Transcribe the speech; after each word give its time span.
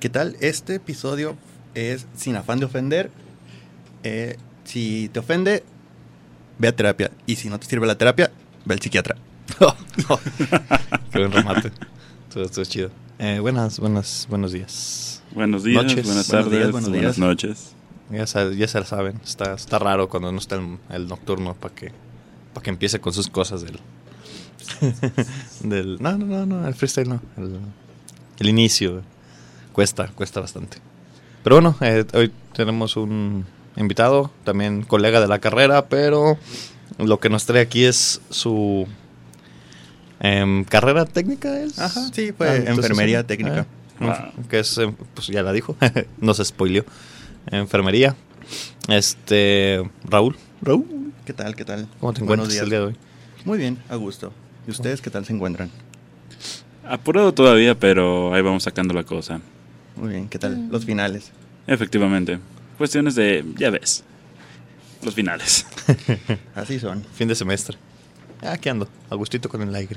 ¿Qué 0.00 0.08
tal? 0.08 0.36
Este 0.40 0.76
episodio 0.76 1.36
es 1.74 2.06
sin 2.16 2.36
afán 2.36 2.58
de 2.58 2.66
ofender. 2.66 3.10
Eh, 4.02 4.36
si 4.64 5.10
te 5.12 5.18
ofende, 5.20 5.62
ve 6.58 6.68
a 6.68 6.76
terapia. 6.76 7.10
Y 7.26 7.36
si 7.36 7.48
no 7.48 7.58
te 7.60 7.66
sirve 7.66 7.86
la 7.86 7.98
terapia, 7.98 8.30
ve 8.64 8.74
al 8.74 8.80
psiquiatra. 8.80 9.16
Qué 11.12 11.18
buen 11.18 11.32
remate. 11.32 11.70
Todo 12.32 12.44
esto 12.44 12.62
es 12.62 12.68
chido. 12.68 12.90
Eh, 13.18 13.38
buenas, 13.40 13.78
buenas, 13.78 14.26
buenos 14.30 14.52
días. 14.52 15.22
Buenos 15.34 15.64
días, 15.64 15.82
Noches. 15.84 16.06
buenas 16.06 16.28
Buenos 16.28 16.44
tardes, 16.46 16.58
días, 16.58 16.72
buenos 16.72 16.90
buenas 16.90 17.16
días. 17.16 17.18
noches. 17.18 17.72
Ya, 18.10 18.26
sa- 18.26 18.50
ya 18.52 18.66
se 18.66 18.80
la 18.80 18.86
saben. 18.86 19.20
Está, 19.22 19.52
está 19.54 19.78
raro 19.78 20.08
cuando 20.08 20.32
no 20.32 20.38
está 20.38 20.56
el, 20.56 20.78
el 20.90 21.06
nocturno 21.08 21.54
para 21.54 21.74
que, 21.74 21.92
para 22.54 22.64
que 22.64 22.70
empiece 22.70 23.00
con 23.00 23.12
sus 23.12 23.28
cosas 23.28 23.62
del... 23.62 23.78
del 25.62 25.98
no, 26.00 26.16
no, 26.16 26.26
no, 26.26 26.46
no, 26.46 26.66
el 26.66 26.74
freestyle 26.74 27.08
no. 27.08 27.20
El, 27.36 27.58
el 28.38 28.48
inicio. 28.48 29.02
Cuesta, 29.72 30.08
cuesta 30.08 30.40
bastante. 30.40 30.78
Pero 31.42 31.56
bueno, 31.56 31.76
eh, 31.80 32.04
hoy 32.14 32.32
tenemos 32.54 32.96
un 32.96 33.46
invitado, 33.76 34.30
también 34.44 34.82
colega 34.82 35.20
de 35.20 35.28
la 35.28 35.38
carrera, 35.38 35.86
pero 35.88 36.38
lo 36.98 37.18
que 37.20 37.30
nos 37.30 37.46
trae 37.46 37.62
aquí 37.62 37.84
es 37.84 38.20
su 38.30 38.86
em, 40.20 40.64
carrera 40.64 41.04
técnica. 41.06 41.60
¿es? 41.60 41.78
Ajá, 41.78 42.08
sí, 42.12 42.30
Ah, 42.40 42.56
entonces, 42.56 42.68
enfermería 42.68 43.20
sí. 43.20 43.26
técnica. 43.26 43.66
Ah, 44.00 44.30
que 44.48 44.60
es, 44.60 44.78
eh, 44.78 44.92
pues 45.14 45.26
ya 45.28 45.42
la 45.42 45.52
dijo, 45.52 45.76
nos 46.20 46.38
spoileó. 46.38 46.84
Enfermería. 47.50 48.16
Este, 48.88 49.82
Raúl. 50.04 50.36
Raúl, 50.62 51.12
¿Qué 51.24 51.32
tal? 51.32 51.54
¿Qué 51.54 51.64
tal? 51.64 51.86
¿cómo 52.00 52.12
te 52.12 52.22
encuentras 52.22 52.50
días. 52.50 52.64
el 52.64 52.70
día 52.70 52.80
de 52.80 52.84
hoy? 52.86 52.96
Muy 53.44 53.58
bien, 53.58 53.78
a 53.88 53.96
gusto. 53.96 54.32
¿Y 54.66 54.70
ustedes 54.70 55.00
qué 55.00 55.10
tal 55.10 55.24
se 55.24 55.32
encuentran? 55.32 55.70
Apurado 56.86 57.32
todavía, 57.32 57.78
pero 57.78 58.34
ahí 58.34 58.42
vamos 58.42 58.64
sacando 58.64 58.92
la 58.94 59.04
cosa. 59.04 59.40
Muy 60.00 60.08
bien, 60.08 60.28
¿qué 60.30 60.38
tal? 60.38 60.68
Los 60.70 60.86
finales. 60.86 61.30
Efectivamente. 61.66 62.38
Cuestiones 62.78 63.14
de, 63.14 63.44
ya 63.58 63.68
ves, 63.68 64.02
los 65.02 65.14
finales. 65.14 65.66
Así 66.54 66.80
son. 66.80 67.04
Fin 67.14 67.28
de 67.28 67.34
semestre. 67.34 67.76
Ah, 68.40 68.52
aquí 68.52 68.70
ando, 68.70 68.88
a 69.10 69.14
gustito 69.14 69.50
con 69.50 69.60
el 69.60 69.74
aire. 69.74 69.96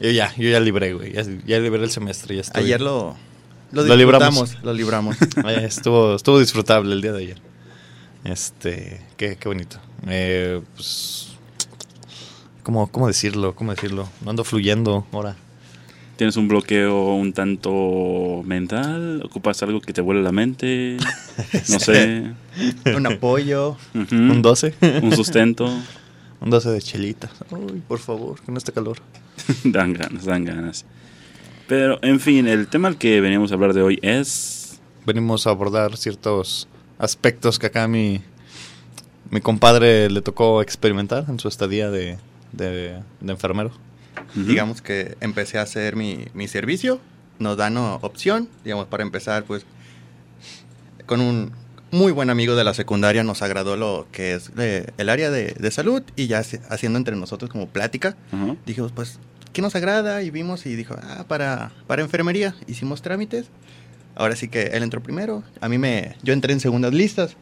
Yo 0.00 0.10
ya, 0.10 0.34
yo 0.36 0.50
ya 0.50 0.58
libré, 0.58 0.92
güey. 0.92 1.12
Ya, 1.12 1.22
ya 1.46 1.60
libré 1.60 1.84
el 1.84 1.90
semestre. 1.90 2.34
Ya 2.34 2.40
estoy. 2.40 2.64
Ayer 2.64 2.80
lo, 2.80 3.14
lo, 3.70 3.84
Lo 3.84 3.96
libramos. 3.96 4.40
disfrutamos. 4.50 4.64
Lo 4.64 4.72
libramos. 4.74 5.16
Eh, 5.46 5.64
estuvo, 5.64 6.16
estuvo 6.16 6.40
disfrutable 6.40 6.92
el 6.92 7.00
día 7.00 7.12
de 7.12 7.22
ayer. 7.22 7.40
Este, 8.24 9.00
qué, 9.16 9.36
qué 9.36 9.48
bonito. 9.48 9.78
Eh, 10.08 10.60
pues, 10.74 11.28
¿cómo, 12.64 12.88
¿Cómo 12.90 13.06
decirlo? 13.06 13.54
¿Cómo 13.54 13.72
decirlo? 13.72 14.08
No 14.22 14.30
ando 14.30 14.42
fluyendo 14.42 15.06
ahora. 15.12 15.36
¿Tienes 16.16 16.38
un 16.38 16.48
bloqueo 16.48 17.14
un 17.14 17.34
tanto 17.34 18.42
mental? 18.46 19.20
¿Ocupas 19.22 19.62
algo 19.62 19.82
que 19.82 19.92
te 19.92 20.00
vuele 20.00 20.22
la 20.22 20.32
mente? 20.32 20.96
No 21.68 21.78
sé. 21.78 22.32
Un 22.86 23.06
apoyo. 23.06 23.76
Un 23.94 24.40
12. 24.40 24.74
Un 25.02 25.12
sustento. 25.14 25.66
Un 26.40 26.50
12 26.50 26.70
de 26.70 26.82
chelitas. 26.82 27.30
Uy, 27.50 27.82
por 27.86 27.98
favor, 27.98 28.40
con 28.42 28.56
este 28.56 28.72
calor. 28.72 28.98
dan 29.64 29.92
ganas, 29.92 30.24
dan 30.24 30.44
ganas. 30.44 30.84
Pero, 31.66 31.98
en 32.02 32.20
fin, 32.20 32.46
el 32.46 32.68
tema 32.68 32.88
al 32.88 32.98
que 32.98 33.20
veníamos 33.20 33.50
a 33.50 33.54
hablar 33.54 33.72
de 33.72 33.82
hoy 33.82 33.98
es... 34.02 34.78
Venimos 35.06 35.46
a 35.46 35.50
abordar 35.50 35.96
ciertos 35.96 36.68
aspectos 36.98 37.58
que 37.58 37.66
acá 37.66 37.88
mi, 37.88 38.20
mi 39.30 39.40
compadre 39.40 40.10
le 40.10 40.20
tocó 40.20 40.62
experimentar 40.62 41.24
en 41.28 41.38
su 41.38 41.48
estadía 41.48 41.90
de, 41.90 42.18
de, 42.52 43.00
de 43.20 43.32
enfermero. 43.32 43.72
Ujú. 44.36 44.44
Digamos 44.46 44.82
que 44.82 45.16
empecé 45.20 45.58
a 45.58 45.62
hacer 45.62 45.96
mi, 45.96 46.26
mi 46.34 46.48
servicio. 46.48 47.00
Nos 47.38 47.56
dan 47.56 47.76
opción, 47.76 48.48
digamos, 48.64 48.86
para 48.86 49.02
empezar, 49.02 49.44
pues, 49.44 49.66
con 51.06 51.20
un 51.20 51.52
muy 51.92 52.10
buen 52.12 52.30
amigo 52.30 52.56
de 52.56 52.64
la 52.64 52.74
secundaria 52.74 53.22
nos 53.22 53.42
agradó 53.42 53.76
lo 53.76 54.06
que 54.10 54.34
es 54.34 54.50
eh, 54.58 54.86
el 54.98 55.08
área 55.08 55.30
de, 55.30 55.54
de 55.58 55.70
salud 55.70 56.02
y 56.16 56.26
ya 56.26 56.42
se- 56.42 56.60
haciendo 56.68 56.98
entre 56.98 57.14
nosotros 57.14 57.50
como 57.50 57.68
plática, 57.68 58.16
Ajá. 58.32 58.56
dijimos, 58.66 58.90
pues, 58.92 59.18
¿qué 59.52 59.62
nos 59.62 59.74
agrada? 59.76 60.22
Y 60.22 60.30
vimos 60.30 60.66
y 60.66 60.74
dijo, 60.74 60.96
ah, 61.00 61.24
para, 61.28 61.70
para 61.86 62.02
enfermería. 62.02 62.54
Hicimos 62.66 63.02
trámites. 63.02 63.46
Ahora 64.16 64.34
sí 64.34 64.48
que 64.48 64.64
él 64.68 64.82
entró 64.82 65.02
primero. 65.02 65.42
A 65.60 65.68
mí 65.68 65.78
me, 65.78 66.16
yo 66.22 66.32
entré 66.32 66.52
en 66.52 66.60
segundas 66.60 66.92
listas. 66.92 67.36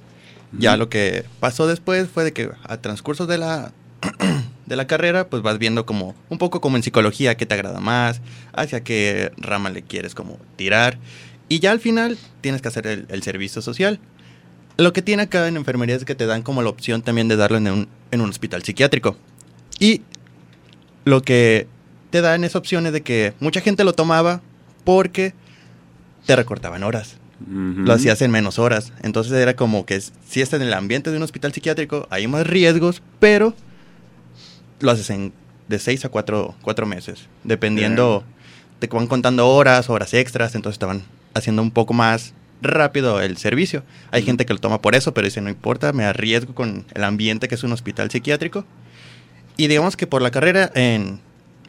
Ya 0.57 0.77
lo 0.77 0.89
que 0.89 1.25
pasó 1.41 1.67
después 1.67 2.09
fue 2.09 2.23
de 2.25 2.33
que 2.33 2.51
a 2.65 2.77
transcurso 2.77 3.27
de 3.27 3.39
la, 3.39 3.73
de 4.67 4.77
la 4.77 4.87
carrera, 4.87 5.29
pues 5.29 5.43
vas 5.43 5.59
viendo 5.59 5.87
como 5.87 6.15
un 6.29 6.39
poco 6.39 6.61
como 6.61 6.77
en 6.77 6.83
psicología 6.83 7.37
qué 7.37 7.47
te 7.47 7.55
agrada 7.55 7.81
más, 7.81 8.21
hacia 8.53 8.83
qué 8.83 9.33
rama 9.37 9.71
le 9.71 9.83
quieres 9.83 10.15
como 10.15 10.39
tirar. 10.57 10.99
Y 11.49 11.61
ya 11.61 11.73
al 11.73 11.81
final 11.81 12.19
tienes 12.41 12.63
que 12.63 12.69
hacer 12.69 12.87
el, 12.87 13.07
el 13.09 13.23
servicio 13.23 13.63
social. 13.63 14.01
Lo 14.77 14.93
que 14.93 15.03
tiene 15.03 15.25
acá 15.25 15.47
en 15.47 15.57
enfermería 15.57 15.95
es 15.95 16.05
que 16.05 16.15
te 16.15 16.27
dan 16.27 16.43
como 16.43 16.63
la 16.63 16.71
opción 16.71 17.03
también 17.03 17.29
de 17.29 17.37
darlo 17.37 17.59
en 17.59 17.69
un, 17.69 17.89
en 18.11 18.21
un 18.21 18.31
hospital 18.31 18.63
psiquiátrico. 18.63 19.17
Y 19.79 20.03
lo 21.05 21.23
que 21.23 21.69
te 22.11 22.21
dan 22.21 22.45
esa 22.45 22.59
opción 22.59 22.87
es 22.87 22.93
de 22.93 23.03
que 23.03 23.35
mucha 23.41 23.61
gente 23.61 23.85
lo 23.85 23.93
tomaba 23.93 24.41
porque 24.85 25.35
te 26.27 26.35
recortaban 26.35 26.83
horas 26.83 27.19
lo 27.47 27.93
hacías 27.93 28.23
en 28.23 28.31
menos 28.31 28.59
horas. 28.59 28.93
Entonces 29.03 29.33
era 29.33 29.55
como 29.55 29.87
que 29.87 30.01
si 30.01 30.41
estás 30.41 30.61
en 30.61 30.67
el 30.67 30.75
ambiente 30.75 31.11
de 31.11 31.17
un 31.17 31.23
hospital 31.23 31.53
psiquiátrico, 31.53 32.07
hay 32.11 32.27
más 32.27 32.47
riesgos, 32.47 33.03
pero 33.19 33.55
lo 34.81 34.91
haces 34.91 35.11
en 35.11 35.33
de 35.69 35.79
6 35.79 36.05
a 36.05 36.09
4, 36.11 36.55
meses, 36.87 37.27
dependiendo, 37.43 38.23
te 38.79 38.87
van 38.87 39.07
contando 39.07 39.49
horas, 39.49 39.89
horas 39.89 40.13
extras, 40.15 40.55
entonces 40.55 40.79
te 40.79 40.87
van 40.87 41.03
haciendo 41.33 41.63
un 41.63 41.71
poco 41.71 41.95
más 41.95 42.35
rápido 42.61 43.21
el 43.21 43.37
servicio. 43.37 43.83
Hay 44.11 44.23
gente 44.23 44.45
que 44.47 44.53
lo 44.53 44.61
toma 44.61 44.81
por 44.83 44.95
eso, 44.95 45.15
pero 45.15 45.27
dice, 45.27 45.41
no 45.41 45.49
importa, 45.51 45.93
me 45.93 46.05
arriesgo 46.05 46.55
con 46.55 46.85
el 46.95 47.05
ambiente 47.05 47.49
que 47.49 47.55
es 47.55 47.65
un 47.65 47.73
hospital 47.73 48.11
psiquiátrico. 48.11 48.65
Y 49.57 49.69
digamos 49.69 49.97
que 49.97 50.07
por 50.07 50.21
la 50.23 50.31
carrera, 50.31 50.71
en 50.75 51.21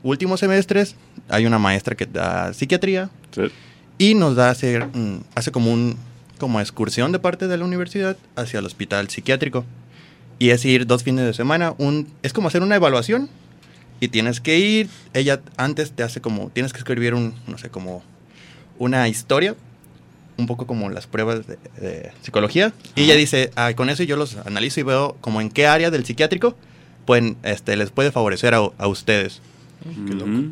últimos 0.04 0.40
semestres, 0.40 0.96
hay 1.30 1.46
una 1.46 1.60
maestra 1.60 1.96
que 1.96 2.06
da 2.06 2.54
psiquiatría, 2.54 3.10
Sí. 3.32 3.44
y 3.98 4.14
nos 4.16 4.36
da 4.36 4.50
hacer 4.50 4.88
hace 5.36 5.52
como 5.52 5.72
un 5.72 5.98
como 6.38 6.60
excursión 6.60 7.14
de 7.14 7.20
parte 7.20 7.48
de 7.48 7.58
la 7.58 7.64
universidad 7.64 8.18
hacia 8.36 8.60
el 8.60 8.66
hospital 8.66 9.10
psiquiátrico 9.10 9.64
y 10.40 10.50
es 10.50 10.64
ir 10.66 10.86
dos 10.86 11.04
fines 11.04 11.26
de 11.26 11.34
semana 11.34 11.74
un 11.78 12.08
es 12.24 12.34
como 12.34 12.48
hacer 12.48 12.62
una 12.62 12.76
evaluación 12.76 13.30
y 14.00 14.10
tienes 14.10 14.42
que 14.42 14.60
ir 14.60 14.90
ella 15.14 15.40
antes 15.58 15.92
te 15.92 16.04
hace 16.04 16.22
como 16.22 16.50
tienes 16.50 16.74
que 16.74 16.80
escribir 16.80 17.14
un 17.14 17.34
no 17.48 17.58
sé 17.58 17.70
como 17.70 18.04
una 18.78 19.08
historia 19.08 19.56
un 20.38 20.48
poco 20.48 20.68
como 20.68 20.90
las 20.90 21.08
pruebas 21.08 21.48
de, 21.48 21.58
de 21.80 22.12
psicología 22.22 22.74
y 22.96 23.04
ella 23.04 23.16
dice 23.16 23.52
"Ah, 23.56 23.72
con 23.76 23.90
eso 23.90 24.04
yo 24.04 24.18
los 24.18 24.36
analizo 24.46 24.82
y 24.82 24.84
veo 24.84 25.16
como 25.22 25.40
en 25.40 25.50
qué 25.50 25.66
área 25.68 25.92
del 25.92 26.06
psiquiátrico 26.06 26.56
pueden 27.06 27.38
este 27.44 27.78
les 27.78 27.92
puede 27.92 28.12
favorecer 28.12 28.54
a, 28.54 28.58
a 28.78 28.88
ustedes 28.88 29.42
Qué 30.08 30.14
loco. 30.14 30.30
Ujú. 30.30 30.50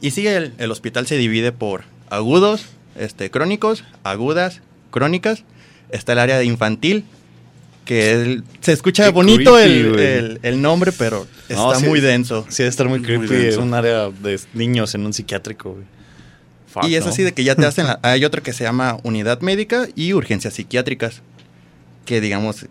y 0.00 0.10
sí, 0.12 0.26
el, 0.26 0.52
el 0.58 0.70
hospital 0.70 1.06
se 1.06 1.16
divide 1.16 1.50
por 1.50 1.84
agudos, 2.10 2.66
este, 2.96 3.30
crónicos, 3.30 3.84
agudas, 4.04 4.60
crónicas. 4.90 5.44
Está 5.90 6.12
el 6.12 6.18
área 6.18 6.36
de 6.38 6.44
infantil, 6.44 7.04
que 7.90 8.12
el- 8.12 8.44
se 8.60 8.72
escucha 8.72 9.02
Qué 9.06 9.10
bonito 9.10 9.52
creepy, 9.54 9.72
el, 9.80 9.98
el- 9.98 10.40
el 10.42 10.62
nombre, 10.62 10.92
pero 10.92 11.26
está 11.48 11.56
No, 11.60 11.74
sí, 11.74 11.86
muy 11.88 11.98
denso. 11.98 12.46
Sí, 12.48 12.58
debe 12.62 12.68
estar 12.70 12.88
muy 12.88 13.00
Muy 13.00 13.06
creepy 13.06 13.26
denso. 13.26 13.62
un 13.62 13.74
área 13.74 14.10
de 14.10 14.38
niños 14.54 14.94
en 14.94 15.06
un 15.06 15.12
psiquiátrico, 15.12 15.72
güey. 15.72 15.84
Fuck, 16.68 16.84
y 16.84 16.94
es 16.94 17.04
¿no? 17.04 17.10
así 17.10 17.24
de 17.24 17.32
que 17.32 17.42
ya 17.42 17.56
te 17.56 17.66
hacen... 17.66 17.88
la- 17.88 17.98
hay 18.02 18.24
otro 18.24 18.44
que 18.44 18.52
se 18.52 18.62
llama 18.62 18.98
unidad 19.02 19.40
médica 19.40 19.88
y 19.96 20.12
urgencias 20.12 20.54
psiquiátricas. 20.54 21.20
Que 22.04 22.20
digamos, 22.20 22.66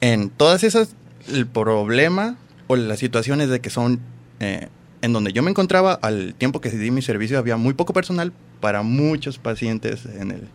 en 0.00 0.30
todas 0.30 0.64
esas, 0.64 0.94
el 1.30 1.46
problema 1.46 2.38
o 2.68 2.76
las 2.76 2.98
situaciones 2.98 3.50
de 3.50 3.60
que 3.60 3.68
son... 3.68 4.00
eh, 4.40 4.68
en 5.02 5.12
donde 5.12 5.34
yo 5.34 5.42
me 5.42 5.50
encontraba, 5.50 5.92
al 6.00 6.34
tiempo 6.38 6.62
que 6.62 6.70
di 6.70 6.90
mi 6.90 7.02
servicio, 7.02 7.38
había 7.38 7.58
muy 7.58 7.74
poco 7.74 7.92
personal 7.92 8.32
para 8.60 8.80
muchos 8.82 9.36
pacientes 9.38 10.06
en, 10.06 10.30
el, 10.30 10.48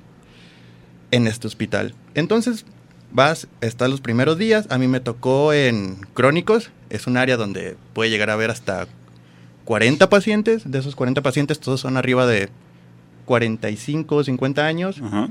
en 1.12 1.28
este 1.28 1.46
hospital. 1.46 1.94
Entonces, 2.16 2.66
vas, 3.12 3.48
estás 3.62 3.90
los 3.90 4.02
primeros 4.02 4.38
días. 4.38 4.68
A 4.70 4.78
mí 4.78 4.88
me 4.88 5.00
tocó 5.00 5.54
en 5.54 5.98
crónicos. 6.14 6.72
Es 6.90 7.08
un 7.08 7.18
área 7.18 7.38
donde 7.38 7.76
puede 7.94 8.10
llegar 8.10 8.30
a 8.30 8.36
ver 8.36 8.50
hasta 8.52 8.88
40 9.66 10.10
pacientes. 10.10 10.70
De 10.70 10.80
esos 10.80 10.96
40 10.96 11.22
pacientes, 11.22 11.60
todos 11.60 11.82
son 11.82 11.98
arriba 11.98 12.26
de 12.26 12.50
45, 13.26 14.24
50 14.24 14.66
años, 14.66 15.02
Ajá. 15.04 15.30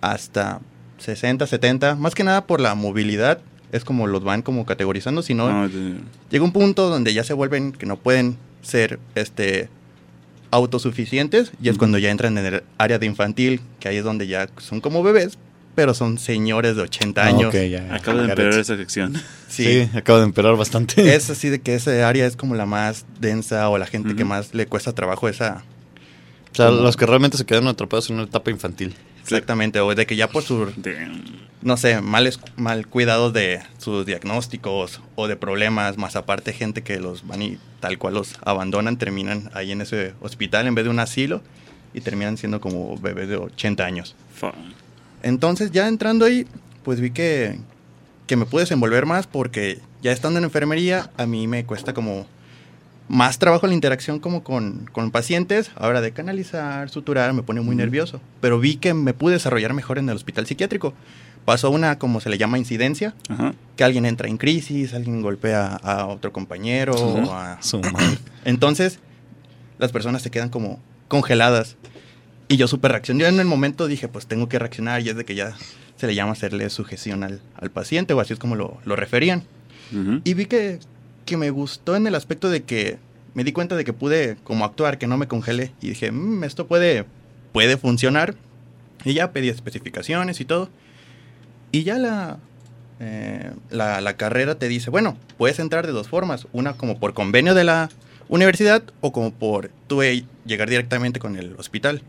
hasta 0.00 0.60
60, 0.98 1.46
70. 1.46 1.94
Más 1.96 2.14
que 2.14 2.24
nada 2.24 2.46
por 2.46 2.60
la 2.60 2.74
movilidad. 2.74 3.40
Es 3.70 3.84
como 3.84 4.06
los 4.06 4.24
van 4.24 4.42
como 4.42 4.64
categorizando. 4.66 5.22
Si 5.22 5.34
no, 5.34 5.50
No, 5.50 5.68
de- 5.68 5.96
llega 6.30 6.44
un 6.44 6.52
punto 6.52 6.88
donde 6.88 7.12
ya 7.14 7.22
se 7.24 7.34
vuelven 7.34 7.72
que 7.72 7.84
no 7.86 7.96
pueden 7.98 8.36
ser 8.62 8.98
este 9.14 9.68
autosuficientes 10.50 11.52
y 11.62 11.68
es 11.68 11.76
cuando 11.76 11.98
ya 11.98 12.10
entran 12.10 12.38
en 12.38 12.46
el 12.46 12.62
área 12.78 12.98
de 12.98 13.04
infantil, 13.04 13.60
que 13.80 13.88
ahí 13.88 13.98
es 13.98 14.04
donde 14.04 14.26
ya 14.26 14.48
son 14.58 14.80
como 14.80 15.02
bebés, 15.02 15.36
pero 15.78 15.94
son 15.94 16.18
señores 16.18 16.74
de 16.74 16.82
80 16.82 17.22
Ah, 17.22 17.26
años. 17.28 17.44
ok, 17.50 17.54
ya, 17.54 17.86
ya. 17.86 17.94
Acaba 17.94 18.20
de 18.22 18.30
empeorar 18.30 18.58
esa 18.58 18.76
sección. 18.76 19.14
Sí. 19.48 19.62
Sí. 19.86 19.96
acaba 19.96 20.18
de 20.18 20.24
empeorar 20.24 20.56
bastante. 20.56 21.14
Es 21.14 21.30
así 21.30 21.48
de 21.50 21.60
que 21.60 21.76
esa 21.76 22.08
área 22.08 22.26
es 22.26 22.34
como 22.36 22.56
la 22.56 22.66
más 22.66 23.06
densa 23.20 23.68
o 23.68 23.78
la 23.78 23.86
gente 23.86 24.16
que 24.16 24.24
más 24.24 24.54
le 24.54 24.66
cuesta 24.66 24.92
trabajo 24.92 25.28
esa 25.28 25.62
O 26.52 26.54
sea, 26.56 26.66
Como- 26.66 26.80
los 26.82 26.96
que 26.96 27.06
realmente 27.06 27.36
se 27.38 27.46
quedan 27.46 27.68
atrapados 27.68 28.10
en 28.10 28.16
una 28.16 28.24
etapa 28.24 28.50
infantil. 28.50 28.96
Exactamente, 29.22 29.78
o 29.78 29.94
de 29.94 30.04
que 30.04 30.16
ya 30.16 30.28
por 30.28 30.42
su, 30.42 30.66
no 31.62 31.76
sé, 31.76 32.00
males, 32.00 32.40
mal 32.56 32.88
cuidados 32.88 33.32
de 33.32 33.60
sus 33.78 34.04
diagnósticos 34.04 35.00
o 35.14 35.28
de 35.28 35.36
problemas, 35.36 35.96
más 35.96 36.16
aparte 36.16 36.52
gente 36.52 36.82
que 36.82 36.98
los 36.98 37.24
van 37.24 37.42
y 37.42 37.58
tal 37.78 37.98
cual 37.98 38.14
los 38.14 38.34
abandonan, 38.44 38.96
terminan 38.96 39.50
ahí 39.54 39.70
en 39.70 39.82
ese 39.82 40.14
hospital 40.20 40.66
en 40.66 40.74
vez 40.74 40.84
de 40.86 40.90
un 40.90 40.98
asilo 40.98 41.42
y 41.94 42.00
terminan 42.00 42.36
siendo 42.36 42.60
como 42.60 42.96
bebés 42.98 43.28
de 43.28 43.36
80 43.36 43.84
años. 43.84 44.16
Fuck. 44.34 44.54
Entonces 45.22 45.70
ya 45.72 45.88
entrando 45.88 46.24
ahí, 46.24 46.46
pues 46.84 47.00
vi 47.00 47.10
que, 47.10 47.58
que 48.26 48.36
me 48.36 48.46
pude 48.46 48.62
desenvolver 48.62 49.06
más 49.06 49.26
porque 49.26 49.78
ya 50.02 50.12
estando 50.12 50.38
en 50.38 50.44
enfermería 50.44 51.10
a 51.16 51.26
mí 51.26 51.46
me 51.48 51.64
cuesta 51.64 51.92
como 51.94 52.26
más 53.08 53.38
trabajo 53.38 53.66
la 53.66 53.74
interacción 53.74 54.18
como 54.20 54.44
con, 54.44 54.88
con 54.92 55.10
pacientes. 55.10 55.70
Ahora 55.76 56.00
de 56.00 56.12
canalizar, 56.12 56.90
suturar, 56.90 57.32
me 57.32 57.42
pone 57.42 57.60
muy 57.62 57.74
nervioso. 57.74 58.20
Pero 58.40 58.60
vi 58.60 58.76
que 58.76 58.92
me 58.94 59.14
pude 59.14 59.32
desarrollar 59.34 59.72
mejor 59.72 59.98
en 59.98 60.08
el 60.10 60.16
hospital 60.16 60.46
psiquiátrico. 60.46 60.92
Pasó 61.46 61.70
una, 61.70 61.98
como 61.98 62.20
se 62.20 62.28
le 62.28 62.36
llama, 62.36 62.58
incidencia, 62.58 63.14
Ajá. 63.30 63.54
que 63.76 63.82
alguien 63.84 64.04
entra 64.04 64.28
en 64.28 64.36
crisis, 64.36 64.92
alguien 64.92 65.22
golpea 65.22 65.76
a 65.76 66.04
otro 66.06 66.30
compañero. 66.34 66.92
O 66.94 67.32
a- 67.32 67.58
entonces, 68.44 68.98
las 69.78 69.90
personas 69.90 70.20
se 70.20 70.30
quedan 70.30 70.50
como 70.50 70.78
congeladas. 71.08 71.76
Y 72.48 72.56
yo 72.56 72.66
súper 72.68 72.92
reaccioné. 72.92 73.20
Yo 73.24 73.28
en 73.28 73.40
el 73.40 73.46
momento 73.46 73.86
dije, 73.86 74.08
pues 74.08 74.26
tengo 74.26 74.48
que 74.48 74.58
reaccionar. 74.58 75.02
Y 75.02 75.10
es 75.10 75.16
de 75.16 75.24
que 75.24 75.34
ya 75.34 75.54
se 75.96 76.06
le 76.06 76.14
llama 76.14 76.32
hacerle 76.32 76.68
sujeción 76.70 77.22
al, 77.24 77.40
al 77.56 77.70
paciente, 77.70 78.14
o 78.14 78.20
así 78.20 78.32
es 78.32 78.38
como 78.38 78.56
lo, 78.56 78.78
lo 78.84 78.96
referían. 78.96 79.42
Y 80.24 80.34
vi 80.34 80.46
que, 80.46 80.78
que 81.24 81.36
me 81.36 81.50
gustó 81.50 81.96
en 81.96 82.06
el 82.06 82.14
aspecto 82.14 82.50
de 82.50 82.62
que 82.62 82.98
me 83.34 83.44
di 83.44 83.52
cuenta 83.52 83.74
de 83.76 83.84
que 83.84 83.92
pude 83.92 84.36
como 84.44 84.64
actuar, 84.64 84.98
que 84.98 85.06
no 85.06 85.16
me 85.18 85.28
congelé. 85.28 85.72
Y 85.80 85.88
dije, 85.90 86.10
"Mm, 86.12 86.44
esto 86.44 86.66
puede, 86.66 87.04
puede 87.52 87.76
funcionar. 87.76 88.34
Y 89.04 89.14
ya 89.14 89.32
pedí 89.32 89.48
especificaciones 89.48 90.40
y 90.40 90.44
todo. 90.44 90.68
Y 91.72 91.84
ya 91.84 91.98
la, 91.98 92.38
eh, 93.00 93.50
la, 93.70 94.00
la 94.00 94.16
carrera 94.16 94.56
te 94.56 94.68
dice, 94.68 94.90
bueno, 94.90 95.16
puedes 95.36 95.58
entrar 95.58 95.86
de 95.86 95.92
dos 95.92 96.08
formas. 96.08 96.46
Una 96.52 96.74
como 96.74 96.98
por 96.98 97.14
convenio 97.14 97.54
de 97.54 97.64
la 97.64 97.90
universidad 98.28 98.82
o 99.00 99.12
como 99.12 99.32
por 99.32 99.70
tú 99.86 100.02
eh, 100.02 100.24
llegar 100.46 100.68
directamente 100.68 101.20
con 101.20 101.36
el 101.36 101.54
hospital. 101.58 102.02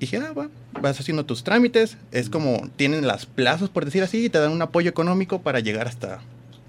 Y 0.00 0.06
dije, 0.06 0.16
ah, 0.16 0.32
va, 0.32 0.48
vas 0.80 0.98
haciendo 0.98 1.24
tus 1.26 1.44
trámites. 1.44 1.98
Es 2.10 2.28
como 2.30 2.68
tienen 2.76 3.06
las 3.06 3.26
plazas, 3.26 3.68
por 3.68 3.84
decir 3.84 4.02
así, 4.02 4.24
y 4.24 4.30
te 4.30 4.38
dan 4.38 4.50
un 4.50 4.62
apoyo 4.62 4.90
económico 4.90 5.42
para 5.42 5.60
llegar 5.60 5.86
hasta 5.86 6.20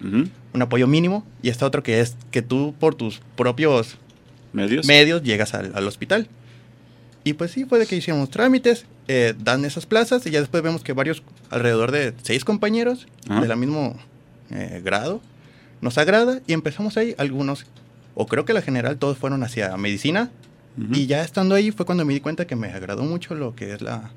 un 0.04 0.62
apoyo 0.62 0.86
mínimo. 0.86 1.26
Y 1.42 1.50
está 1.50 1.66
otro 1.66 1.82
que 1.82 2.02
es 2.02 2.18
que 2.30 2.42
tú 2.42 2.76
por 2.80 2.96
tus 2.96 3.22
propios 3.38 3.98
¿Medios? 4.52 4.86
medios 4.86 5.24
llegas 5.24 5.54
al, 5.54 5.72
al 5.74 5.88
hospital. 5.88 6.28
Y 7.24 7.34
pues 7.34 7.52
sí, 7.52 7.66
puede 7.66 7.86
que 7.86 7.96
hicimos 7.96 8.30
trámites, 8.30 8.86
eh, 9.08 9.34
dan 9.38 9.64
esas 9.64 9.86
plazas 9.86 10.26
y 10.26 10.32
ya 10.32 10.40
después 10.40 10.64
vemos 10.64 10.84
que 10.84 10.94
varios, 10.94 11.24
alrededor 11.52 11.92
de 11.92 12.14
seis 12.24 12.44
compañeros 12.44 13.08
Ajá. 13.30 13.42
de 13.42 13.48
la 13.48 13.56
mismo 13.56 13.96
eh, 14.50 14.82
grado, 14.84 15.22
nos 15.82 15.98
agrada 15.98 16.42
y 16.48 16.54
empezamos 16.54 16.98
ahí 16.98 17.16
algunos, 17.18 17.66
o 18.16 18.26
creo 18.26 18.44
que 18.44 18.54
la 18.54 18.62
general 18.62 18.98
todos 18.98 19.18
fueron 19.18 19.44
hacia 19.44 19.78
medicina 19.78 20.32
Y 20.78 21.06
ya 21.06 21.22
estando 21.22 21.54
ahí 21.54 21.72
fue 21.72 21.86
cuando 21.86 22.06
me 22.06 22.14
di 22.14 22.22
cuenta 22.22 22.48
que 22.48 22.56
me 22.56 22.68
agradó 22.70 23.04
mucho 23.04 23.36
lo 23.36 23.56
que 23.56 23.74
es 23.74 23.82
la 23.82 24.12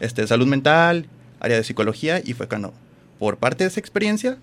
este, 0.00 0.26
salud 0.26 0.46
mental, 0.46 1.06
área 1.40 1.56
de 1.56 1.64
psicología 1.64 2.20
y 2.24 2.34
fue 2.34 2.48
cuando 2.48 2.74
por 3.18 3.38
parte 3.38 3.64
de 3.64 3.68
esa 3.68 3.80
experiencia 3.80 4.36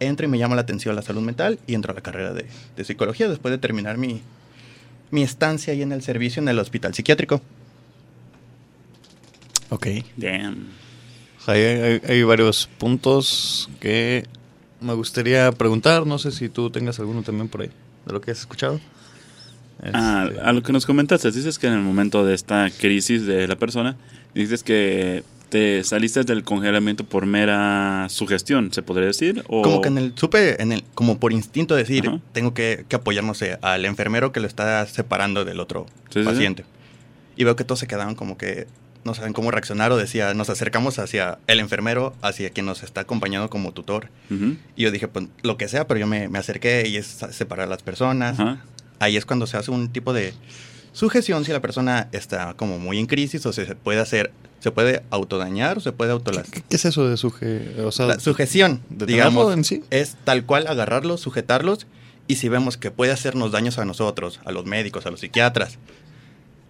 entro 0.00 0.26
y 0.26 0.28
me 0.28 0.38
llama 0.38 0.56
la 0.56 0.62
atención 0.62 0.96
la 0.96 1.02
salud 1.02 1.22
mental 1.22 1.58
y 1.66 1.74
entro 1.74 1.92
a 1.92 1.94
la 1.94 2.00
carrera 2.00 2.32
de, 2.32 2.46
de 2.76 2.84
psicología 2.84 3.28
después 3.28 3.52
de 3.52 3.58
terminar 3.58 3.98
mi, 3.98 4.20
mi 5.10 5.22
estancia 5.22 5.72
ahí 5.72 5.82
en 5.82 5.92
el 5.92 6.02
servicio 6.02 6.42
en 6.42 6.48
el 6.48 6.58
hospital 6.58 6.94
psiquiátrico. 6.94 7.40
Ok. 9.70 9.86
Damn. 10.16 10.68
Hay 11.46 12.22
varios 12.22 12.68
puntos 12.78 13.68
que 13.80 14.24
me 14.80 14.94
gustaría 14.94 15.50
preguntar. 15.52 16.06
No 16.06 16.18
sé 16.18 16.32
si 16.32 16.48
tú 16.48 16.70
tengas 16.70 16.98
alguno 16.98 17.22
también 17.22 17.48
por 17.48 17.62
ahí, 17.62 17.70
de 18.06 18.12
lo 18.12 18.20
que 18.20 18.30
has 18.30 18.40
escuchado. 18.40 18.80
Ah, 19.92 20.26
Este, 20.28 20.40
a 20.42 20.52
lo 20.52 20.62
que 20.62 20.72
nos 20.72 20.86
comentaste, 20.86 21.30
dices 21.30 21.58
que 21.58 21.66
en 21.66 21.72
el 21.74 21.80
momento 21.80 22.24
de 22.24 22.34
esta 22.34 22.68
crisis 22.70 23.26
de 23.26 23.46
la 23.48 23.56
persona, 23.56 23.96
dices 24.34 24.62
que 24.62 25.22
te 25.48 25.82
saliste 25.82 26.22
del 26.22 26.44
congelamiento 26.44 27.02
por 27.04 27.26
mera 27.26 28.06
sugestión, 28.08 28.72
¿se 28.72 28.82
podría 28.82 29.06
decir? 29.08 29.42
O... 29.48 29.62
Como 29.62 29.80
que 29.80 29.88
en 29.88 29.98
el, 29.98 30.12
supe, 30.14 30.62
en 30.62 30.70
el, 30.72 30.84
como 30.94 31.18
por 31.18 31.32
instinto 31.32 31.74
decir, 31.74 32.06
Ajá. 32.06 32.20
tengo 32.32 32.54
que, 32.54 32.84
que 32.88 32.96
apoyar, 32.96 33.24
no 33.24 33.34
sé, 33.34 33.58
al 33.62 33.84
enfermero 33.84 34.30
que 34.32 34.38
lo 34.40 34.46
está 34.46 34.86
separando 34.86 35.44
del 35.44 35.58
otro 35.58 35.86
Sí, 36.10 36.14
sí, 36.14 36.20
sí. 36.20 36.24
paciente. 36.26 36.64
Y 37.36 37.44
veo 37.44 37.56
que 37.56 37.64
todos 37.64 37.80
se 37.80 37.88
quedaban 37.88 38.14
como 38.14 38.38
que 38.38 38.68
no 39.02 39.14
saben 39.14 39.32
cómo 39.32 39.50
reaccionar 39.50 39.90
o 39.92 39.96
decía, 39.96 40.34
nos 40.34 40.50
acercamos 40.50 40.98
hacia 40.98 41.38
el 41.46 41.58
enfermero, 41.58 42.14
hacia 42.22 42.50
quien 42.50 42.66
nos 42.66 42.82
está 42.82 43.00
acompañando 43.00 43.48
como 43.50 43.72
tutor. 43.72 44.08
Y 44.76 44.82
yo 44.82 44.90
dije, 44.90 45.08
pues 45.08 45.26
lo 45.42 45.56
que 45.56 45.66
sea, 45.68 45.86
pero 45.88 45.98
yo 45.98 46.06
me, 46.06 46.28
me 46.28 46.38
acerqué 46.38 46.86
y 46.86 46.96
es 46.96 47.06
separar 47.30 47.66
a 47.66 47.70
las 47.70 47.82
personas. 47.82 48.38
Ajá. 48.38 48.62
Ahí 49.00 49.16
es 49.16 49.26
cuando 49.26 49.46
se 49.48 49.56
hace 49.56 49.70
un 49.72 49.88
tipo 49.92 50.12
de 50.12 50.32
sujeción 50.92 51.44
si 51.44 51.52
la 51.52 51.60
persona 51.60 52.08
está 52.12 52.54
como 52.54 52.78
muy 52.78 52.98
en 52.98 53.06
crisis 53.06 53.44
o 53.46 53.52
se 53.52 53.64
puede 53.74 54.00
hacer, 54.00 54.30
se 54.60 54.70
puede 54.70 55.02
autodañar 55.10 55.78
o 55.78 55.80
se 55.80 55.90
puede 55.92 56.10
¿qué, 56.10 56.12
autolastimar. 56.12 56.62
qué 56.68 56.76
es 56.76 56.84
eso 56.84 57.08
de 57.08 57.16
suje... 57.16 57.76
O 57.84 57.92
sea, 57.92 58.06
La 58.06 58.20
sujeción, 58.20 58.80
de 58.90 59.06
digamos, 59.06 59.52
en 59.54 59.64
sí? 59.64 59.82
es 59.90 60.16
tal 60.24 60.44
cual 60.46 60.66
agarrarlos, 60.66 61.20
sujetarlos 61.20 61.86
y 62.26 62.36
si 62.36 62.48
vemos 62.48 62.76
que 62.76 62.90
puede 62.90 63.10
hacernos 63.12 63.50
daños 63.52 63.78
a 63.78 63.84
nosotros, 63.84 64.40
a 64.44 64.52
los 64.52 64.64
médicos, 64.66 65.06
a 65.06 65.10
los 65.10 65.20
psiquiatras, 65.20 65.78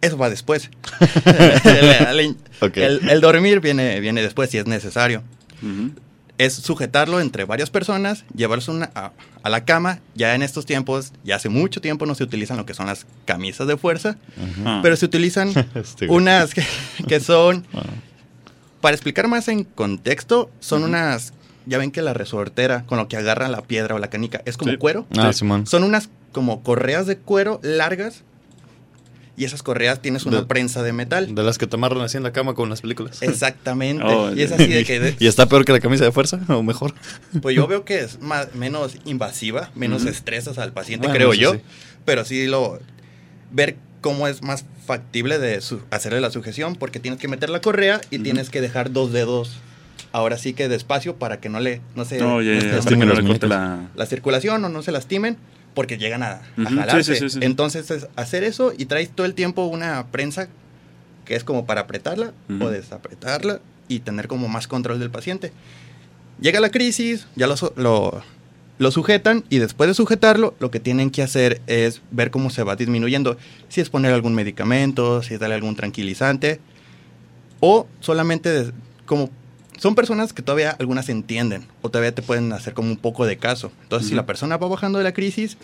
eso 0.03 0.17
va 0.17 0.31
después. 0.31 0.71
el, 1.65 2.19
el- 2.21 2.37
Ok. 2.61 2.77
el- 2.77 3.09
el 3.11 3.21
dormir 3.21 3.61
viene, 3.61 4.00
viene 4.00 4.23
después 4.23 4.50
si 4.50 4.59
es 4.59 4.67
necesario. 4.67 5.23
Ujú. 5.62 5.93
Es 6.40 6.54
sujetarlo 6.54 7.20
entre 7.20 7.44
varias 7.44 7.69
personas, 7.69 8.25
llevarlos 8.34 8.69
una- 8.69 8.90
a, 8.94 9.12
a 9.42 9.50
la 9.50 9.64
cama. 9.66 10.00
Ya 10.14 10.34
en 10.34 10.42
estos 10.42 10.64
tiempos, 10.64 11.12
ya 11.22 11.37
hace 11.37 11.48
mucho 11.50 11.81
tiempo 11.81 12.06
no 12.06 12.14
se 12.14 12.25
utilizan 12.25 12.56
lo 12.56 12.64
que 12.64 12.72
son 12.72 12.87
las 12.87 13.04
camisas 13.26 13.66
de 13.66 13.76
fuerza, 13.76 14.16
pero 14.82 14.96
se 14.96 15.04
utilizan 15.04 15.52
Este, 15.75 16.08
unas 16.08 16.54
que, 16.54 16.64
que 17.06 17.20
son 17.20 17.66
Ah. 17.75 17.82
para 18.81 18.94
explicar 18.94 19.28
más 19.28 19.48
en 19.48 19.64
contexto, 19.64 20.50
son 20.60 20.84
unas, 20.84 21.34
ya 21.66 21.76
ven 21.76 21.90
que 21.90 22.00
la 22.00 22.14
resortera 22.14 22.84
con 22.86 22.96
lo 22.96 23.06
que 23.08 23.19
agarran 23.19 23.52
la 23.52 23.60
piedra 23.60 23.94
o 23.94 23.98
la 23.98 24.08
canica 24.08 24.40
es 24.46 24.56
como 24.56 24.72
Sí. 24.72 24.78
cuero. 24.78 25.06
Ah, 25.19 25.32
Sí. 25.34 25.46
Son 25.66 25.84
unas 25.84 26.08
como 26.32 26.62
correas 26.62 27.06
de 27.06 27.19
cuero 27.19 27.60
largas 27.62 28.22
y 29.37 29.44
esas 29.44 29.62
correas 29.62 30.03
tienes 30.03 30.27
una 30.27 30.38
De- 30.41 30.47
prensa 30.47 30.82
de 30.82 30.93
metal. 30.93 31.35
De 31.35 31.43
las 31.43 31.56
que 31.59 31.67
te 31.67 31.77
amarran 31.77 32.03
así 32.03 32.17
en 32.17 32.23
la 32.23 32.32
cama 32.32 32.55
con 32.55 32.69
las 32.69 32.81
películas. 32.82 33.23
Exactamente. 33.23 34.05
Oh, 34.05 34.32
y 34.34 34.43
es 34.43 34.53
así 34.53 34.67
de 34.67 34.84
que, 34.84 35.15
¿Y 35.20 35.27
está 35.27 35.46
peor 35.46 35.65
que 35.65 35.72
la 35.72 35.81
camisa 35.81 36.05
de 36.05 36.13
fuerza? 36.13 36.41
¿O 36.49 36.63
mejor? 36.63 36.94
pues 37.41 37.55
yo 37.56 37.67
veo 37.67 37.84
que 37.84 38.01
es 38.01 38.20
más, 38.20 38.55
menos 38.55 38.96
invasiva, 39.05 39.70
menos 39.75 40.03
Ujú. 40.03 40.10
estresas 40.10 40.58
al 40.58 40.72
paciente, 40.72 41.06
Bueno, 41.06 41.17
creo 41.19 41.34
yo. 41.34 41.55
sí. 41.55 41.60
Pero 42.05 42.25
sí 42.25 42.46
lo 42.46 42.79
ver 43.53 43.77
cómo 44.01 44.27
es 44.29 44.43
más 44.43 44.65
factible 44.87 45.39
de 45.39 45.60
su- 45.60 45.81
hacerle 45.91 46.20
la 46.20 46.31
sujeción 46.31 46.75
porque 46.77 47.01
tienes 47.01 47.20
que 47.20 47.29
meter 47.29 47.51
la 47.51 47.60
correa 47.60 48.01
y 48.10 48.19
tienes 48.19 48.49
que 48.51 48.60
dejar 48.60 48.93
dos 48.93 49.13
dedos 49.13 49.58
ahora 50.13 50.39
sí 50.39 50.55
que 50.55 50.69
despacio 50.69 51.17
para 51.17 51.39
que 51.41 51.49
no 51.49 51.60
le 51.60 51.81
no 51.94 52.05
se 52.05 52.19
No, 52.19 52.41
ya, 52.43 52.53
no 52.53 52.55
ya, 52.55 52.60
se 52.60 52.67
para 52.67 52.77
lastimen 52.79 53.39
la... 53.49 53.89
la 53.94 54.06
circulación 54.06 54.65
o 54.65 54.69
no 54.69 54.82
se 54.82 54.91
lastimen 54.93 55.37
porque 55.74 55.98
llegan 55.98 56.22
a, 56.22 56.41
jalarse. 56.56 57.15
sí, 57.15 57.20
sí, 57.20 57.29
sí. 57.31 57.39
Entonces 57.43 57.91
es 57.91 58.08
hacer 58.17 58.44
eso 58.44 58.72
y 58.77 58.86
traes 58.86 59.10
todo 59.10 59.27
el 59.27 59.34
tiempo 59.34 59.65
una 59.67 60.06
prensa 60.08 60.48
que 61.24 61.36
es 61.36 61.44
como 61.44 61.65
para 61.67 61.82
apretarla 61.82 62.32
o 62.60 62.69
desapretarla 62.70 63.60
y 63.89 64.00
tener 64.00 64.27
como 64.29 64.48
más 64.48 64.67
control 64.67 64.98
del 64.98 65.10
paciente. 65.10 65.53
Llega 66.41 66.58
la 66.60 66.70
crisis, 66.70 67.27
ya 67.36 67.46
lo, 67.46 67.55
lo, 67.77 68.22
lo 68.79 68.91
sujetan 68.91 69.44
y 69.50 69.58
después 69.58 69.86
de 69.89 69.94
sujetarlo 69.94 70.55
lo 70.58 70.70
que 70.70 70.81
tienen 70.81 71.10
que 71.10 71.22
hacer 71.22 71.60
es 71.67 72.00
ver 72.10 72.31
cómo 72.31 72.50
se 72.50 72.62
va 72.62 72.74
disminuyendo. 72.77 73.36
Si 73.69 73.81
es 73.81 73.91
poner 73.91 74.12
algún 74.12 74.34
medicamento, 74.34 75.22
si 75.22 75.34
es 75.34 75.41
darle 75.41 75.55
algún 75.55 75.77
tranquilizante 75.77 76.60
o 77.60 77.86
solamente 78.00 78.48
de- 78.48 78.72
como 79.06 79.31
son 79.81 79.94
personas 79.94 80.34
que 80.34 80.43
todavía 80.43 80.77
algunas 80.79 81.08
entienden 81.08 81.65
o 81.81 81.89
todavía 81.89 82.15
te 82.15 82.20
pueden 82.20 82.53
hacer 82.53 82.75
como 82.75 82.91
un 82.91 82.99
poco 82.99 83.25
de 83.25 83.39
caso. 83.39 83.72
Entonces, 83.84 84.10
si 84.10 84.15
la 84.15 84.27
persona 84.27 84.58
va 84.58 84.69
bajando 84.69 84.99
de 84.99 85.05
la 85.05 85.13
crisis, 85.15 85.56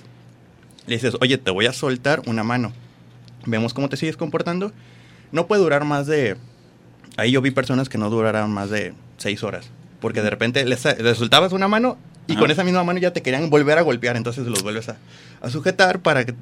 le 0.86 0.94
dices, 0.94 1.16
oye, 1.20 1.36
te 1.36 1.50
voy 1.50 1.66
a 1.66 1.74
soltar 1.74 2.22
una 2.26 2.42
mano. 2.42 2.72
Vemos 3.44 3.74
cómo 3.74 3.90
te 3.90 3.98
sigues 3.98 4.16
comportando. 4.16 4.72
No 5.32 5.46
puede 5.46 5.60
durar 5.62 5.84
más 5.84 6.06
de... 6.06 6.36
Ahí 7.18 7.32
yo 7.32 7.42
vi 7.42 7.50
personas 7.50 7.88
que 7.90 7.98
no 7.98 8.08
duraran 8.08 8.50
más 8.50 8.70
de 8.70 8.94
seis 9.18 9.42
horas. 9.42 9.68
Porque 10.00 10.22
de 10.22 10.30
repente 10.30 10.64
les, 10.64 10.82
les 10.98 11.18
soltabas 11.18 11.52
una 11.52 11.68
mano 11.68 11.98
y 12.26 12.32
Ajá. 12.32 12.40
con 12.40 12.50
esa 12.50 12.64
misma 12.64 12.84
mano 12.84 12.98
ya 12.98 13.12
te 13.12 13.20
querían 13.22 13.50
volver 13.50 13.76
a 13.78 13.82
golpear. 13.82 14.16
Entonces 14.16 14.46
los 14.46 14.62
vuelves 14.62 14.88
a, 14.88 14.96
a 15.42 15.50
sujetar 15.50 16.00
para 16.00 16.24
que- 16.24 16.34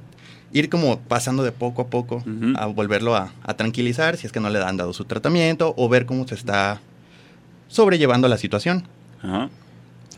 ir 0.53 0.69
como 0.69 1.01
pasando 1.01 1.43
de 1.43 1.51
poco 1.51 1.83
a 1.83 1.87
poco 1.89 2.23
a 2.57 2.67
volverlo 2.67 3.17
a, 3.17 3.33
a 3.43 3.55
tranquilizar 3.55 4.17
si 4.17 4.27
es 4.29 4.33
que 4.33 4.39
no 4.39 4.49
le 4.51 4.63
han 4.63 4.77
dado 4.77 4.93
su 4.93 5.05
tratamiento 5.05 5.75
o 5.77 5.89
ver 5.89 6.07
cómo 6.07 6.29
se 6.29 6.37
está 6.37 6.81
sobrellevando 7.69 8.29
la 8.29 8.39
situación. 8.39 8.85
Ajá. 9.23 9.51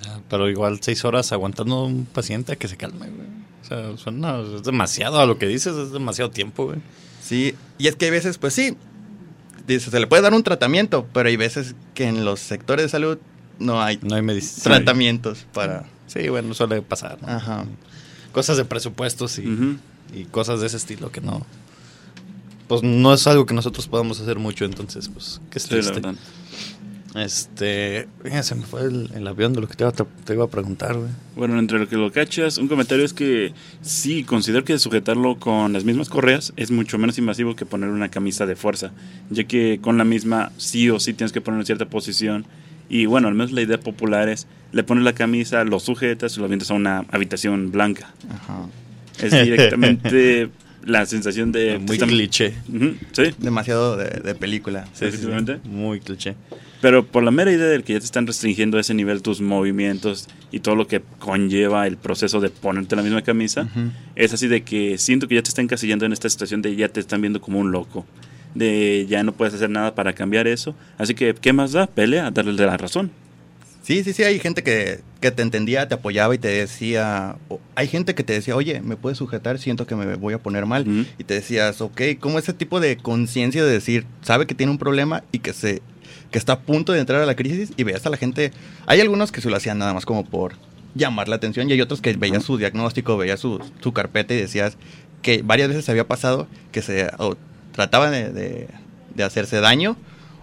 Ah, 0.09 0.19
Pero 0.29 0.49
igual 0.51 0.79
seis 0.83 1.05
horas 1.05 1.33
aguantando 1.33 1.77
a 1.77 1.85
un 1.85 2.05
paciente 2.07 2.53
a 2.53 2.57
que 2.57 2.69
se 2.69 2.77
calme, 2.77 3.09
güey. 3.09 3.27
O 3.63 3.69
sea, 3.69 3.97
suena, 3.97 4.39
es 4.41 4.63
demasiado 4.63 5.19
a 5.21 5.27
lo 5.27 5.39
que 5.39 5.47
dices, 5.47 5.75
es 5.77 5.91
demasiado 5.93 6.31
tiempo, 6.31 6.67
güey. 6.67 6.79
Sí, 7.23 7.55
y 7.79 7.89
es 7.89 7.97
que 7.97 8.05
hay 8.05 8.11
veces, 8.13 8.39
pues 8.39 8.55
sí, 8.55 8.77
dice, 9.67 9.91
se 9.91 9.99
le 9.99 10.07
puede 10.07 10.23
dar 10.23 10.35
un 10.35 10.43
tratamiento, 10.45 11.07
pero 11.13 11.29
hay 11.29 11.37
veces 11.37 11.75
que 11.95 12.05
en 12.07 12.25
los 12.25 12.39
sectores 12.39 12.85
de 12.85 12.89
salud 12.91 13.19
no 13.59 13.83
hay 13.83 13.99
No 14.03 14.15
hay 14.15 14.41
tratamientos 14.63 15.47
para... 15.53 15.85
Sí, 16.07 16.29
bueno, 16.29 16.55
suele 16.55 16.83
pasar. 16.83 17.19
¿no? 17.21 17.29
Ajá. 17.29 17.65
Cosas 18.33 18.57
de 18.59 18.65
presupuestos 18.65 19.39
y, 19.41 19.77
y 20.15 20.25
cosas 20.27 20.61
de 20.61 20.67
ese 20.69 20.77
estilo 20.77 21.11
que 21.11 21.21
no. 21.21 21.45
Pues 22.69 22.83
no 22.85 23.13
es 23.15 23.27
algo 23.27 23.47
que 23.47 23.55
nosotros 23.55 23.89
podamos 23.89 24.21
hacer 24.21 24.39
mucho, 24.39 24.65
entonces, 24.65 25.09
pues, 25.09 25.41
qué 25.51 25.59
Sí, 25.59 25.67
la 25.71 25.77
triste. 25.81 25.93
verdad. 25.95 26.15
Este. 27.17 28.07
se 28.43 28.55
me 28.55 28.63
fue 28.63 28.83
el, 28.83 29.11
el 29.15 29.27
avión 29.27 29.53
de 29.55 29.61
lo 29.61 29.69
que 29.69 29.75
te 29.75 29.85
iba, 29.85 29.91
a- 29.91 30.25
te 30.25 30.35
iba 30.35 30.45
a 30.45 30.49
preguntar, 30.49 30.97
güey. 30.97 31.09
Bueno, 31.35 31.59
entre 31.59 31.79
lo 31.79 31.89
que 31.89 31.97
lo 31.97 32.13
cachas, 32.13 32.59
un 32.59 32.69
comentario 32.69 33.05
es 33.05 33.13
que 33.15 33.53
sí, 33.81 34.23
considero 34.25 34.65
que 34.65 34.79
sujetarlo 34.79 35.37
con 35.39 35.73
las 35.73 35.85
mismas 35.85 36.09
correas 36.09 36.53
es 36.57 36.71
mucho 36.71 36.99
menos 36.99 37.19
invasivo 37.19 37.57
que 37.57 37.65
poner 37.67 37.89
una 37.89 38.11
camisa 38.11 38.45
de 38.47 38.55
fuerza, 38.57 38.93
ya 39.31 39.45
que 39.45 39.79
con 39.81 39.97
la 39.99 40.05
misma 40.05 40.53
sí 40.59 40.91
o 40.91 41.01
sí 41.01 41.15
tienes 41.15 41.33
que 41.33 41.41
poner 41.41 41.61
en 41.61 41.67
cierta 41.67 41.87
posición. 41.87 42.45
Y 42.89 43.07
bueno, 43.07 43.29
al 43.29 43.35
menos 43.35 43.51
la 43.53 43.63
idea 43.63 43.81
popular 43.81 44.29
es, 44.29 44.47
le 44.73 44.85
pones 44.85 45.03
la 45.03 45.13
camisa, 45.15 45.65
lo 45.65 45.81
sujetas 45.81 46.37
y 46.37 46.41
lo 46.41 46.45
avientas 46.47 46.71
a 46.71 46.75
una 46.75 47.05
habitación 47.11 47.73
blanca. 47.73 48.13
Ajá. 48.31 48.67
Es 49.21 49.33
directamente 49.33 50.51
la 50.85 51.05
sensación 51.07 51.51
de... 51.51 51.79
Muy 51.79 51.97
cliché. 51.99 52.55
Sí, 53.13 53.23
Demasiado 53.39 53.97
de, 53.97 54.21
de 54.21 54.35
película. 54.35 54.85
Sí, 54.93 55.07
sí. 55.11 55.27
Muy 55.65 55.99
cliché. 56.01 56.37
Pero 56.87 57.05
por 57.05 57.25
la 57.25 57.33
mera 57.33 57.51
idea 57.51 57.67
del 57.67 57.83
que 57.83 57.95
ya 57.95 57.99
te 57.99 58.05
están 58.05 58.29
restringiendo 58.29 58.79
a 58.79 58.81
ese 58.81 58.95
nivel 58.95 59.21
tus 59.21 59.41
movimientos 59.41 60.29
y 60.53 60.61
todo 60.61 60.77
lo 60.77 60.87
que 60.87 61.03
conlleva 61.19 61.85
el 61.89 61.97
proceso 61.97 62.41
de 62.41 62.49
ponerte 62.49 62.95
la 62.95 63.03
misma 63.03 63.23
camisa, 63.23 63.69
es 64.15 64.33
así 64.33 64.47
de 64.47 64.63
que 64.63 64.97
siento 64.97 65.27
que 65.27 65.35
ya 65.35 65.43
te 65.43 65.49
están 65.49 65.65
encasillando 65.65 66.07
en 66.07 66.13
esta 66.13 66.31
situación 66.31 66.63
de 66.63 66.77
ya 66.77 66.89
te 66.89 67.01
están 67.01 67.21
viendo 67.23 67.41
como 67.41 67.59
un 67.59 67.73
loco. 67.73 68.07
De 68.55 69.05
ya 69.09 69.25
no 69.25 69.33
puedes 69.33 69.53
hacer 69.53 69.69
nada 69.69 69.97
para 69.97 70.13
cambiar 70.13 70.47
eso. 70.47 70.77
Así 70.97 71.15
que, 71.15 71.35
¿qué 71.35 71.53
más 71.53 71.73
da? 71.73 71.89
Pelea, 71.89 72.31
darle 72.31 72.53
la 72.53 72.77
razón. 72.77 73.11
Sí, 73.83 74.05
sí, 74.05 74.13
sí, 74.13 74.23
hay 74.23 74.39
gente 74.39 74.63
que, 74.63 75.01
que 75.21 75.33
te 75.33 75.43
entendía, 75.43 75.89
te 75.89 75.95
apoyaba 75.95 76.37
y 76.37 76.39
te 76.39 76.49
decía, 76.49 77.37
hay 77.75 77.89
gente 77.89 78.15
que 78.15 78.23
te 78.23 78.33
decía, 78.33 78.55
oye, 78.55 78.81
¿me 78.81 78.97
puedes 78.97 79.19
sujetar? 79.19 79.59
Siento 79.59 79.89
que 79.89 79.97
me 79.97 80.15
voy 80.15 80.35
a 80.35 80.39
poner 80.39 80.67
mal. 80.67 81.07
Y 81.19 81.25
te 81.25 81.35
decías, 81.35 81.81
ok, 81.81 82.01
como 82.21 82.39
ese 82.39 82.53
tipo 82.53 82.79
de 82.79 82.97
conciencia 82.97 83.65
de 83.65 83.73
decir, 83.73 84.05
sabe 84.23 84.47
que 84.47 84.55
tiene 84.55 84.71
un 84.71 84.79
problema 84.79 85.25
y 85.33 85.41
que 85.41 85.53
se 85.53 85.83
que 86.31 86.39
está 86.39 86.55
a 86.55 86.59
punto 86.61 86.93
de 86.93 87.01
entrar 87.01 87.21
a 87.23 87.27
la 87.27 87.35
crisis 87.37 87.73
y 87.77 87.83
veías 87.85 88.05
a 88.07 88.11
la 88.11 88.17
gente, 88.17 88.53
hay 88.87 89.01
algunos 89.01 89.33
que 89.33 89.41
se 89.41 89.49
lo 89.51 89.57
hacían 89.57 89.79
nada 89.79 89.95
más 89.95 90.05
como 90.07 90.25
por 90.25 90.55
llamar 90.95 91.29
la 91.29 91.37
atención 91.37 91.69
y 91.69 91.73
hay 91.75 91.81
otros 91.81 92.01
que 92.01 92.13
veías 92.15 92.43
su 92.45 92.57
diagnóstico, 92.57 93.17
veías 93.17 93.41
su, 93.41 93.61
su 93.81 93.93
carpeta 93.93 94.35
y 94.35 94.39
decías 94.39 94.77
que 95.23 95.43
varias 95.43 95.69
veces 95.69 95.89
había 95.89 96.07
pasado 96.07 96.47
que 96.73 96.83
se 96.83 97.09
o 97.19 97.37
trataban 97.73 98.13
de, 98.13 98.31
de- 98.33 98.69
de 99.15 99.25
hacerse 99.25 99.61
daño 99.61 99.97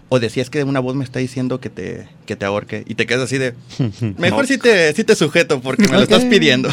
o 0.08 0.18
decías 0.20 0.50
que 0.50 0.62
una 0.64 0.80
voz 0.80 0.94
me 0.96 1.04
está 1.04 1.18
diciendo 1.20 1.60
que 1.60 1.70
te, 1.70 2.08
que 2.26 2.36
te 2.36 2.44
ahorque 2.44 2.84
y 2.86 2.94
te 2.96 3.06
quedas 3.06 3.22
así 3.24 3.38
de, 3.38 3.54
mejor 4.18 4.42
No. 4.42 4.46
si, 4.48 4.58
te, 4.58 4.92
si 4.94 5.04
te 5.04 5.14
sujeto 5.16 5.60
porque 5.60 5.84
me 5.88 5.92
lo 5.96 6.02
estás 6.02 6.24
pidiendo. 6.24 6.68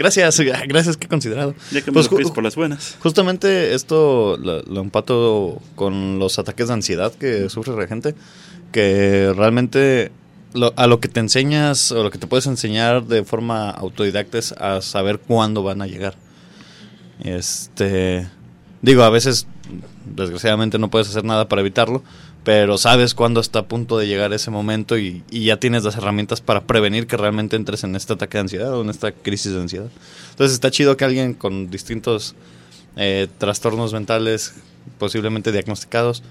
Gracias, 0.00 0.40
gracias, 0.68 0.96
que 0.96 1.06
considerado. 1.08 1.54
Ya 1.70 1.82
que 1.82 1.90
me 1.90 1.94
Pues 2.02 2.10
lo 2.10 2.32
por 2.32 2.42
las 2.42 2.56
buenas. 2.56 2.96
Justamente 3.00 3.74
esto 3.74 4.38
lo, 4.38 4.62
lo 4.62 4.80
empato 4.80 5.60
con 5.74 6.18
los 6.18 6.38
ataques 6.38 6.68
de 6.68 6.72
ansiedad 6.74 7.12
que 7.12 7.50
sufre 7.50 7.76
la 7.76 7.86
gente, 7.86 8.14
que 8.72 9.32
realmente 9.36 10.10
lo- 10.54 10.72
a 10.76 10.86
lo 10.86 11.00
que 11.00 11.08
te 11.08 11.20
enseñas 11.20 11.92
o 11.92 12.02
lo 12.02 12.10
que 12.10 12.16
te 12.16 12.26
puedes 12.26 12.46
enseñar 12.46 13.04
de 13.04 13.24
forma 13.24 13.68
autodidacta 13.70 14.38
es 14.38 14.52
a 14.52 14.80
saber 14.80 15.18
cuándo 15.18 15.62
van 15.62 15.82
a 15.82 15.86
llegar. 15.86 16.14
Este, 17.22 18.26
digo, 18.80 19.02
a 19.02 19.10
veces 19.10 19.46
desgraciadamente 20.16 20.78
no 20.78 20.88
puedes 20.90 21.08
hacer 21.08 21.24
nada 21.24 21.46
para 21.48 21.60
evitarlo, 21.60 22.02
pero 22.44 22.78
sabes 22.78 23.14
cuándo 23.14 23.40
está 23.40 23.60
a 23.60 23.68
punto 23.68 23.98
de 23.98 24.06
llegar 24.06 24.32
ese 24.32 24.50
momento 24.50 24.98
y, 24.98 25.22
y 25.30 25.44
ya 25.44 25.58
tienes 25.58 25.84
las 25.84 25.96
herramientas 25.96 26.40
para 26.40 26.62
prevenir 26.62 27.06
que 27.06 27.16
realmente 27.16 27.56
entres 27.56 27.84
en 27.84 27.94
este 27.96 28.14
ataque 28.14 28.38
de 28.38 28.42
ansiedad 28.42 28.74
o 28.74 28.82
en 28.82 28.90
esta 28.90 29.12
crisis 29.12 29.52
de 29.52 29.60
ansiedad. 29.60 29.88
Entonces 30.30 30.54
está 30.54 30.70
chido 30.70 30.96
que 30.96 31.04
alguien 31.04 31.34
con 31.34 31.70
distintos 31.70 32.34
eh, 32.96 33.28
trastornos 33.38 33.92
mentales 33.92 34.54
posiblemente 34.98 35.52
diagnosticados, 35.52 36.22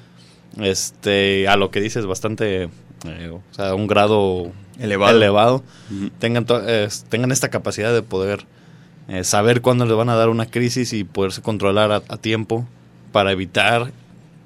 este, 0.58 1.48
a 1.48 1.56
lo 1.56 1.72
que 1.72 1.82
dices, 1.82 2.06
bastante, 2.06 2.70
eh, 3.06 3.30
o 3.30 3.42
sea, 3.52 3.76
un 3.76 3.88
grado 3.88 4.52
Elevado. 4.80 5.18
elevado, 5.18 5.64
tengan, 6.20 6.46
eh, 6.66 6.88
tengan 7.10 7.32
esta 7.32 7.50
capacidad 7.50 7.94
de 7.94 8.02
poder 8.02 8.46
eh, 9.10 9.24
saber 9.24 9.62
cuándo 9.62 9.86
les 9.86 9.96
van 9.96 10.10
a 10.10 10.16
dar 10.16 10.30
una 10.30 10.46
crisis 10.46 10.94
y 10.94 11.04
poderse 11.04 11.42
controlar 11.42 11.92
a, 11.92 11.96
a 12.08 12.18
tiempo 12.18 12.66
para 13.12 13.32
evitar 13.32 13.92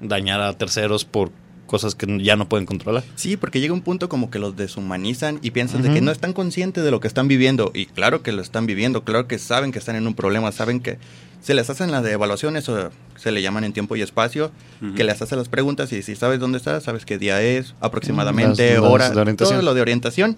dañar 0.00 0.40
a 0.40 0.52
terceros 0.54 1.04
por 1.04 1.30
cosas 1.74 1.96
que 1.96 2.06
ya 2.22 2.36
no 2.36 2.48
pueden 2.48 2.66
controlar. 2.66 3.02
Sí, 3.16 3.36
porque 3.36 3.58
llega 3.58 3.74
un 3.74 3.80
punto 3.80 4.08
como 4.08 4.30
que 4.30 4.38
los 4.38 4.54
deshumanizan 4.56 5.40
y 5.42 5.50
piensan 5.50 5.82
de 5.82 5.88
Ujú. 5.88 5.94
que 5.96 6.00
no 6.02 6.12
están 6.12 6.32
conscientes 6.32 6.84
de 6.84 6.90
lo 6.92 7.00
que 7.00 7.08
están 7.08 7.26
viviendo. 7.26 7.72
Y 7.74 7.86
claro 7.86 8.22
que 8.22 8.30
lo 8.30 8.42
están 8.42 8.66
viviendo, 8.66 9.02
claro 9.02 9.26
que 9.26 9.38
saben 9.40 9.72
que 9.72 9.80
están 9.80 9.96
en 9.96 10.06
un 10.06 10.14
problema, 10.14 10.52
saben 10.52 10.78
que 10.78 10.98
se 11.42 11.52
les 11.54 11.68
hacen 11.70 11.90
las 11.90 12.06
evaluaciones 12.06 12.68
o 12.68 12.90
se 13.16 13.32
le 13.32 13.42
llaman 13.42 13.64
en 13.64 13.72
tiempo 13.72 13.96
y 13.96 14.02
espacio, 14.02 14.52
Ujú. 14.80 14.94
que 14.94 15.02
les 15.02 15.20
hacen 15.20 15.36
las 15.38 15.48
preguntas 15.48 15.92
y 15.92 16.02
si 16.02 16.14
sabes 16.14 16.38
dónde 16.38 16.58
estás, 16.58 16.84
sabes 16.84 17.04
qué 17.04 17.18
día 17.18 17.42
es, 17.42 17.74
aproximadamente, 17.80 18.74
Las- 18.74 18.82
las- 18.82 18.90
hora, 18.92 19.08
la 19.12 19.20
orientación. 19.22 19.56
todo 19.58 19.64
lo 19.64 19.74
de 19.74 19.80
orientación. 19.80 20.36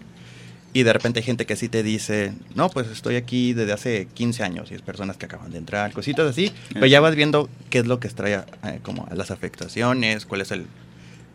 Y 0.72 0.82
de 0.82 0.92
repente 0.92 1.20
hay 1.20 1.24
gente 1.24 1.46
que 1.46 1.56
sí 1.56 1.70
te 1.70 1.82
dice, 1.82 2.34
no, 2.54 2.68
pues 2.68 2.88
estoy 2.88 3.16
aquí 3.16 3.54
desde 3.54 3.72
hace 3.72 4.08
15 4.12 4.42
años 4.42 4.70
y 4.70 4.74
es 4.74 4.82
personas 4.82 5.16
que 5.16 5.24
acaban 5.24 5.50
de 5.50 5.56
entrar, 5.56 5.90
cositas 5.92 6.26
así. 6.28 6.52
Pero 6.74 6.84
ya 6.84 7.00
vas 7.00 7.14
viendo 7.14 7.48
qué 7.70 7.78
es 7.78 7.86
lo 7.86 7.98
que 7.98 8.08
trae 8.10 8.34
eh, 8.64 8.80
como 8.82 9.08
las 9.14 9.30
afectaciones, 9.30 10.26
cuál 10.26 10.42
es 10.42 10.50
el, 10.50 10.66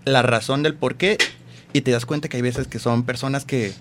la 0.06 0.22
razón 0.22 0.64
del 0.64 0.74
por 0.76 0.96
qué. 0.96 1.18
Y 1.74 1.82
te 1.82 1.92
das 1.92 2.06
cuenta 2.06 2.28
que 2.28 2.38
hay 2.38 2.44
veces 2.44 2.68
que 2.68 2.80
son 2.80 3.04
personas 3.04 3.46
que 3.46 3.72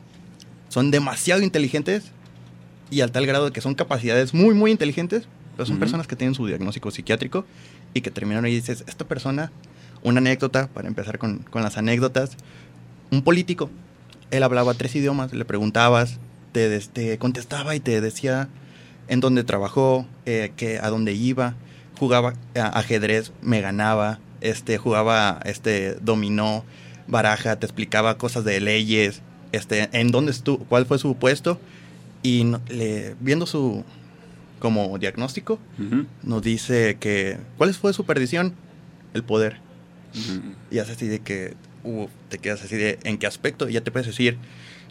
son 0.69 0.91
demasiado 0.91 1.43
inteligentes 1.43 2.05
y 2.91 3.01
al 3.01 3.11
tal 3.13 3.27
grado 3.27 3.47
de 3.47 3.53
que 3.53 3.61
son 3.61 3.75
capacidades 3.75 4.33
muy, 4.35 4.55
muy 4.55 4.71
inteligentes, 4.71 5.25
pero 5.57 5.67
son 5.67 5.79
personas 5.79 6.07
que 6.07 6.17
tienen 6.17 6.35
su 6.35 6.47
diagnóstico 6.47 6.91
psiquiátrico 6.91 7.45
y 7.95 8.01
que 8.03 8.11
terminaron 8.11 8.47
y 8.47 8.51
dices, 8.55 8.85
esta 8.87 9.05
persona, 9.07 9.51
una 10.03 10.19
anécdota, 10.19 10.69
para 10.69 10.87
empezar 10.89 11.19
con, 11.19 11.39
con 11.39 11.63
las 11.63 11.77
anécdotas, 11.77 12.31
un 13.11 13.23
político, 13.23 13.71
él 14.31 14.45
hablaba 14.45 14.75
tres 14.75 14.95
idiomas, 14.95 15.33
le 15.33 15.45
preguntabas, 15.45 16.19
te, 16.53 16.79
te 16.81 17.19
contestaba 17.19 17.75
y 17.75 17.81
te 17.81 18.01
decía 18.01 18.49
en 19.09 19.19
dónde 19.19 19.43
trabajó, 19.43 20.07
eh, 20.27 20.53
que, 20.57 20.79
a 20.79 20.89
dónde 20.91 21.13
iba, 21.15 21.55
jugaba 21.99 22.35
a- 22.55 22.79
ajedrez, 22.79 23.33
me 23.43 23.61
ganaba, 23.61 24.21
este, 24.41 24.79
jugaba 24.79 25.41
este, 25.45 25.95
dominó, 26.01 26.65
baraja, 27.07 27.57
te 27.59 27.67
explicaba 27.67 28.17
cosas 28.19 28.45
de 28.45 28.61
leyes, 28.61 29.23
este, 29.53 29.89
en 29.93 30.11
dónde 30.11 30.31
estuvo, 30.33 30.65
cuál 30.67 30.87
fue 30.87 30.99
su 30.99 31.15
puesto, 31.17 31.61
y 32.23 32.45
no- 32.45 32.61
le, 32.69 33.15
viendo 33.21 33.47
su 33.47 33.85
como 34.59 34.99
diagnóstico, 34.99 35.59
nos 36.23 36.43
dice 36.43 36.99
que, 37.01 37.39
¿cuál 37.57 37.73
fue 37.75 37.93
su 37.95 38.05
perdición? 38.05 38.55
El 39.15 39.23
poder. 39.25 39.59
Y 40.71 40.79
haces 40.79 40.97
así 40.97 41.07
de 41.09 41.21
que 41.21 41.55
uh, 41.85 42.07
te 42.29 42.39
quedas 42.39 42.63
así 42.63 42.77
de 42.77 42.99
en 43.05 43.17
qué 43.17 43.27
aspecto 43.27 43.69
y 43.69 43.73
ya 43.73 43.81
te 43.81 43.91
puedes 43.91 44.07
decir, 44.07 44.37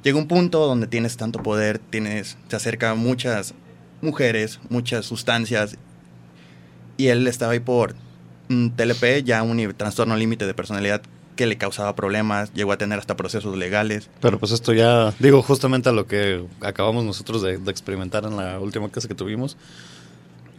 llega 0.03 0.17
un 0.17 0.27
punto 0.27 0.65
donde 0.65 0.87
tienes 0.87 1.17
tanto 1.17 1.43
poder, 1.43 1.77
tienes, 1.77 2.37
te 2.47 2.55
acerca 2.55 2.95
muchas 2.95 3.53
mujeres, 4.01 4.59
muchas 4.69 5.05
sustancias 5.05 5.77
y 6.97 7.07
él 7.07 7.27
estaba 7.27 7.51
ahí 7.53 7.59
por 7.59 7.95
TLP, 8.49 9.23
ya 9.23 9.43
un 9.43 9.73
trastorno 9.77 10.17
límite 10.17 10.45
de 10.45 10.53
personalidad 10.53 11.01
que 11.35 11.45
le 11.45 11.57
causaba 11.57 11.95
problemas, 11.95 12.51
llegó 12.53 12.73
a 12.73 12.77
tener 12.77 12.99
hasta 12.99 13.15
procesos 13.15 13.55
legales. 13.55 14.09
Pero 14.19 14.39
pues 14.39 14.51
esto 14.51 14.73
ya, 14.73 15.13
digo, 15.19 15.41
justamente 15.41 15.87
a 15.87 15.93
lo 15.93 16.05
que 16.05 16.43
acabamos 16.59 17.05
nosotros 17.05 17.41
de, 17.41 17.57
de 17.57 17.71
experimentar 17.71 18.25
en 18.25 18.35
la 18.35 18.59
última 18.59 18.89
casa 18.89 19.07
que 19.07 19.15
tuvimos, 19.15 19.55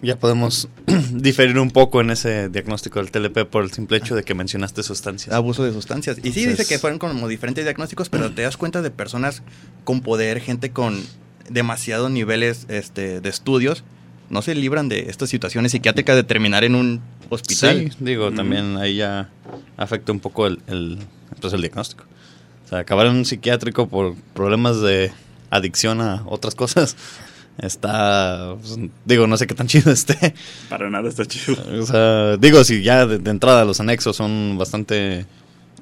ya 0.02 0.18
podemos 0.18 0.68
diferir 1.12 1.58
un 1.58 1.70
poco 1.70 2.00
en 2.00 2.10
ese 2.10 2.48
diagnóstico 2.48 3.02
del 3.02 3.10
TLP 3.10 3.44
por 3.44 3.64
el 3.64 3.72
simple 3.72 3.98
hecho 3.98 4.14
de 4.14 4.22
que 4.22 4.34
mencionaste 4.34 4.82
sustancias. 4.82 5.34
Abuso 5.34 5.64
de 5.64 5.72
sustancias. 5.72 6.18
Y 6.22 6.32
sí, 6.32 6.46
dice 6.46 6.66
que 6.66 6.78
fueron 6.78 6.98
como 6.98 7.28
diferentes 7.28 7.64
diagnósticos, 7.64 8.08
pero 8.08 8.32
te 8.32 8.42
das 8.42 8.56
cuenta 8.56 8.82
de 8.82 8.90
personas 8.90 9.42
con 9.84 10.00
poder, 10.00 10.40
gente 10.40 10.70
con 10.70 11.02
demasiados 11.48 12.10
niveles 12.10 12.66
este, 12.68 13.20
de 13.20 13.28
estudios, 13.28 13.84
no 14.30 14.42
se 14.42 14.54
libran 14.54 14.88
de 14.88 15.10
estas 15.10 15.28
situaciones 15.28 15.72
psiquiátricas 15.72 16.16
de 16.16 16.22
terminar 16.22 16.64
en 16.64 16.76
un 16.76 17.02
hospital. 17.30 17.90
Sí, 17.90 17.96
digo, 18.00 18.32
también 18.32 18.76
ahí 18.76 18.96
ya 18.96 19.30
afecta 19.76 20.12
un 20.12 20.20
poco 20.20 20.46
el, 20.46 20.60
el, 20.66 20.98
pues, 21.40 21.52
el 21.52 21.60
diagnóstico. 21.60 22.04
O 22.66 22.68
sea, 22.68 22.80
acabar 22.80 23.06
en 23.06 23.14
un 23.16 23.24
psiquiátrico 23.24 23.88
por 23.88 24.14
problemas 24.34 24.80
de 24.80 25.10
adicción 25.50 26.00
a 26.00 26.22
otras 26.26 26.54
cosas 26.54 26.96
está, 27.58 28.54
pues, 28.60 28.78
digo, 29.04 29.26
no 29.26 29.36
sé 29.36 29.46
qué 29.46 29.54
tan 29.54 29.66
chido 29.68 29.90
esté. 29.92 30.34
Para 30.68 30.90
nada 30.90 31.08
está 31.08 31.24
chido. 31.24 31.56
O 31.80 31.86
sea, 31.86 32.36
digo, 32.36 32.62
si 32.64 32.82
ya 32.82 33.06
de, 33.06 33.18
de 33.18 33.30
entrada 33.30 33.64
los 33.64 33.80
anexos 33.80 34.16
son 34.16 34.56
bastante 34.58 35.26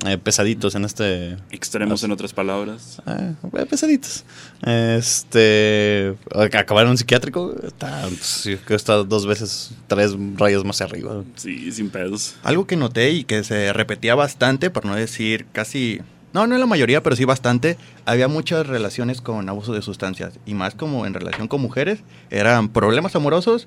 eh, 0.06 0.18
pesaditos 0.18 0.74
en 0.74 0.84
este... 0.84 1.36
Extremos 1.50 2.02
en 2.04 2.12
otras 2.12 2.32
palabras. 2.32 3.02
eh, 3.06 3.66
pesaditos. 3.68 4.24
Este... 4.62 6.14
Acabar 6.34 6.84
en 6.84 6.90
un 6.90 6.98
psiquiátrico, 6.98 7.54
está, 7.62 8.08
sí, 8.20 8.56
creo 8.56 8.66
que 8.66 8.74
está 8.74 8.94
dos 8.96 9.26
veces, 9.26 9.72
tres 9.86 10.12
rayas 10.36 10.64
más 10.64 10.80
arriba. 10.80 11.24
Sí, 11.36 11.72
sin 11.72 11.90
pedos. 11.90 12.36
Algo 12.42 12.66
que 12.66 12.76
noté 12.76 13.10
y 13.10 13.24
que 13.24 13.42
se 13.44 13.72
repetía 13.72 14.14
bastante, 14.14 14.70
por 14.70 14.84
no 14.84 14.94
decir 14.94 15.46
casi... 15.52 16.00
No, 16.32 16.46
no 16.46 16.54
en 16.54 16.60
la 16.60 16.66
mayoría, 16.66 17.02
pero 17.02 17.16
sí 17.16 17.24
bastante. 17.24 17.78
Había 18.04 18.28
muchas 18.28 18.66
relaciones 18.66 19.22
con 19.22 19.48
abuso 19.48 19.72
de 19.72 19.80
sustancias. 19.80 20.34
Y 20.44 20.52
más 20.52 20.74
como 20.74 21.06
en 21.06 21.14
relación 21.14 21.48
con 21.48 21.62
mujeres. 21.62 22.00
Eran 22.28 22.68
problemas 22.68 23.16
amorosos 23.16 23.66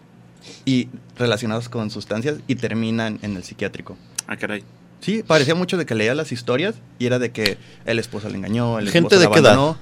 y 0.63 0.88
relacionados 1.17 1.69
con 1.69 1.89
sustancias 1.89 2.38
y 2.47 2.55
terminan 2.55 3.17
en 3.23 3.35
el 3.35 3.43
psiquiátrico. 3.43 3.97
Ah, 4.27 4.38
caray. 4.38 4.63
Sí, 5.01 5.24
parecía 5.25 5.55
mucho 5.55 5.77
de 5.77 5.86
que 5.86 5.96
leía 5.96 6.15
las 6.15 6.31
historias 6.31 6.75
y 7.00 7.08
era 7.08 7.20
de 7.20 7.31
que 7.31 7.58
el 7.86 8.00
esposo 8.00 8.29
le 8.29 8.38
engañó, 8.38 8.79
el 8.79 8.89
¿Gente 8.89 9.15
esposo 9.15 9.29
de 9.29 9.34
qué 9.34 9.39
edad? 9.39 9.75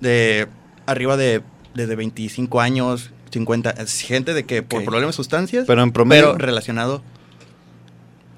De 0.00 0.46
arriba 0.86 1.16
de 1.16 1.42
desde 1.74 1.96
25 1.96 2.60
años, 2.60 3.10
50, 3.30 3.70
es 3.70 4.00
gente 4.00 4.32
de 4.34 4.44
que 4.44 4.62
por 4.62 4.84
problemas 4.84 5.14
de 5.14 5.16
sustancias, 5.16 5.64
Pero 5.66 5.82
en 5.82 5.92
promedio- 5.92 6.32
pero 6.32 6.38
relacionado. 6.38 7.02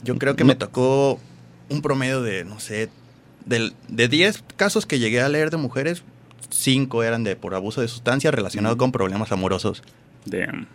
Yo 0.02 0.16
creo 0.19 0.35
que 0.37 0.45
No- 0.45 0.49
me 0.49 0.54
tocó 0.57 1.21
un 1.69 1.83
promedio 1.83 2.23
de, 2.23 2.45
no 2.45 2.59
sé, 2.61 2.88
del, 3.45 3.75
de 3.88 4.09
10 4.09 4.42
casos 4.57 4.87
que 4.87 4.99
llegué 4.99 5.21
a 5.21 5.28
leer 5.28 5.50
de 5.50 5.59
mujeres, 5.59 6.02
5 6.49 7.02
eran 7.04 7.23
de 7.25 7.37
por 7.37 7.54
abuso 7.54 7.80
de 7.83 7.88
sustancias 7.88 8.35
relacionado 8.35 8.75
Ujú. 8.75 8.80
con 8.80 8.92
problemas 8.92 9.30
amorosos. 9.33 9.83
Damn. 10.25 10.66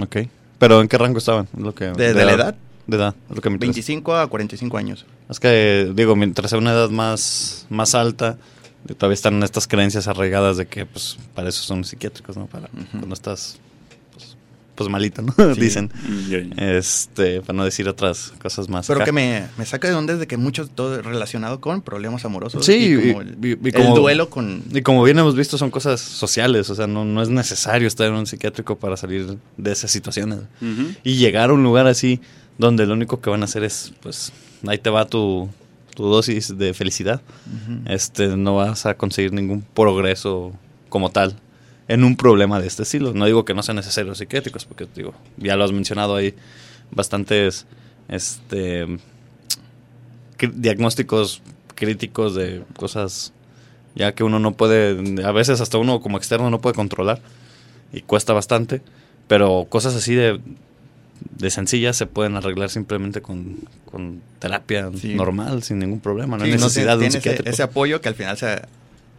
Ok. 0.00 0.16
¿Pero 0.58 0.80
en 0.80 0.88
qué 0.88 0.96
rango 0.98 1.18
estaban? 1.18 1.48
Es 1.54 1.60
Lo 1.62 1.74
que, 1.74 1.86
¿De- 1.86 2.14
de 2.14 2.24
la 2.24 2.32
edad? 2.32 2.54
De 2.92 2.98
edad, 2.98 3.14
es 3.30 3.36
lo 3.36 3.42
que 3.42 3.48
me 3.50 3.54
interesa. 3.56 3.72
25 3.74 4.16
a 4.16 4.26
45 4.26 4.76
años. 4.78 5.06
Es 5.30 5.40
que, 5.40 5.90
digo, 5.94 6.14
mientras 6.14 6.50
sea 6.50 6.58
una 6.58 6.72
edad 6.72 6.90
más, 6.90 7.66
más 7.70 7.94
alta, 7.94 8.36
todavía 8.98 9.14
están 9.14 9.42
estas 9.42 9.66
creencias 9.66 10.08
arraigadas 10.08 10.56
de 10.58 10.66
que, 10.66 10.84
pues, 10.86 11.16
para 11.34 11.48
eso 11.48 11.62
son 11.62 11.84
psiquiátricos, 11.84 12.36
¿no? 12.36 12.46
Para 12.46 12.68
cuando 12.90 13.14
estás, 13.14 13.58
pues, 14.12 14.36
pues 14.74 14.90
malito, 14.90 15.22
¿no? 15.22 15.32
Sí. 15.54 15.60
Dicen. 15.60 15.90
Este, 16.56 17.40
para 17.40 17.56
no 17.56 17.64
decir 17.64 17.88
otras 17.88 18.32
cosas 18.40 18.68
más. 18.68 18.86
Pero 18.86 18.98
acá. 18.98 19.04
que 19.06 19.12
me, 19.12 19.46
me 19.56 19.64
saca 19.66 19.88
de 19.88 19.94
onda 19.94 20.12
es 20.14 20.18
de 20.18 20.26
que 20.26 20.36
mucho 20.36 20.66
todo 20.66 21.00
relacionado 21.02 21.60
con 21.60 21.82
problemas 21.82 22.24
amorosos. 22.24 22.64
Sí, 22.66 22.72
y 22.74 22.94
y- 22.94 23.12
como 23.12 23.22
el, 23.22 23.38
y- 23.42 23.48
y 23.50 23.68
el 23.68 23.72
como- 23.72 23.96
duelo 23.96 24.28
con... 24.30 24.62
Y 24.72 24.82
como 24.82 25.02
bien 25.04 25.18
hemos 25.18 25.36
visto, 25.36 25.56
son 25.58 25.70
cosas 25.70 26.00
sociales, 26.00 26.68
o 26.70 26.74
sea, 26.74 26.86
no, 26.86 27.04
no 27.04 27.22
es 27.22 27.28
necesario 27.28 27.88
estar 27.88 28.06
en 28.06 28.14
un 28.14 28.26
psiquiátrico 28.26 28.76
para 28.76 28.96
salir 28.96 29.38
de 29.56 29.72
esas 29.72 29.90
situaciones. 29.90 30.40
Y 31.04 31.14
llegar 31.16 31.50
a 31.50 31.52
un 31.52 31.62
lugar 31.62 31.86
así 31.86 32.20
donde 32.58 32.86
lo 32.86 32.94
único 32.94 33.20
que 33.20 33.30
van 33.30 33.42
a 33.42 33.44
hacer 33.44 33.64
es, 33.64 33.92
pues, 34.02 34.32
ahí 34.66 34.78
te 34.78 34.90
va 34.90 35.06
tu, 35.06 35.48
tu 35.94 36.04
dosis 36.04 36.56
de 36.58 36.74
felicidad. 36.74 37.20
Este, 37.86 38.36
no 38.36 38.56
vas 38.56 38.86
a 38.86 38.94
conseguir 38.94 39.32
ningún 39.32 39.62
progreso 39.62 40.52
como 40.88 41.10
tal 41.10 41.36
en 41.88 42.04
un 42.04 42.16
problema 42.16 42.60
de 42.60 42.66
este 42.66 42.82
estilo. 42.82 43.12
No 43.14 43.26
digo 43.26 43.44
que 43.44 43.54
no 43.54 43.62
sean 43.62 43.76
necesarios 43.76 44.18
psiquiátricos, 44.18 44.64
porque 44.64 44.86
digo, 44.94 45.14
ya 45.36 45.56
lo 45.56 45.64
has 45.64 45.72
mencionado, 45.72 46.16
hay 46.16 46.34
bastantes 46.90 47.66
este 48.08 48.86
diagnósticos 50.38 51.40
críticos 51.74 52.34
de 52.34 52.64
cosas 52.76 53.32
ya 53.94 54.14
que 54.14 54.24
uno 54.24 54.38
no 54.38 54.52
puede, 54.52 55.22
a 55.24 55.32
veces 55.32 55.60
hasta 55.60 55.78
uno 55.78 56.00
como 56.00 56.16
externo 56.16 56.50
no 56.50 56.60
puede 56.60 56.74
controlar 56.74 57.20
y 57.92 58.00
cuesta 58.00 58.32
bastante, 58.32 58.80
pero 59.28 59.66
cosas 59.68 59.94
así 59.94 60.14
de, 60.14 60.40
de 61.38 61.50
sencillas 61.50 61.96
se 61.96 62.06
pueden 62.06 62.36
arreglar 62.36 62.70
simplemente 62.70 63.20
con, 63.22 63.56
con 63.84 64.20
terapia 64.38 64.90
Sí. 64.96 65.14
normal, 65.14 65.62
sin 65.62 65.78
ningún 65.78 66.00
problema, 66.00 66.36
no 66.38 66.44
Sí, 66.44 66.50
hay 66.52 66.58
no 66.58 66.64
necesidad 66.66 66.98
de 66.98 67.06
un 67.06 67.10
tiene 67.20 67.40
ese, 67.44 67.62
apoyo 67.62 68.00
que 68.00 68.08
al 68.08 68.14
final 68.14 68.36
se 68.36 68.62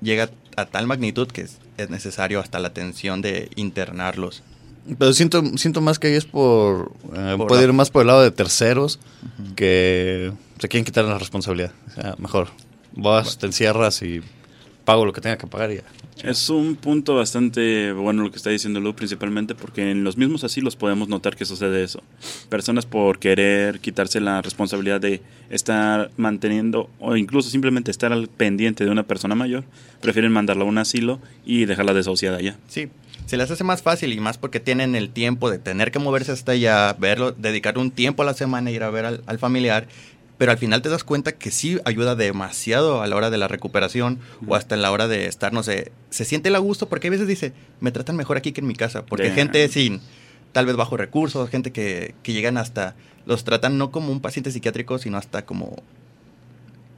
llega 0.02 0.30
a 0.56 0.66
tal 0.66 0.88
magnitud 0.88 1.28
que 1.28 1.42
es, 1.42 1.58
es 1.78 1.90
necesario 1.90 2.40
hasta 2.40 2.60
la 2.60 2.68
atención 2.70 3.22
de 3.22 3.50
internarlos. 3.56 4.44
Pero 4.98 5.14
siento, 5.14 5.42
siento 5.58 5.80
más 5.80 5.98
que 5.98 6.08
ahí 6.08 6.14
es 6.16 6.26
por... 6.26 6.92
eh, 7.16 7.36
Por 7.38 7.48
puede 7.48 7.62
la- 7.62 7.68
ir 7.68 7.74
más 7.74 7.90
por 7.90 8.02
el 8.02 8.08
lado 8.08 8.22
de 8.22 8.32
terceros 8.32 9.00
que 9.56 10.32
se 10.60 10.68
quieren 10.68 10.86
quitar 10.86 11.06
la 11.06 11.18
responsabilidad. 11.18 11.72
O 11.90 11.92
sea, 12.02 12.16
mejor 12.18 12.50
vas, 12.96 13.38
te 13.38 13.46
encierras 13.46 14.02
y 14.02 14.22
pago 14.86 15.06
lo 15.06 15.14
que 15.14 15.22
tenga 15.22 15.38
que 15.38 15.48
pagar 15.48 15.72
y 15.72 15.76
ya. 15.78 15.84
Es 16.24 16.50
un 16.50 16.76
punto 16.76 17.16
bastante 17.16 17.92
bueno 17.92 18.24
lo 18.24 18.32
que 18.32 18.38
está 18.38 18.50
diciendo 18.50 18.80
Lu, 18.80 18.96
principalmente 18.96 19.56
porque 19.56 19.92
en 19.92 20.04
los 20.04 20.16
mismos 20.16 20.44
asilos 20.44 20.76
podemos 20.76 21.10
notar 21.10 21.36
que 21.36 21.44
sucede 21.44 21.84
eso. 21.84 22.02
Personas 22.50 22.86
por 22.86 23.20
querer 23.20 23.80
quitarse 23.80 24.22
la 24.22 24.42
responsabilidad 24.42 25.02
de 25.02 25.22
estar 25.50 26.12
manteniendo 26.16 26.90
o 27.00 27.18
incluso 27.18 27.50
simplemente 27.50 27.92
estar 27.92 28.14
al 28.14 28.28
pendiente 28.28 28.86
de 28.86 28.92
una 28.92 29.04
persona 29.04 29.36
mayor, 29.36 29.66
prefieren 30.02 30.32
mandarla 30.32 30.64
a 30.64 30.68
un 30.68 30.78
asilo 30.78 31.20
y 31.46 31.66
dejarla 31.66 31.94
desahuciada 31.94 32.40
ya. 32.42 32.58
Sí, 32.68 32.90
se 33.26 33.38
les 33.38 33.50
hace 33.50 33.64
más 33.64 33.82
fácil 33.82 34.14
y 34.14 34.20
más 34.20 34.38
porque 34.38 34.60
tienen 34.60 34.96
el 34.96 35.10
tiempo 35.10 35.50
de 35.50 35.58
tener 35.58 35.92
que 35.92 36.00
moverse 36.00 36.32
hasta 36.32 36.54
allá, 36.54 36.94
verlo, 36.94 37.32
dedicar 37.32 37.78
un 37.78 37.92
tiempo 37.92 38.24
a 38.24 38.26
la 38.26 38.34
semana, 38.34 38.72
ir 38.72 38.84
a 38.84 38.90
ver 38.90 39.06
al, 39.06 39.24
al 39.26 39.40
familiar, 39.40 39.88
pero 40.38 40.52
al 40.52 40.58
final 40.58 40.82
te 40.82 40.90
das 40.90 41.04
cuenta 41.04 41.34
que 41.34 41.52
sí 41.52 41.80
ayuda 41.86 42.16
demasiado 42.16 43.02
a 43.02 43.08
la 43.08 43.16
hora 43.16 43.30
de 43.30 43.38
la 43.38 43.48
recuperación 43.48 44.20
o 44.48 44.56
hasta 44.56 44.76
en 44.76 44.82
la 44.82 44.92
hora 44.92 45.08
de 45.08 45.28
estar, 45.28 45.54
no 45.54 45.64
sé, 45.64 45.92
se 46.10 46.26
siente 46.26 46.50
el 46.50 46.56
a 46.56 46.60
gusto 46.60 46.90
porque 46.90 47.08
a 47.08 47.12
veces 47.12 47.28
dice, 47.28 47.54
me 47.80 47.92
tratan 47.92 48.16
mejor 48.16 48.38
aquí 48.38 48.52
que 48.52 48.62
en 48.62 48.68
mi 48.68 48.76
casa, 48.76 49.06
porque 49.06 49.28
Damn. 49.28 49.36
gente 49.36 49.68
sin 49.70 50.02
tal 50.52 50.66
vez 50.66 50.76
bajos 50.76 51.00
recursos, 51.00 51.50
gente 51.50 51.72
que, 51.72 52.16
que 52.24 52.34
llegan 52.34 52.58
hasta, 52.58 52.96
los 53.26 53.44
tratan 53.44 53.78
no 53.78 53.92
como 53.92 54.12
un 54.12 54.22
paciente 54.22 54.52
psiquiátrico, 54.52 54.98
sino 55.00 55.18
hasta 55.18 55.46
como 55.46 55.76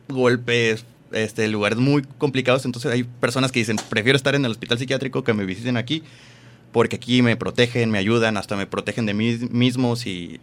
golpes, 0.09 0.85
este, 1.11 1.47
lugares 1.47 1.79
muy 1.79 2.03
complicados. 2.17 2.65
Entonces 2.65 2.91
hay 2.91 3.03
personas 3.03 3.51
que 3.51 3.59
dicen, 3.59 3.77
prefiero 3.89 4.17
estar 4.17 4.35
en 4.35 4.45
el 4.45 4.51
hospital 4.51 4.77
psiquiátrico 4.77 5.23
que 5.23 5.33
me 5.33 5.45
visiten 5.45 5.77
aquí, 5.77 6.03
porque 6.71 6.97
aquí 6.97 7.21
me 7.21 7.37
protegen, 7.37 7.89
me 7.89 7.97
ayudan, 7.97 8.37
hasta 8.37 8.55
me 8.55 8.67
protegen 8.67 9.05
de 9.05 9.13
mí 9.13 9.37
mismo 9.49 9.95
si, 9.95 10.39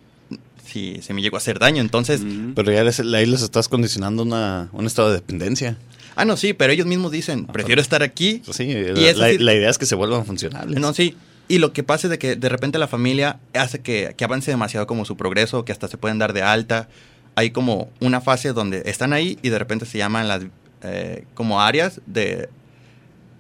si 0.64 1.00
se 1.02 1.12
me 1.14 1.22
llegó 1.22 1.36
a 1.36 1.38
hacer 1.38 1.58
daño. 1.58 1.80
Entonces. 1.80 2.22
Pero 2.54 2.72
ya 2.72 2.84
les- 2.84 3.00
ahí 3.00 3.26
les 3.26 3.42
estás 3.42 3.68
condicionando 3.68 4.22
una, 4.22 4.68
un 4.72 4.86
estado 4.86 5.08
de 5.08 5.16
dependencia. 5.16 5.76
ah, 6.16 6.24
no, 6.24 6.36
sí, 6.36 6.52
pero 6.52 6.72
ellos 6.72 6.86
mismos 6.86 7.10
dicen, 7.12 7.46
prefiero 7.46 7.80
estar 7.80 8.02
aquí. 8.02 8.42
Pues 8.44 8.56
sí, 8.56 8.64
Y 8.64 8.74
la, 8.84 9.08
eso 9.10 9.20
la- 9.20 9.30
sí- 9.30 9.38
la 9.38 9.54
idea 9.54 9.70
es 9.70 9.78
que 9.78 9.86
se 9.86 9.94
vuelvan 9.94 10.24
funcionales. 10.26 10.78
No, 10.80 10.92
sí. 10.92 11.16
Y 11.48 11.58
lo 11.58 11.72
que 11.72 11.82
pasa 11.82 12.06
es 12.06 12.10
de 12.10 12.18
que 12.18 12.36
de 12.36 12.48
repente 12.48 12.78
la 12.78 12.86
familia 12.88 13.38
hace 13.54 13.80
que, 13.80 14.14
que 14.16 14.24
avance 14.24 14.50
demasiado 14.50 14.86
como 14.86 15.04
su 15.04 15.16
progreso, 15.16 15.64
que 15.64 15.72
hasta 15.72 15.88
se 15.88 15.98
pueden 15.98 16.18
dar 16.18 16.32
de 16.32 16.42
alta. 16.42 16.88
Hay 17.34 17.50
como 17.50 17.90
una 18.00 18.20
fase 18.20 18.52
donde 18.52 18.82
están 18.86 19.12
ahí 19.12 19.38
y 19.42 19.48
de 19.48 19.58
repente 19.58 19.84
se 19.86 19.98
llaman 19.98 20.28
las 20.28 20.42
eh, 20.82 21.24
como 21.34 21.60
áreas 21.60 22.00
de, 22.06 22.48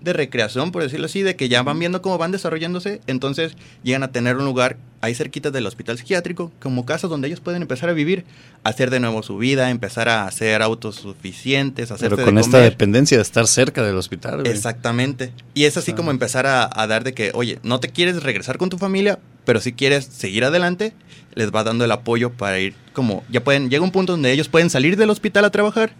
de 0.02 0.12
recreación, 0.12 0.72
por 0.72 0.82
decirlo 0.82 1.06
así, 1.06 1.22
de 1.22 1.36
que 1.36 1.48
ya 1.48 1.62
van 1.62 1.78
viendo 1.78 2.02
cómo 2.02 2.18
van 2.18 2.32
desarrollándose. 2.32 3.00
Entonces 3.06 3.52
llegan 3.82 4.02
a 4.02 4.12
tener 4.12 4.36
un 4.36 4.44
lugar 4.44 4.76
ahí 5.00 5.14
cerquita 5.14 5.50
del 5.50 5.66
hospital 5.66 5.98
psiquiátrico, 5.98 6.52
como 6.60 6.86
casas 6.86 7.10
donde 7.10 7.26
ellos 7.28 7.40
pueden 7.40 7.62
empezar 7.62 7.88
a 7.88 7.92
vivir, 7.92 8.24
hacer 8.64 8.90
de 8.90 9.00
nuevo 9.00 9.22
su 9.22 9.36
vida, 9.38 9.70
empezar 9.70 10.08
a 10.08 10.30
ser 10.30 10.62
autosuficientes, 10.62 11.90
hacerse 11.90 12.14
Pero 12.14 12.24
con 12.26 12.36
de 12.36 12.40
esta 12.40 12.58
dependencia 12.58 13.16
de 13.18 13.22
estar 13.22 13.46
cerca 13.46 13.82
del 13.82 13.96
hospital. 13.96 14.40
güey. 14.40 14.52
Exactamente. 14.52 15.32
Y 15.54 15.64
es 15.64 15.76
así 15.76 15.92
Ah. 15.92 15.96
como 15.96 16.10
empezar 16.10 16.46
a, 16.46 16.68
a 16.72 16.86
dar 16.86 17.04
de 17.04 17.14
que, 17.14 17.30
oye, 17.34 17.58
no 17.62 17.80
te 17.80 17.88
quieres 17.88 18.22
regresar 18.22 18.58
con 18.58 18.70
tu 18.70 18.78
familia, 18.78 19.18
pero 19.44 19.60
si 19.60 19.72
quieres 19.72 20.04
seguir 20.04 20.44
adelante, 20.44 20.92
les 21.34 21.50
va 21.52 21.64
dando 21.64 21.84
el 21.84 21.90
apoyo 21.92 22.30
para 22.30 22.60
ir 22.60 22.74
como, 22.92 23.24
ya 23.28 23.42
pueden, 23.42 23.70
llega 23.70 23.82
un 23.82 23.90
punto 23.90 24.12
donde 24.12 24.30
ellos 24.32 24.48
pueden 24.48 24.70
salir 24.70 24.96
del 24.96 25.10
hospital 25.10 25.44
a 25.46 25.50
trabajar 25.50 25.92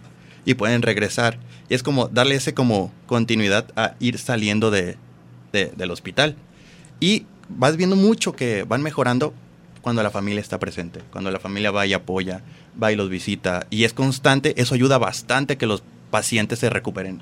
y 0.45 0.53
pueden 0.55 0.81
regresar. 0.81 1.37
Y 1.69 1.73
es 1.73 1.83
como 1.83 2.07
darle 2.07 2.35
ese 2.35 2.53
como 2.53 2.91
continuidad 3.07 3.65
a 3.75 3.93
ir 3.99 4.17
saliendo 4.17 4.71
de, 4.71 4.97
de- 5.51 5.71
del 5.75 5.91
hospital. 5.91 6.35
Y 6.99 7.25
vas 7.49 7.75
viendo 7.77 7.95
mucho 7.95 8.33
que 8.33 8.63
van 8.63 8.81
mejorando 8.81 9.33
cuando 9.81 10.01
la 10.03 10.11
familia 10.11 10.39
está 10.39 10.59
presente, 10.59 11.01
cuando 11.11 11.29
la 11.31 11.39
familia 11.39 11.71
va 11.71 11.85
y 11.85 11.93
apoya, 11.93 12.41
va 12.81 12.91
y 12.91 12.95
los 12.95 13.09
visita 13.09 13.67
y 13.69 13.83
es 13.83 13.91
constante, 13.93 14.53
eso 14.61 14.75
ayuda 14.75 14.97
bastante 14.97 15.53
a 15.53 15.57
que 15.57 15.65
los 15.65 15.83
pacientes 16.09 16.59
se 16.59 16.69
recuperen 16.69 17.19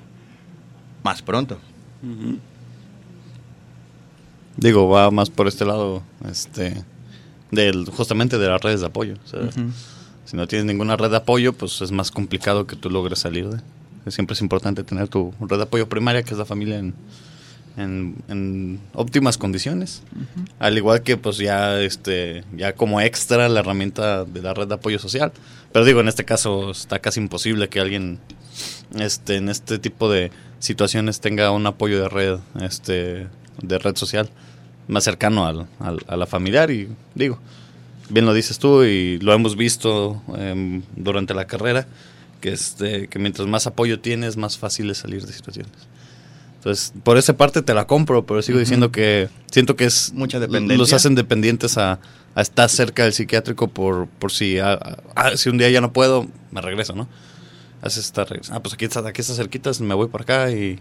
más 1.03 1.21
pronto. 1.23 1.57
Digo, 4.57 4.89
va 4.89 5.09
más 5.11 5.29
por 5.29 5.47
este 5.47 5.65
lado, 5.65 6.03
este, 6.29 6.83
del, 7.51 7.85
justamente 7.89 8.37
de 8.37 8.47
las 8.47 8.61
redes 8.61 8.81
de 8.81 8.85
apoyo. 8.87 9.15
o 9.23 9.27
sea, 9.27 9.41
Si 10.25 10.37
no 10.37 10.47
tienes 10.47 10.65
ninguna 10.65 10.95
red 10.97 11.09
de 11.11 11.17
apoyo, 11.17 11.53
pues 11.53 11.81
es 11.81 11.91
más 11.91 12.11
complicado 12.11 12.67
que 12.67 12.75
tú 12.75 12.89
logres 12.89 13.19
salir 13.19 13.49
de. 13.49 13.59
Siempre 14.11 14.33
es 14.33 14.41
importante 14.41 14.83
tener 14.83 15.07
tu 15.09 15.33
red 15.41 15.57
de 15.57 15.63
apoyo 15.63 15.87
primaria, 15.89 16.23
que 16.23 16.31
es 16.31 16.37
la 16.37 16.45
familia, 16.45 16.77
en, 16.79 16.93
en, 17.77 18.15
en 18.29 18.79
óptimas 18.93 19.37
condiciones. 19.37 20.03
Al 20.59 20.77
igual 20.77 21.01
que, 21.03 21.17
pues 21.17 21.37
ya, 21.37 21.79
este, 21.81 22.43
ya 22.55 22.73
como 22.73 22.99
extra 23.01 23.47
la 23.49 23.59
herramienta 23.59 24.23
de 24.25 24.41
la 24.41 24.53
red 24.53 24.67
de 24.67 24.75
apoyo 24.75 24.99
social. 24.99 25.31
Pero 25.71 25.85
digo, 25.85 25.99
en 25.99 26.07
este 26.07 26.25
caso 26.25 26.71
está 26.71 26.99
casi 26.99 27.19
imposible 27.19 27.69
que 27.69 27.79
alguien, 27.79 28.19
este, 28.95 29.35
en 29.37 29.49
este 29.49 29.79
tipo 29.79 30.09
de 30.09 30.31
situaciones 30.59 31.19
tenga 31.19 31.51
un 31.51 31.65
apoyo 31.67 32.01
de 32.01 32.09
red, 32.09 32.39
este, 32.61 33.27
de 33.61 33.77
red 33.79 33.95
social 33.95 34.29
más 34.87 35.03
cercano 35.03 35.45
al, 35.45 35.67
al- 35.79 36.03
a 36.07 36.17
la 36.17 36.25
familiar 36.25 36.71
y 36.71 36.89
digo, 37.15 37.39
bien 38.09 38.25
lo 38.25 38.33
dices 38.33 38.59
tú 38.59 38.83
y 38.83 39.19
lo 39.19 39.33
hemos 39.33 39.55
visto 39.55 40.21
em, 40.37 40.81
durante 40.95 41.33
la 41.33 41.45
carrera, 41.45 41.87
que, 42.39 42.51
este, 42.51 43.07
que 43.07 43.19
mientras 43.19 43.47
más 43.47 43.67
apoyo 43.67 43.99
tienes, 43.99 44.37
más 44.37 44.57
fácil 44.57 44.89
es 44.89 44.99
salir 44.99 45.25
de 45.25 45.33
situaciones. 45.33 45.71
Entonces, 46.57 46.93
por 47.03 47.17
esa 47.17 47.37
parte 47.37 47.63
te 47.63 47.73
la 47.73 47.87
compro, 47.87 48.25
pero 48.25 48.41
sigo 48.43 48.59
diciendo 48.59 48.91
que 48.91 49.29
siento 49.49 49.75
que 49.75 49.85
es... 49.85 50.13
Mucha 50.13 50.39
dependencia. 50.39 50.77
Los 50.77 50.93
hacen 50.93 51.15
dependientes 51.15 51.77
a, 51.79 51.99
a 52.35 52.41
estar 52.41 52.69
cerca 52.69 53.03
del 53.03 53.13
psiquiátrico 53.13 53.67
por, 53.67 54.07
por 54.07 54.31
si, 54.31 54.59
ah, 54.59 54.97
si 55.35 55.49
un 55.49 55.57
día 55.57 55.69
ya 55.69 55.81
no 55.81 55.91
puedo, 55.91 56.27
me 56.51 56.61
regreso, 56.61 56.95
¿no? 56.95 57.07
Haces 57.81 58.05
esta 58.05 58.25
regresa. 58.25 58.55
Ah, 58.55 58.61
pues 58.61 58.75
aquí 58.75 58.85
está, 58.85 58.99
aquí 59.07 59.21
está 59.21 59.33
cerquitas, 59.33 59.81
me 59.81 59.95
voy 59.95 60.07
por 60.07 60.21
acá 60.21 60.51
y 60.51 60.79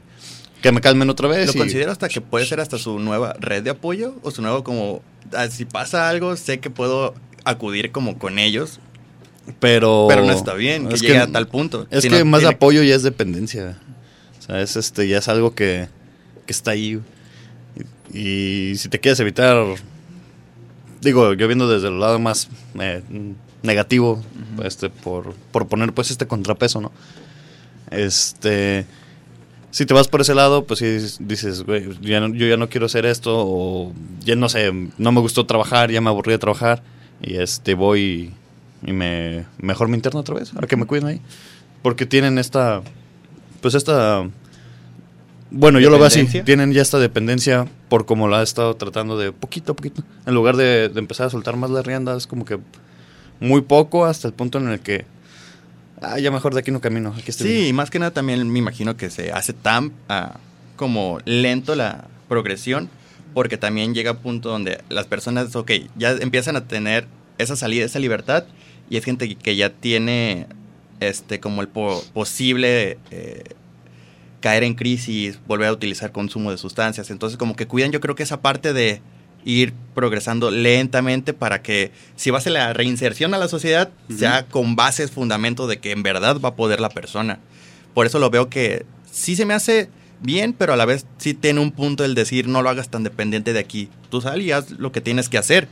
que 0.63 0.73
me 0.73 0.81
calmen 0.81 1.09
otra 1.11 1.29
vez. 1.29 1.47
Lo 1.49 1.53
y- 1.55 1.59
considero 1.59 1.93
hasta 1.93 2.09
que 2.09 2.21
puede 2.21 2.45
ser 2.47 2.61
hasta 2.61 2.79
su 2.79 2.99
nueva 2.99 3.35
red 3.41 3.63
de 3.63 3.71
apoyo 3.71 4.15
o 4.23 4.31
su 4.31 4.43
nuevo 4.43 4.63
como, 4.65 5.03
ah, 5.35 5.49
si 5.49 5.65
pasa 5.65 6.09
algo, 6.09 6.37
sé 6.37 6.61
que 6.61 6.71
puedo 6.71 7.15
acudir 7.45 7.91
como 7.93 8.19
con 8.19 8.39
ellos, 8.39 8.81
pero... 9.59 10.07
pero 10.09 10.25
no 10.25 10.33
está 10.33 10.55
bien 10.55 10.89
que 10.89 10.95
es 10.95 11.01
llegue 11.01 11.19
a 11.19 11.27
tal 11.27 11.49
punto. 11.49 11.87
Es 11.91 12.03
Si 12.03 12.09
que 12.09 12.19
no 12.21 12.25
más 12.27 12.41
tiene- 12.41 12.55
apoyo 12.55 12.83
ya 12.83 12.95
es 12.95 13.03
dependencia. 13.03 13.79
O 14.39 14.43
sea, 14.43 14.61
es 14.61 14.77
este, 14.77 15.09
ya 15.09 15.19
es 15.19 15.29
algo 15.29 15.55
que, 15.55 15.89
que 16.47 16.53
está 16.53 16.73
ahí. 16.73 17.01
Y, 18.13 18.19
y 18.73 18.77
si 18.77 18.89
te 18.89 18.99
quieres 19.01 19.19
evitar, 19.21 19.57
digo, 21.01 21.33
yo 21.35 21.47
viendo 21.47 21.69
desde 21.69 21.89
el 21.89 21.99
lado 22.01 22.19
más 22.19 22.49
eh, 22.79 23.03
negativo, 23.63 24.23
este, 24.65 24.91
por, 24.91 25.35
por 25.53 25.69
poner 25.69 25.93
pues 25.93 26.11
este 26.11 26.27
contrapeso, 26.27 26.81
¿no? 26.81 26.93
Este, 27.91 28.85
si 29.71 29.87
te 29.87 29.95
vas 29.95 30.09
por 30.09 30.21
ese 30.21 30.35
lado, 30.35 30.65
pues 30.65 30.81
sí 30.81 30.87
dices, 31.21 31.63
güey, 31.63 31.89
ya 32.01 32.21
no- 32.21 32.35
yo 32.35 32.47
ya 32.47 32.57
no 32.57 32.69
quiero 32.69 32.87
hacer 32.87 33.07
esto, 33.07 33.33
o 33.37 33.93
ya 34.25 34.35
no 34.37 34.49
sé, 34.49 34.73
no 34.99 35.13
me 35.13 35.21
gustó 35.21 35.47
trabajar, 35.47 35.91
ya 35.91 36.01
me 36.01 36.09
aburrí 36.11 36.33
de 36.33 36.39
trabajar, 36.39 36.83
y 37.23 37.37
este 37.37 37.75
voy 37.75 38.33
y 38.85 38.93
me 38.93 39.45
mejor 39.59 39.89
me 39.89 39.97
interno 39.97 40.21
otra 40.21 40.35
vez, 40.35 40.53
a 40.57 40.67
que 40.67 40.77
me 40.77 40.87
cuiden 40.87 41.07
ahí. 41.07 41.21
Porque 41.83 42.05
tienen 42.07 42.39
esta, 42.39 42.83
pues 43.61 43.75
esta, 43.75 44.29
bueno, 45.51 45.81
yo 45.81 45.91
lo 45.91 45.99
veo 45.99 46.07
así, 46.07 46.21
tienen 46.45 46.73
ya 46.73 46.83
esta 46.83 46.99
dependencia 46.99 47.67
por 47.89 48.07
como 48.07 48.29
la 48.29 48.41
ha 48.41 48.43
estado 48.43 48.75
tratando 48.77 49.19
de 49.19 49.33
poquito 49.33 49.73
a 49.73 49.77
poquito. 49.77 50.03
En 50.27 50.35
lugar 50.35 50.57
de, 50.57 50.89
de 50.89 50.99
empezar 50.99 51.27
a 51.27 51.31
soltar 51.31 51.57
más 51.57 51.71
la 51.71 51.83
rienda, 51.83 52.17
es 52.17 52.27
como 52.27 52.45
que 52.45 52.59
muy 53.41 53.63
poco 53.63 54.05
hasta 54.05 54.29
el 54.29 54.35
punto 54.35 54.59
en 54.59 54.69
el 54.69 54.81
que, 54.81 55.07
ah, 56.03 56.19
ya 56.19 56.31
mejor 56.31 56.55
de 56.55 56.61
aquí 56.61 56.71
no 56.71 56.81
camino, 56.81 57.15
aquí 57.17 57.31
estoy 57.31 57.49
bien". 57.49 57.61
Sí, 57.63 57.69
y 57.69 57.73
más 57.73 57.91
que 57.91 57.99
nada 57.99 58.11
también 58.13 58.49
me 58.51 58.59
imagino 58.59 58.97
que 58.97 59.11
se 59.11 59.33
hace 59.33 59.53
tan 59.53 59.93
ah, 60.09 60.39
como 60.77 61.19
lento 61.25 61.75
la 61.75 62.09
progresión, 62.29 62.89
porque 63.35 63.57
también 63.57 63.95
llega 63.95 64.13
a 64.13 64.19
punto 64.19 64.49
donde 64.49 64.83
las 64.89 65.07
personas, 65.07 65.55
ok, 65.55 65.71
ya 65.97 66.13
empiezan 66.13 66.57
a 66.57 66.65
tener 66.67 67.07
esa 67.39 67.57
salida, 67.57 67.85
esa 67.85 67.99
libertad, 67.99 68.45
y 68.89 68.97
es 68.97 69.05
gente 69.05 69.35
que 69.37 69.57
ya 69.57 69.71
tiene 69.71 70.47
este 71.01 71.41
como 71.41 71.63
el 71.63 71.69
po- 71.69 72.05
posible 72.13 72.99
eh, 73.11 73.45
caer 74.41 74.65
en 74.65 74.75
crisis, 74.75 75.39
volver 75.47 75.69
a 75.69 75.73
utilizar 75.73 76.13
consumo 76.13 76.51
de 76.51 76.59
sustancias. 76.59 77.11
Entonces, 77.11 77.37
como 77.39 77.57
que 77.57 77.67
cuidan, 77.67 77.93
yo 77.93 78.01
creo 78.01 78.15
que 78.15 78.23
esa 78.23 78.41
parte 78.41 78.73
de 78.73 79.01
ir 79.45 79.73
progresando 79.95 80.51
lentamente 80.51 81.33
para 81.33 81.63
que 81.63 81.93
si 82.17 82.31
va 82.31 82.39
a 82.39 82.41
ser 82.43 82.53
la 82.53 82.73
reinserción 82.73 83.35
a 83.35 83.39
la 83.39 83.49
sociedad, 83.49 83.91
Ujú. 84.09 84.19
sea 84.19 84.47
con 84.47 84.77
bases, 84.77 85.11
fundamento 85.11 85.67
de 85.67 85.79
que 85.79 85.93
en 85.93 86.03
verdad 86.03 86.39
va 86.41 86.51
a 86.51 86.55
poder 86.57 86.81
la 86.81 86.89
persona. 86.91 87.39
Por 87.95 88.07
eso 88.07 88.19
lo 88.19 88.31
veo 88.31 88.49
que 88.49 88.85
sí 89.11 89.37
se 89.37 89.47
me 89.47 89.55
hace 89.55 89.89
bien, 90.21 90.53
pero 90.53 90.73
a 90.75 90.77
la 90.77 90.85
vez 90.85 91.07
sí 91.19 91.35
tiene 91.35 91.61
un 91.61 91.73
punto 91.73 92.05
el 92.05 92.15
decir 92.15 92.47
no 92.49 92.63
lo 92.63 92.69
hagas 92.71 92.89
tan 92.91 93.03
dependiente 93.03 93.53
de 93.53 93.59
aquí. 93.59 93.89
Tú 94.11 94.21
sal 94.21 94.43
y 94.43 94.53
haz 94.53 94.71
lo 94.73 94.93
que 94.93 95.01
tienes 95.01 95.29
que 95.29 95.39
hacer, 95.39 95.67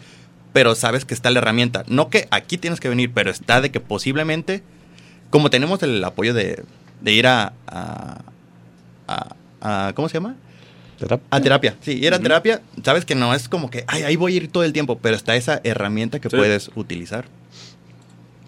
pero 0.52 0.74
sabes 0.74 1.04
que 1.04 1.12
está 1.14 1.30
la 1.30 1.38
herramienta. 1.40 1.84
No 1.88 2.08
que 2.08 2.26
aquí 2.30 2.56
tienes 2.58 2.80
que 2.80 2.88
venir, 2.88 3.10
pero 3.14 3.30
está 3.30 3.60
de 3.60 3.70
que 3.70 3.80
posiblemente, 3.80 4.62
como 5.30 5.50
tenemos 5.50 5.82
el 5.82 6.02
apoyo 6.02 6.32
de, 6.34 6.64
de 7.02 7.12
ir 7.12 7.26
a, 7.26 7.52
a, 7.66 8.22
a- 9.06 9.36
a- 9.60 9.92
¿Cómo 9.94 10.08
se 10.08 10.14
llama? 10.14 10.36
A 11.30 11.40
terapia, 11.40 11.76
sí, 11.80 11.92
ir 11.92 12.12
a 12.12 12.18
terapia, 12.18 12.60
sabes 12.84 13.04
que 13.04 13.14
no 13.14 13.32
es 13.34 13.48
como 13.48 13.70
que, 13.70 13.84
ay, 13.86 14.02
ahí 14.02 14.16
voy 14.16 14.34
a 14.34 14.36
ir 14.38 14.48
todo 14.50 14.64
el 14.64 14.72
tiempo, 14.72 14.98
pero 14.98 15.14
está 15.16 15.36
esa 15.36 15.60
herramienta 15.64 16.18
que 16.20 16.28
Sí. 16.28 16.36
puedes 16.36 16.70
utilizar. 16.74 17.26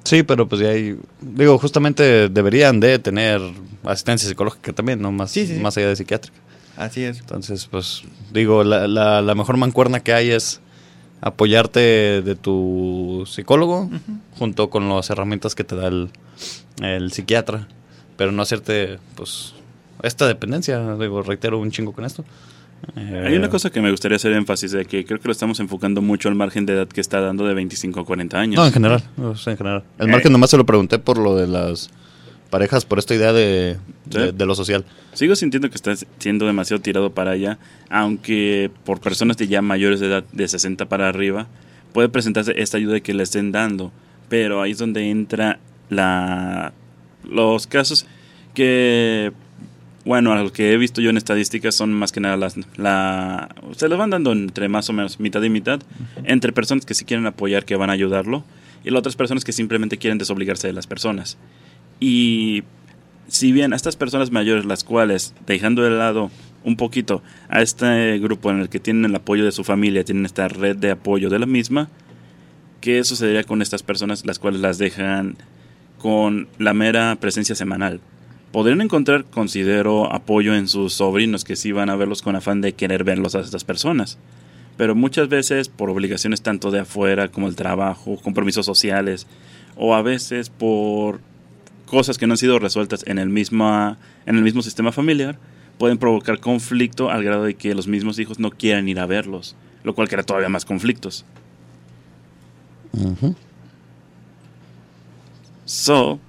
Sí, 0.04 0.22
pero 0.22 0.48
pues 0.48 0.60
ya 0.62 0.68
hay, 0.70 0.96
digo, 1.20 1.58
justamente 1.58 2.28
deberían 2.28 2.80
de 2.80 2.98
tener 2.98 3.40
asistencia 3.84 4.28
psicológica 4.28 4.72
también, 4.72 5.00
no 5.00 5.12
más, 5.12 5.30
Sí, 5.30 5.46
sí, 5.46 5.54
sí. 5.54 5.60
más 5.60 5.76
allá 5.76 5.88
de 5.88 5.96
psiquiátrica. 5.96 6.36
Así 6.76 7.04
es. 7.04 7.20
Entonces, 7.20 7.66
pues 7.70 8.02
digo, 8.32 8.64
la, 8.64 8.88
la, 8.88 9.20
la 9.22 9.34
mejor 9.34 9.56
mancuerna 9.58 10.00
que 10.00 10.12
hay 10.14 10.30
es 10.30 10.60
apoyarte 11.20 12.22
de 12.22 12.34
tu 12.34 13.24
psicólogo 13.30 13.90
junto 14.38 14.70
con 14.70 14.88
las 14.88 15.10
herramientas 15.10 15.54
que 15.54 15.64
te 15.64 15.76
da 15.76 15.88
el, 15.88 16.08
el 16.82 17.12
psiquiatra, 17.12 17.68
pero 18.16 18.32
no 18.32 18.40
hacerte, 18.42 18.98
pues, 19.16 19.54
esta 20.02 20.26
dependencia, 20.26 20.96
digo, 20.96 21.22
reitero 21.22 21.58
un 21.58 21.70
chingo 21.70 21.92
con 21.92 22.04
esto. 22.04 22.24
Eh, 22.96 23.24
Hay 23.26 23.36
una 23.36 23.50
cosa 23.50 23.70
que 23.70 23.80
me 23.82 23.90
gustaría 23.90 24.16
hacer 24.16 24.32
énfasis 24.32 24.72
de 24.72 24.86
que 24.86 25.04
creo 25.04 25.20
que 25.20 25.28
lo 25.28 25.32
estamos 25.32 25.60
enfocando 25.60 26.00
mucho 26.00 26.28
al 26.28 26.34
margen 26.34 26.64
de 26.64 26.72
edad 26.72 26.88
que 26.88 27.00
está 27.02 27.20
dando 27.20 27.46
de 27.46 27.52
25 27.54 28.00
a 28.00 28.04
40 28.06 28.38
años. 28.38 28.56
No, 28.58 28.66
en 28.66 28.72
general, 28.72 29.02
o 29.18 29.36
sea, 29.36 29.52
en 29.52 29.58
general. 29.58 29.84
El 29.98 30.08
Eh. 30.08 30.12
margen 30.12 30.32
nomás 30.32 30.50
se 30.50 30.56
lo 30.56 30.64
pregunté 30.64 30.98
por 30.98 31.18
lo 31.18 31.36
de 31.36 31.46
las 31.46 31.90
parejas, 32.48 32.84
por 32.86 32.98
esta 32.98 33.14
idea 33.14 33.32
de, 33.34 33.76
de, 34.06 34.32
de 34.32 34.46
lo 34.46 34.54
social. 34.54 34.84
Sigo 35.12 35.36
sintiendo 35.36 35.68
que 35.68 35.76
está 35.76 35.92
siendo 36.18 36.46
demasiado 36.46 36.80
tirado 36.82 37.10
para 37.12 37.32
allá, 37.32 37.58
aunque 37.90 38.70
por 38.84 38.98
personas 39.00 39.36
de 39.36 39.46
ya 39.46 39.60
mayores 39.62 40.00
de 40.00 40.06
edad, 40.06 40.24
de 40.32 40.48
60 40.48 40.88
para 40.88 41.08
arriba, 41.08 41.48
puede 41.92 42.08
presentarse 42.08 42.54
esta 42.56 42.78
ayuda 42.78 43.00
que 43.00 43.12
le 43.14 43.22
estén 43.24 43.52
dando. 43.52 43.92
Pero 44.30 44.62
ahí 44.62 44.70
es 44.72 44.78
donde 44.78 45.10
entra 45.10 45.58
la 45.90 46.72
los 47.28 47.66
casos 47.66 48.06
que, 48.54 49.32
bueno, 50.04 50.32
a 50.32 50.42
los 50.42 50.52
que 50.52 50.72
he 50.72 50.76
visto 50.76 51.00
yo 51.00 51.10
en 51.10 51.16
estadísticas 51.16 51.74
son 51.74 51.92
más 51.92 52.12
que 52.12 52.20
nada 52.20 52.36
las, 52.36 52.56
la, 52.76 53.54
se 53.76 53.88
los 53.88 53.98
van 53.98 54.10
dando 54.10 54.32
entre 54.32 54.68
más 54.68 54.88
o 54.88 54.92
menos 54.92 55.20
mitad 55.20 55.42
y 55.42 55.50
mitad, 55.50 55.80
entre 56.24 56.52
personas 56.52 56.86
que 56.86 56.94
sí 56.94 57.04
quieren 57.04 57.26
apoyar, 57.26 57.64
que 57.64 57.76
van 57.76 57.90
a 57.90 57.92
ayudarlo, 57.92 58.44
y 58.82 58.90
las 58.90 59.00
otras 59.00 59.16
personas 59.16 59.44
que 59.44 59.52
simplemente 59.52 59.98
quieren 59.98 60.18
desobligarse 60.18 60.66
de 60.66 60.72
las 60.72 60.86
personas. 60.86 61.36
Y 61.98 62.62
si 63.28 63.52
bien 63.52 63.72
a 63.72 63.76
estas 63.76 63.96
personas 63.96 64.30
mayores, 64.30 64.64
las 64.64 64.84
cuales, 64.84 65.34
dejando 65.46 65.82
de 65.82 65.90
lado 65.90 66.30
un 66.64 66.76
poquito 66.76 67.22
a 67.48 67.62
este 67.62 68.18
grupo 68.18 68.50
en 68.50 68.60
el 68.60 68.68
que 68.68 68.80
tienen 68.80 69.04
el 69.04 69.14
apoyo 69.14 69.44
de 69.44 69.52
su 69.52 69.64
familia, 69.64 70.04
tienen 70.04 70.24
esta 70.24 70.48
red 70.48 70.76
de 70.76 70.92
apoyo 70.92 71.28
de 71.28 71.38
la 71.38 71.46
misma, 71.46 71.90
¿qué 72.80 73.04
sucedería 73.04 73.44
con 73.44 73.60
estas 73.60 73.82
personas 73.82 74.24
las 74.24 74.38
cuales 74.38 74.60
las 74.60 74.78
dejan 74.78 75.36
con 75.98 76.48
la 76.58 76.72
mera 76.72 77.16
presencia 77.20 77.54
semanal? 77.54 78.00
Podrían 78.52 78.80
encontrar, 78.80 79.24
considero, 79.24 80.12
apoyo 80.12 80.54
en 80.54 80.66
sus 80.66 80.94
sobrinos 80.94 81.44
que 81.44 81.56
sí 81.56 81.70
van 81.70 81.88
a 81.88 81.96
verlos 81.96 82.22
con 82.22 82.34
afán 82.34 82.60
de 82.60 82.72
querer 82.72 83.04
verlos 83.04 83.34
a 83.34 83.40
estas 83.40 83.64
personas. 83.64 84.18
Pero 84.76 84.94
muchas 84.94 85.28
veces 85.28 85.68
por 85.68 85.90
obligaciones 85.90 86.42
tanto 86.42 86.70
de 86.70 86.80
afuera 86.80 87.28
como 87.28 87.46
el 87.46 87.54
trabajo, 87.54 88.18
compromisos 88.22 88.66
sociales, 88.66 89.26
o 89.76 89.94
a 89.94 90.02
veces 90.02 90.50
por 90.50 91.20
cosas 91.86 92.18
que 92.18 92.26
no 92.26 92.34
han 92.34 92.38
sido 92.38 92.58
resueltas 92.58 93.04
en 93.06 93.18
el, 93.18 93.28
misma, 93.28 93.98
en 94.26 94.36
el 94.36 94.42
mismo 94.42 94.62
sistema 94.62 94.92
familiar 94.92 95.38
pueden 95.80 95.96
provocar 95.96 96.40
conflicto 96.40 97.10
al 97.10 97.24
grado 97.24 97.44
de 97.44 97.54
que 97.54 97.74
los 97.74 97.88
mismos 97.88 98.18
hijos 98.18 98.38
no 98.38 98.50
quieran 98.50 98.86
ir 98.88 99.00
a 99.00 99.06
verlos, 99.06 99.56
lo 99.82 99.94
cual 99.94 100.08
crea 100.08 100.22
todavía 100.22 100.50
más 100.50 100.66
conflictos. 100.66 101.24
So, 105.64 106.20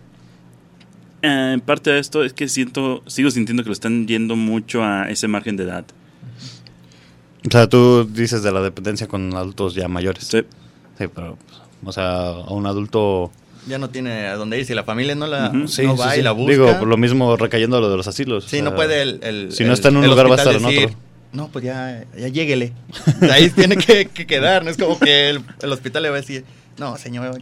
eh, 1.22 1.52
en 1.54 1.62
parte 1.62 1.90
de 1.92 2.00
esto 2.00 2.24
es 2.24 2.34
que 2.34 2.48
siento, 2.48 3.04
sigo 3.08 3.30
sintiendo 3.32 3.64
que 3.64 3.70
lo 3.70 3.74
están 3.74 4.08
yendo 4.08 4.36
mucho 4.36 4.84
a 4.84 5.10
ese 5.10 5.28
margen 5.28 5.58
de 5.58 5.64
edad. 5.66 5.86
O 7.48 7.52
sea, 7.52 7.68
tú 7.68 8.06
dices 8.06 8.44
de 8.44 8.52
la 8.52 8.62
dependencia 8.62 9.08
con 9.08 9.36
adultos 9.36 9.74
ya 9.74 9.88
mayores. 9.88 10.26
Sí. 10.28 10.42
Sí, 10.98 11.06
pero, 11.14 11.38
pues, 11.42 11.60
o 11.86 11.92
sea, 11.92 12.28
a 12.30 12.54
un 12.54 12.66
adulto... 12.68 13.32
Ya 13.68 13.78
no 13.78 13.90
tiene 13.90 14.28
a 14.28 14.36
dónde 14.36 14.60
ir. 14.60 14.66
Si 14.66 14.74
la 14.74 14.84
familia 14.84 15.14
no 15.16 15.28
la. 15.28 15.52
Sí, 15.52 15.58
no 15.58 15.68
sí, 15.68 15.86
va 16.00 16.14
sí. 16.14 16.20
y 16.20 16.24
la 16.24 16.32
busca. 16.32 16.52
Digo, 16.52 16.80
por 16.80 16.88
lo 16.88 16.98
mismo 16.98 17.38
recayendo 17.38 17.78
a 17.78 17.80
lo 17.80 17.92
de 17.92 17.98
los 17.98 18.08
asilos. 18.08 18.46
o 18.46 18.48
Sí, 18.50 18.56
sea, 18.58 18.64
no 18.66 18.76
puede 18.76 19.04
el, 19.04 19.20
el- 19.22 19.52
si 19.52 19.64
no 19.64 19.74
está 19.74 19.90
en 19.90 19.98
un 19.98 20.08
lugar, 20.08 20.28
va 20.30 20.34
a 20.36 20.38
estar 20.38 20.56
en 20.56 20.66
otro. 20.66 20.96
No, 21.32 21.48
pues 21.50 21.64
ya, 21.66 22.06
ya 22.18 22.28
lléguele. 22.28 22.74
Ahí 23.32 23.52
tiene 23.52 23.78
que, 23.78 24.08
que 24.08 24.26
quedar. 24.26 24.64
No 24.66 24.72
es 24.72 24.78
como 24.78 24.98
que 25.00 25.30
el, 25.30 25.42
el 25.62 25.72
hospital 25.72 26.02
le 26.04 26.10
va 26.10 26.16
a 26.18 26.22
decir, 26.22 26.44
no, 26.80 26.98
señor, 26.98 27.40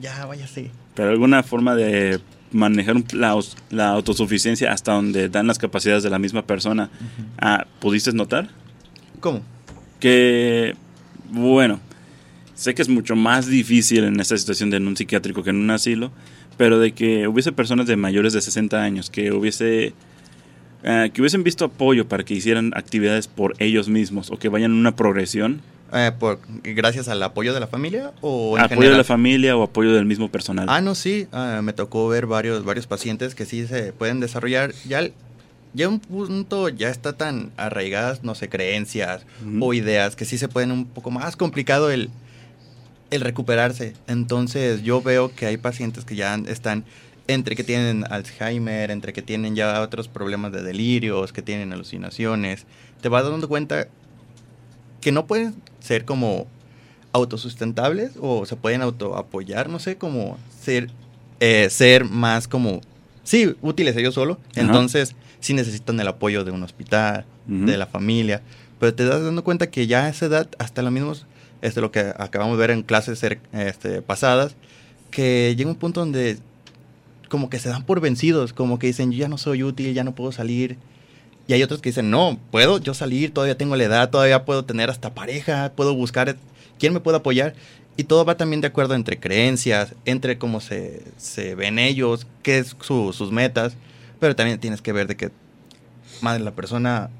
ya 0.00 0.24
váyase. 0.24 0.70
Pero 0.94 1.10
alguna 1.10 1.42
forma 1.42 1.74
de 1.74 2.18
manejar 2.52 2.96
la, 3.12 3.88
autosuficiencia 3.90 4.72
hasta 4.72 4.92
donde 4.92 5.28
dan 5.28 5.46
las 5.46 5.58
capacidades 5.58 6.02
de 6.02 6.10
la 6.10 6.18
misma 6.18 6.42
persona. 6.42 6.90
Ah, 7.38 7.66
¿Pudiste 7.80 8.12
notar? 8.12 8.48
¿Cómo? 9.20 9.42
que, 10.00 10.74
bueno, 11.30 11.80
sé 12.54 12.74
que 12.74 12.82
es 12.82 12.88
mucho 12.88 13.16
más 13.16 13.46
difícil 13.46 14.04
en 14.04 14.20
esta 14.20 14.36
situación 14.36 14.70
de 14.70 14.78
en 14.78 14.86
un 14.86 14.96
psiquiátrico 14.96 15.42
que 15.42 15.50
en 15.50 15.56
un 15.56 15.70
asilo, 15.70 16.12
pero 16.56 16.78
de 16.78 16.92
que 16.92 17.28
hubiese 17.28 17.52
personas 17.52 17.86
de 17.86 17.96
mayores 17.96 18.32
de 18.32 18.40
60 18.40 18.82
años 18.82 19.10
que 19.10 19.32
hubiese 19.32 19.94
eh, 20.82 21.10
que 21.12 21.20
hubiesen 21.20 21.42
visto 21.42 21.64
apoyo 21.64 22.08
para 22.08 22.24
que 22.24 22.34
hicieran 22.34 22.72
actividades 22.76 23.28
por 23.28 23.54
ellos 23.58 23.88
mismos 23.88 24.30
o 24.30 24.38
que 24.38 24.48
vayan 24.48 24.72
en 24.72 24.78
una 24.78 24.94
progresión, 24.94 25.60
Eh, 25.92 26.12
por, 26.18 26.40
gracias 26.62 27.08
al 27.08 27.22
apoyo 27.22 27.54
de 27.54 27.60
la 27.60 27.68
familia 27.68 28.12
o 28.20 28.58
en 28.58 28.64
¿Apoyo 28.64 28.90
de 28.90 28.96
la 28.96 29.04
familia 29.04 29.56
o 29.56 29.62
apoyo 29.62 29.92
del 29.92 30.04
mismo 30.04 30.30
personal? 30.30 30.66
Ah, 30.68 30.80
no, 30.80 30.94
sí. 30.94 31.28
ah, 31.32 31.60
me 31.62 31.72
tocó 31.72 32.08
ver 32.08 32.26
varios, 32.26 32.64
varios 32.64 32.86
pacientes 32.86 33.34
que 33.34 33.46
sí 33.46 33.66
se 33.66 33.92
pueden 33.92 34.18
desarrollar. 34.18 34.72
Ya, 34.86 35.08
ya 35.74 35.88
un 35.88 36.00
punto 36.00 36.68
ya 36.68 36.88
está 36.88 37.12
tan 37.12 37.52
arraigadas, 37.56 38.24
no 38.24 38.34
sé, 38.34 38.48
creencias 38.48 39.24
o 39.60 39.74
ideas 39.74 40.16
que 40.16 40.24
sí 40.24 40.38
se 40.38 40.48
pueden 40.48 40.72
un 40.72 40.86
poco 40.86 41.10
más 41.10 41.36
complicado 41.36 41.90
el, 41.90 42.10
el 43.10 43.20
recuperarse. 43.20 43.94
Entonces 44.08 44.82
yo 44.82 45.02
veo 45.02 45.34
que 45.34 45.46
hay 45.46 45.56
pacientes 45.56 46.04
que 46.04 46.16
ya 46.16 46.34
están 46.46 46.84
entre 47.28 47.56
que 47.56 47.64
tienen 47.64 48.04
Alzheimer, 48.10 48.90
entre 48.90 49.12
que 49.12 49.22
tienen 49.22 49.56
ya 49.56 49.80
otros 49.80 50.08
problemas 50.08 50.52
de 50.52 50.62
delirios, 50.62 51.32
que 51.32 51.42
tienen 51.42 51.72
alucinaciones. 51.72 52.66
Te 53.00 53.08
vas 53.08 53.24
dando 53.24 53.48
cuenta 53.48 53.88
que 55.00 55.12
no 55.12 55.26
pueden 55.26 55.54
ser 55.80 56.04
como 56.04 56.46
autosustentables 57.12 58.12
o 58.20 58.46
se 58.46 58.56
pueden 58.56 58.82
autoapoyar, 58.82 59.68
no 59.68 59.78
sé, 59.78 59.96
como 59.96 60.38
ser, 60.60 60.90
eh, 61.40 61.68
ser 61.70 62.04
más 62.04 62.48
como, 62.48 62.80
sí, 63.24 63.56
útiles 63.62 63.96
ellos 63.96 64.14
solo. 64.14 64.38
Ajá. 64.52 64.60
Entonces, 64.60 65.14
sí 65.40 65.54
necesitan 65.54 65.98
el 66.00 66.08
apoyo 66.08 66.44
de 66.44 66.50
un 66.50 66.62
hospital, 66.62 67.24
de 67.46 67.76
la 67.76 67.86
familia. 67.86 68.42
Pero 68.80 68.92
te 68.92 69.04
das 69.04 69.22
dando 69.22 69.44
cuenta 69.44 69.70
que 69.70 69.86
ya 69.86 70.04
a 70.04 70.08
esa 70.08 70.26
edad, 70.26 70.48
hasta 70.58 70.82
lo 70.82 70.90
mismo, 70.90 71.12
este, 71.62 71.80
lo 71.80 71.92
que 71.92 72.00
acabamos 72.18 72.56
de 72.56 72.60
ver 72.60 72.70
en 72.72 72.82
clases 72.82 73.24
este, 73.52 74.02
pasadas, 74.02 74.56
que 75.10 75.54
llega 75.56 75.70
un 75.70 75.76
punto 75.76 76.00
donde 76.00 76.38
como 77.28 77.48
que 77.50 77.58
se 77.58 77.68
dan 77.68 77.84
por 77.84 78.00
vencidos, 78.00 78.52
como 78.52 78.78
que 78.78 78.88
dicen, 78.88 79.12
yo 79.12 79.18
ya 79.18 79.28
no 79.28 79.38
soy 79.38 79.62
útil, 79.62 79.94
ya 79.94 80.04
no 80.04 80.14
puedo 80.14 80.32
salir. 80.32 80.76
Y 81.48 81.52
hay 81.52 81.62
otros 81.62 81.80
que 81.80 81.90
dicen, 81.90 82.10
no, 82.10 82.38
puedo 82.50 82.78
yo 82.78 82.92
salir, 82.94 83.32
todavía 83.32 83.56
tengo 83.56 83.76
la 83.76 83.84
edad, 83.84 84.10
todavía 84.10 84.44
puedo 84.44 84.64
tener 84.64 84.90
hasta 84.90 85.14
pareja, 85.14 85.72
puedo 85.76 85.94
buscar 85.94 86.36
quién 86.78 86.92
me 86.92 87.00
puede 87.00 87.18
apoyar. 87.18 87.54
Y 87.96 88.04
todo 88.04 88.24
va 88.24 88.36
también 88.36 88.60
de 88.60 88.66
acuerdo 88.66 88.94
entre 88.94 89.18
creencias, 89.18 89.94
entre 90.04 90.38
cómo 90.38 90.60
se, 90.60 91.02
se 91.16 91.54
ven 91.54 91.78
ellos, 91.78 92.26
qué 92.42 92.58
es 92.58 92.76
su- 92.80 93.12
sus 93.12 93.30
metas. 93.32 93.74
Pero 94.20 94.34
también 94.36 94.58
tienes 94.58 94.82
que 94.82 94.92
ver 94.92 95.06
de 95.06 95.16
que, 95.16 95.30
madre, 96.20 96.42
la 96.42 96.50
persona 96.50 97.10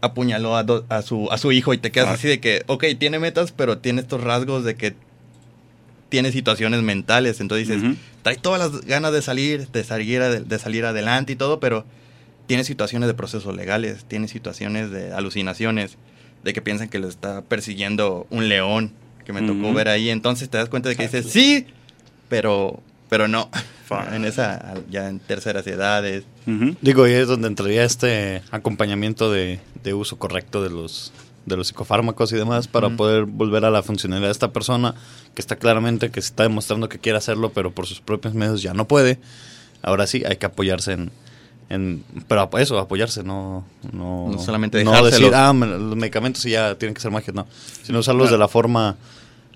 apuñaló 0.00 0.56
a, 0.56 0.62
do- 0.62 0.84
a, 0.88 1.02
su, 1.02 1.28
a 1.32 1.38
su 1.38 1.50
hijo 1.50 1.72
y 1.74 1.78
te 1.78 1.90
quedas 1.90 2.08
Ah. 2.10 2.12
así 2.12 2.28
de 2.28 2.38
que, 2.40 2.62
ok, 2.66 2.84
tiene 2.98 3.18
metas, 3.18 3.50
pero 3.52 3.78
tiene 3.78 4.00
estos 4.02 4.22
rasgos 4.22 4.62
de 4.62 4.76
que 4.76 4.94
tiene 6.08 6.32
situaciones 6.32 6.82
mentales. 6.82 7.40
Entonces 7.40 7.68
dices, 7.68 7.96
trae 8.22 8.36
todas 8.36 8.60
las 8.60 8.82
ganas 8.82 9.12
de 9.12 9.22
salir, 9.22 9.68
de 9.68 9.84
salir, 9.84 10.20
de 10.44 10.58
salir 10.58 10.84
adelante 10.84 11.32
y 11.32 11.36
todo, 11.36 11.60
pero 11.60 11.84
tiene 12.48 12.64
situaciones 12.64 13.06
de 13.06 13.14
procesos 13.14 13.54
legales, 13.54 14.06
tiene 14.08 14.26
situaciones 14.26 14.90
de 14.90 15.12
alucinaciones, 15.12 15.98
de 16.42 16.52
que 16.54 16.62
piensan 16.62 16.88
que 16.88 16.98
lo 16.98 17.06
está 17.06 17.42
persiguiendo 17.42 18.26
un 18.30 18.48
león, 18.48 18.92
que 19.26 19.32
me 19.34 19.42
tocó 19.42 19.66
Ujú. 19.66 19.74
ver 19.74 19.88
ahí. 19.88 20.08
Entonces 20.08 20.48
te 20.48 20.56
das 20.56 20.70
cuenta 20.70 20.88
de 20.88 20.96
que 20.96 21.02
dices, 21.02 21.26
sí, 21.30 21.66
pero, 22.28 22.82
pero 23.10 23.28
no. 23.28 23.50
En 24.12 24.24
esa, 24.24 24.74
ya 24.90 25.08
en 25.08 25.18
terceras 25.18 25.66
edades. 25.66 26.24
Ujú. 26.46 26.74
Digo, 26.80 27.06
y 27.06 27.12
es 27.12 27.28
donde 27.28 27.48
entraría 27.48 27.84
este 27.84 28.42
acompañamiento 28.50 29.30
de, 29.30 29.60
de 29.84 29.94
uso 29.94 30.18
correcto 30.18 30.62
de 30.62 30.70
los, 30.70 31.12
de 31.44 31.56
los 31.56 31.68
psicofármacos 31.68 32.32
y 32.32 32.36
demás 32.36 32.66
para 32.66 32.88
Ujú. 32.88 32.96
poder 32.96 33.24
volver 33.24 33.64
a 33.66 33.70
la 33.70 33.82
funcionalidad 33.82 34.28
de 34.28 34.32
esta 34.32 34.52
persona 34.52 34.94
que 35.34 35.42
está 35.42 35.56
claramente 35.56 36.10
que 36.10 36.20
se 36.22 36.28
está 36.28 36.44
demostrando 36.44 36.88
que 36.88 36.98
quiere 36.98 37.18
hacerlo, 37.18 37.52
pero 37.52 37.72
por 37.72 37.86
sus 37.86 38.00
propios 38.00 38.32
medios 38.34 38.62
ya 38.62 38.72
no 38.74 38.86
puede. 38.86 39.18
Ahora 39.82 40.06
sí, 40.06 40.22
hay 40.26 40.36
que 40.36 40.46
apoyarse 40.46 40.92
en... 40.92 41.10
en 41.70 42.02
pero 42.26 42.48
eso, 42.58 42.78
apoyarse, 42.78 43.22
no... 43.22 43.64
No, 43.92 44.28
No 44.32 44.38
solamente 44.38 44.82
no 44.84 45.04
decir, 45.04 45.30
ah, 45.34 45.52
me- 45.52 45.66
los 45.66 45.96
medicamentos 45.96 46.42
sí 46.42 46.50
ya 46.50 46.74
tienen 46.76 46.94
que 46.94 47.00
ser 47.00 47.10
magia, 47.10 47.32
no. 47.34 47.46
Sino 47.82 47.98
usarlos 47.98 48.24
Claro. 48.28 48.36
de 48.36 48.38
la 48.40 48.48
forma 48.48 48.96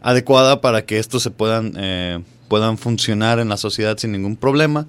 adecuada 0.01 0.61
para 0.61 0.85
que 0.85 0.99
estos 0.99 1.23
se 1.23 1.31
puedan, 1.31 1.73
eh, 1.77 2.21
puedan 2.49 2.77
funcionar 2.79 3.39
en 3.39 3.49
la 3.49 3.57
sociedad 3.57 3.97
sin 3.99 4.13
ningún 4.13 4.37
problema 4.37 4.87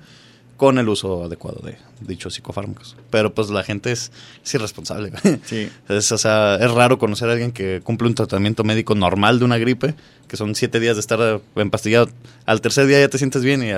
con 0.64 0.78
el 0.78 0.88
uso 0.88 1.26
adecuado 1.26 1.60
de 1.62 1.76
dichos 2.00 2.36
psicofármacos. 2.36 2.96
Pero 3.10 3.34
pues 3.34 3.50
la 3.50 3.64
gente 3.64 3.92
es, 3.92 4.14
es 4.46 4.54
irresponsable. 4.54 5.12
Sí. 5.44 5.70
Es, 5.90 6.10
o 6.14 6.18
sea, 6.18 6.56
es 6.56 6.72
raro 6.72 6.98
conocer 6.98 7.28
a 7.28 7.34
alguien 7.34 7.52
que 7.52 7.82
cumple 7.84 8.08
un 8.08 8.16
tratamiento 8.16 8.64
médico 8.64 8.96
normal 8.96 9.40
de 9.40 9.46
una 9.46 9.58
gripe, 9.58 9.94
que 10.26 10.38
son 10.38 10.56
siete 10.56 10.80
días 10.80 10.96
de 10.96 11.02
estar 11.02 11.42
empastillado. 11.58 12.08
Al 12.46 12.62
tercer 12.62 12.88
día 12.88 13.02
ya 13.02 13.10
te 13.10 13.18
sientes 13.18 13.44
bien 13.44 13.62
y 13.62 13.72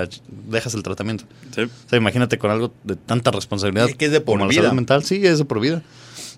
dejas 0.48 0.74
el 0.74 0.84
tratamiento. 0.84 1.24
Sí. 1.52 1.62
O 1.62 1.88
sea, 1.88 1.98
imagínate 1.98 2.38
con 2.38 2.52
algo 2.52 2.72
de 2.84 2.94
tanta 2.94 3.32
responsabilidad. 3.32 3.90
Que 3.90 4.04
es 4.04 4.12
de 4.12 4.20
por 4.20 4.34
como 4.34 4.44
la 4.44 4.50
vida. 4.50 4.62
salud 4.62 4.76
mental, 4.76 5.02
sí, 5.02 5.26
es 5.26 5.38
de 5.38 5.44
por 5.44 5.58
vida. 5.58 5.82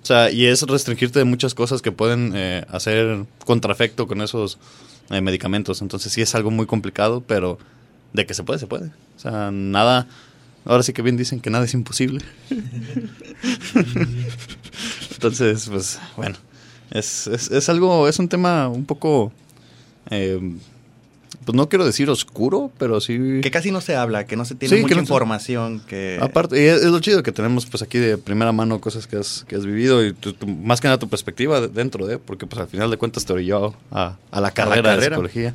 O 0.03 0.07
sea, 0.07 0.31
y 0.31 0.47
es 0.47 0.63
restringirte 0.63 1.19
de 1.19 1.27
muchas 1.27 1.55
cosas 1.55 1.83
que 1.83 1.93
pueden 1.93 2.33
eh, 2.35 2.65
hacer 2.71 3.27
contraefecto 3.45 4.07
con 4.07 4.23
esos 4.23 4.59
eh, 5.11 5.21
medicamentos. 5.21 5.83
Entonces 5.83 6.11
sí 6.11 6.23
es 6.23 6.35
algo 6.35 6.51
muy 6.51 6.65
complicado, 6.65 7.23
pero 7.27 7.59
de 8.15 8.25
que 8.25 8.33
se 8.33 8.45
puede, 8.45 8.59
se 8.59 8.67
puede. 8.67 8.87
O 8.87 9.21
sea, 9.21 9.51
nada... 9.51 10.07
Ahora 10.69 10.83
sí 10.85 10.93
que 10.93 11.03
bien 11.03 11.17
dicen 11.17 11.41
que 11.41 11.51
nada 11.51 11.65
es 11.65 11.75
imposible. 11.75 12.21
Entonces, 15.13 15.69
pues, 15.71 15.99
bueno. 16.17 16.37
Es, 16.91 17.27
es, 17.27 17.51
es 17.51 17.69
algo, 17.69 18.09
es 18.09 18.19
un 18.19 18.29
tema 18.29 18.69
un 18.69 18.85
poco... 18.87 19.33
eh, 20.11 20.41
pues 21.45 21.55
no 21.57 21.69
quiero 21.69 21.85
decir 21.87 22.09
oscuro, 22.11 22.71
pero 22.79 23.01
sí... 23.01 23.41
Que 23.43 23.51
casi 23.51 23.71
no 23.71 23.81
se 23.81 23.97
habla, 23.97 24.27
que 24.27 24.37
no 24.37 24.45
se 24.45 24.55
tiene 24.55 24.71
Sí, 24.71 24.77
que 24.77 24.83
mucha 24.83 24.95
no 24.97 25.01
se- 25.01 25.05
información, 25.05 25.81
que... 25.87 26.19
Aparte, 26.21 26.63
y 26.63 26.67
es, 26.67 26.83
es 26.83 26.91
lo 26.91 27.01
chido 27.01 27.23
que 27.23 27.33
tenemos 27.33 27.65
pues 27.67 27.83
aquí 27.83 27.97
de 27.99 28.19
primera 28.19 28.53
mano 28.53 28.81
cosas 28.83 29.07
que 29.07 29.17
has, 29.17 29.45
que 29.49 29.57
has 29.57 29.65
vivido 29.65 30.05
y 30.05 30.13
tu- 30.13 30.35
tu- 30.35 30.47
más 30.47 30.81
que 30.83 30.89
nada 30.89 30.99
tu 30.99 31.09
perspectiva 31.09 31.61
de- 31.63 31.69
dentro 31.69 32.07
de, 32.07 32.19
porque 32.19 32.47
pues 32.47 32.61
al 32.61 32.69
final 32.69 32.91
de 32.91 32.99
cuentas 32.99 33.25
te 33.25 33.33
orilló 33.33 33.75
a, 33.91 34.17
a 34.31 34.41
la 34.43 34.51
carrera 34.51 34.77
de 34.77 34.83
carrera. 34.97 35.17
psicología. 35.17 35.55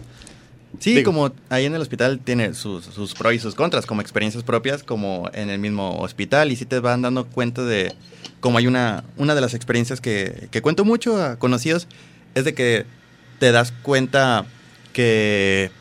Sí, 0.80 0.96
Digo. 0.96 1.12
como 1.12 1.32
ahí 1.50 1.66
en 1.66 1.76
el 1.76 1.82
hospital 1.82 2.20
tiene 2.24 2.54
sus, 2.54 2.86
sus 2.86 3.14
pros 3.14 3.34
y 3.36 3.40
sus 3.40 3.56
contras, 3.56 3.86
como 3.86 4.02
experiencias 4.02 4.44
propias, 4.44 4.84
como 4.84 5.30
en 5.34 5.50
el 5.50 5.60
mismo 5.60 5.98
hospital, 6.00 6.52
y 6.52 6.56
sí 6.56 6.66
te 6.66 6.80
van 6.80 7.02
dando 7.02 7.26
cuenta 7.28 7.64
de 7.64 7.94
como 8.40 8.58
hay 8.58 8.68
una, 8.68 9.04
una 9.18 9.36
de 9.36 9.42
las 9.42 9.54
experiencias 9.54 10.02
que, 10.02 10.48
que 10.52 10.62
cuento 10.62 10.84
mucho 10.84 11.22
a 11.24 11.38
conocidos, 11.38 11.88
es 12.36 12.44
de 12.44 12.54
que 12.54 12.86
te 13.40 13.52
das 13.52 13.72
cuenta 13.84 14.46
que 14.92 15.72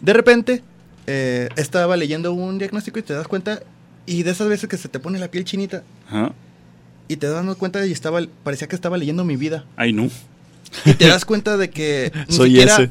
de 0.00 0.12
repente 0.12 0.62
eh, 1.06 1.48
estaba 1.56 1.96
leyendo 1.96 2.32
un 2.32 2.58
diagnóstico 2.58 2.98
y 2.98 3.02
te 3.02 3.14
das 3.14 3.28
cuenta, 3.28 3.62
y 4.06 4.22
de 4.24 4.30
esas 4.32 4.48
veces 4.48 4.68
que 4.68 4.76
se 4.76 4.88
te 4.88 4.98
pone 5.00 5.18
la 5.18 5.28
piel 5.30 5.44
chinita, 5.44 5.82
Ajá. 6.08 6.32
y 7.08 7.16
te 7.16 7.28
das 7.28 7.56
cuenta 7.56 7.86
y 7.86 7.92
estaba, 7.92 8.20
parecía 8.42 8.68
que 8.68 8.76
estaba 8.76 8.98
leyendo 8.98 9.24
mi 9.24 9.36
vida. 9.36 9.64
Ay, 9.76 9.92
no. 9.92 10.08
Y 10.84 10.94
te 10.94 11.06
das 11.08 11.24
cuenta 11.24 11.56
de 11.56 11.70
que 11.70 12.12
ni 12.28 12.34
Soy 12.36 12.50
siquiera 12.50 12.74
ese. 12.74 12.90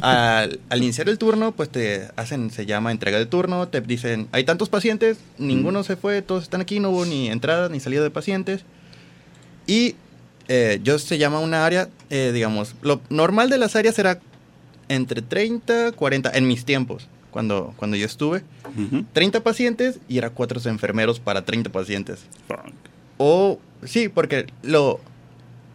Al, 0.00 0.60
al 0.70 0.82
iniciar 0.82 1.08
el 1.08 1.18
turno, 1.18 1.52
pues 1.52 1.68
te 1.68 2.08
hacen, 2.16 2.50
se 2.50 2.66
llama 2.66 2.90
entrega 2.90 3.18
de 3.18 3.26
turno, 3.26 3.68
te 3.68 3.80
dicen, 3.80 4.28
hay 4.32 4.44
tantos 4.44 4.68
pacientes, 4.68 5.18
ninguno 5.38 5.82
se 5.84 5.96
fue, 5.96 6.22
todos 6.22 6.44
están 6.44 6.60
aquí, 6.60 6.80
no 6.80 6.90
hubo 6.90 7.04
ni 7.04 7.28
entrada 7.28 7.68
ni 7.68 7.80
salida 7.80 8.02
de 8.02 8.10
pacientes. 8.10 8.64
Y 9.66 9.96
eh, 10.48 10.80
yo 10.82 10.98
se 10.98 11.18
llama 11.18 11.38
una 11.40 11.64
área, 11.64 11.88
eh, 12.10 12.30
digamos, 12.32 12.74
lo 12.82 13.00
normal 13.10 13.50
de 13.50 13.58
las 13.58 13.76
áreas 13.76 13.98
era 13.98 14.20
entre 14.88 15.22
30, 15.22 15.92
40, 15.92 16.30
en 16.34 16.46
mis 16.46 16.64
tiempos, 16.64 17.08
cuando, 17.30 17.74
cuando 17.76 17.96
yo 17.96 18.06
estuve, 18.06 18.42
Ujú. 18.76 19.04
30 19.12 19.42
pacientes 19.42 19.98
y 20.08 20.18
era 20.18 20.30
cuatro 20.30 20.60
enfermeros 20.68 21.20
para 21.20 21.44
30 21.44 21.70
pacientes. 21.70 22.20
Fuck. 22.48 22.72
O 23.16 23.58
sí, 23.84 24.08
porque 24.08 24.46
lo, 24.62 25.00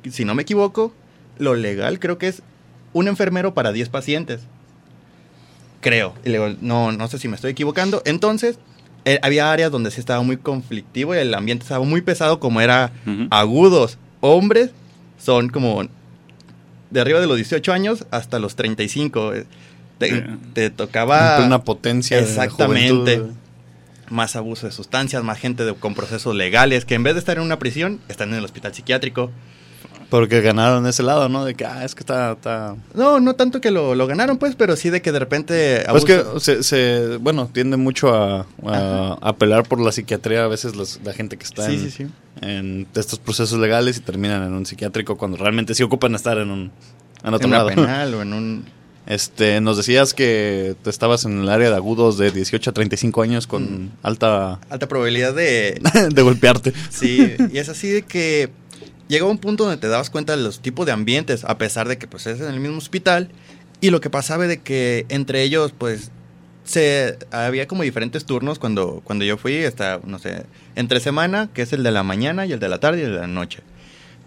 si 0.09 0.25
no 0.25 0.35
me 0.35 0.43
equivoco, 0.43 0.93
lo 1.37 1.55
legal 1.55 1.99
creo 1.99 2.17
que 2.17 2.27
es 2.27 2.43
un 2.93 3.07
enfermero 3.07 3.53
para 3.53 3.71
10 3.71 3.89
pacientes. 3.89 4.41
Creo. 5.81 6.13
Y 6.25 6.29
luego, 6.29 6.55
no, 6.61 6.91
no 6.91 7.07
sé 7.07 7.17
si 7.19 7.27
me 7.27 7.35
estoy 7.35 7.51
equivocando. 7.51 8.01
Entonces, 8.05 8.59
eh, 9.05 9.19
había 9.23 9.51
áreas 9.51 9.71
donde 9.71 9.91
sí 9.91 9.99
estaba 9.99 10.21
muy 10.21 10.37
conflictivo 10.37 11.15
y 11.15 11.19
el 11.19 11.33
ambiente 11.33 11.63
estaba 11.63 11.83
muy 11.85 12.01
pesado, 12.01 12.39
como 12.39 12.59
era 12.61 12.91
agudos. 13.29 13.97
Hombres 14.21 14.71
son 15.17 15.49
como 15.49 15.83
de 16.89 16.99
arriba 17.01 17.19
de 17.21 17.27
los 17.27 17.37
18 17.37 17.71
años 17.71 18.05
hasta 18.11 18.39
los 18.39 18.55
35. 18.55 19.33
eh. 19.33 19.45
Te, 19.99 20.15
Eh. 20.17 20.27
te 20.53 20.69
tocaba 20.69 21.43
Una 21.45 21.63
potencia. 21.63 22.17
de 22.17 22.23
Exactamente. 22.23 23.21
más 24.09 24.35
abuso 24.35 24.65
de 24.65 24.71
sustancias, 24.71 25.23
más 25.23 25.37
gente 25.37 25.63
de- 25.65 25.73
con 25.75 25.93
procesos 25.93 26.35
legales, 26.35 26.83
que 26.85 26.95
en 26.95 27.03
vez 27.03 27.13
de 27.13 27.19
estar 27.19 27.37
en 27.37 27.43
una 27.43 27.59
prisión, 27.59 27.99
están 28.09 28.29
en 28.29 28.35
el 28.35 28.45
hospital 28.45 28.73
psiquiátrico. 28.73 29.29
Porque 30.09 30.41
ganaron 30.41 30.87
ese 30.87 31.03
lado, 31.03 31.29
¿no? 31.29 31.45
De 31.45 31.53
que, 31.53 31.65
ah, 31.65 31.85
es 31.85 31.93
que 31.93 31.99
está... 31.99 32.31
está... 32.31 32.75
No, 32.95 33.19
no 33.19 33.35
tanto 33.35 33.61
que 33.61 33.69
lo, 33.69 33.93
lo 33.93 34.07
ganaron, 34.07 34.37
pues, 34.39 34.55
pero 34.55 34.75
sí 34.75 34.89
de 34.89 35.01
que 35.03 35.11
de 35.11 35.19
repente... 35.19 35.83
Pues 35.89 36.03
que 36.03 36.23
se, 36.39 36.63
se- 36.63 37.17
bueno, 37.17 37.49
tiende 37.53 37.77
mucho 37.77 38.15
a, 38.15 38.47
a 38.65 39.17
apelar 39.21 39.67
por 39.67 39.79
la 39.79 39.91
psiquiatría 39.91 40.43
a 40.45 40.47
veces 40.47 40.75
los- 40.75 40.99
la 41.03 41.13
gente 41.13 41.37
que 41.37 41.43
está 41.43 41.65
Sí, 41.67 41.73
en, 41.73 41.79
sí, 41.79 41.91
sí. 41.91 42.07
en 42.41 42.87
estos 42.95 43.19
procesos 43.19 43.59
legales 43.59 43.97
y 43.97 43.99
terminan 44.01 44.41
en 44.43 44.53
un 44.53 44.65
psiquiátrico 44.65 45.15
cuando 45.17 45.37
realmente 45.37 45.75
sí 45.75 45.83
ocupan 45.83 46.15
estar 46.15 46.37
en 46.39 46.49
un 46.49 46.71
en 47.23 47.33
otro 47.33 47.45
en 47.45 47.51
lado. 47.51 47.67
penal 47.67 48.13
o 48.15 48.21
en 48.23 48.33
un... 48.33 48.65
Este, 49.09 49.59
nos 49.59 49.77
decías 49.77 50.13
que 50.13 50.75
tú 50.83 50.89
estabas 50.91 51.25
en 51.25 51.39
el 51.41 51.49
área 51.49 51.69
de 51.71 51.75
agudos 51.75 52.19
de 52.19 52.29
18 52.29 52.69
a 52.69 52.73
35 52.73 53.21
años 53.23 53.47
con 53.47 53.63
Mm. 53.85 53.89
alta 54.03 54.59
Alta 54.69 54.87
probabilidad 54.87 55.33
de... 55.33 55.81
de 56.13 56.21
golpearte. 56.21 56.73
Sí, 56.91 57.35
y 57.51 57.57
es 57.57 57.69
así 57.69 57.87
de 57.89 58.01
que 58.03 58.51
llegó 59.09 59.29
un 59.29 59.39
punto 59.39 59.65
donde 59.65 59.81
te 59.81 59.89
dabas 59.89 60.09
cuenta 60.09 60.37
de 60.37 60.41
los 60.41 60.61
tipos 60.61 60.85
de 60.85 60.93
ambientes, 60.93 61.43
a 61.43 61.57
pesar 61.57 61.89
de 61.89 61.97
que 61.97 62.07
pues 62.07 62.25
es 62.27 62.39
en 62.39 62.47
el 62.47 62.61
mismo 62.61 62.77
hospital. 62.77 63.29
Y 63.81 63.89
lo 63.89 63.99
que 63.99 64.09
pasaba 64.09 64.47
de 64.47 64.61
que 64.61 65.05
entre 65.09 65.41
ellos, 65.41 65.73
pues, 65.77 66.11
se 66.63 67.17
había 67.31 67.67
como 67.67 67.83
diferentes 67.83 68.25
turnos 68.25 68.59
cuando, 68.59 69.01
cuando 69.03 69.25
yo 69.25 69.37
fui, 69.37 69.63
hasta, 69.65 69.99
no 70.05 70.19
sé, 70.19 70.45
entre 70.75 70.99
semana, 70.99 71.49
que 71.53 71.63
es 71.63 71.73
el 71.73 71.83
de 71.83 71.91
la 71.91 72.03
mañana 72.03 72.45
y 72.45 72.53
el 72.53 72.59
de 72.59 72.69
la 72.69 72.79
tarde 72.79 72.99
y 72.99 73.03
el 73.03 73.13
de 73.13 73.19
la 73.19 73.27
noche. 73.27 73.61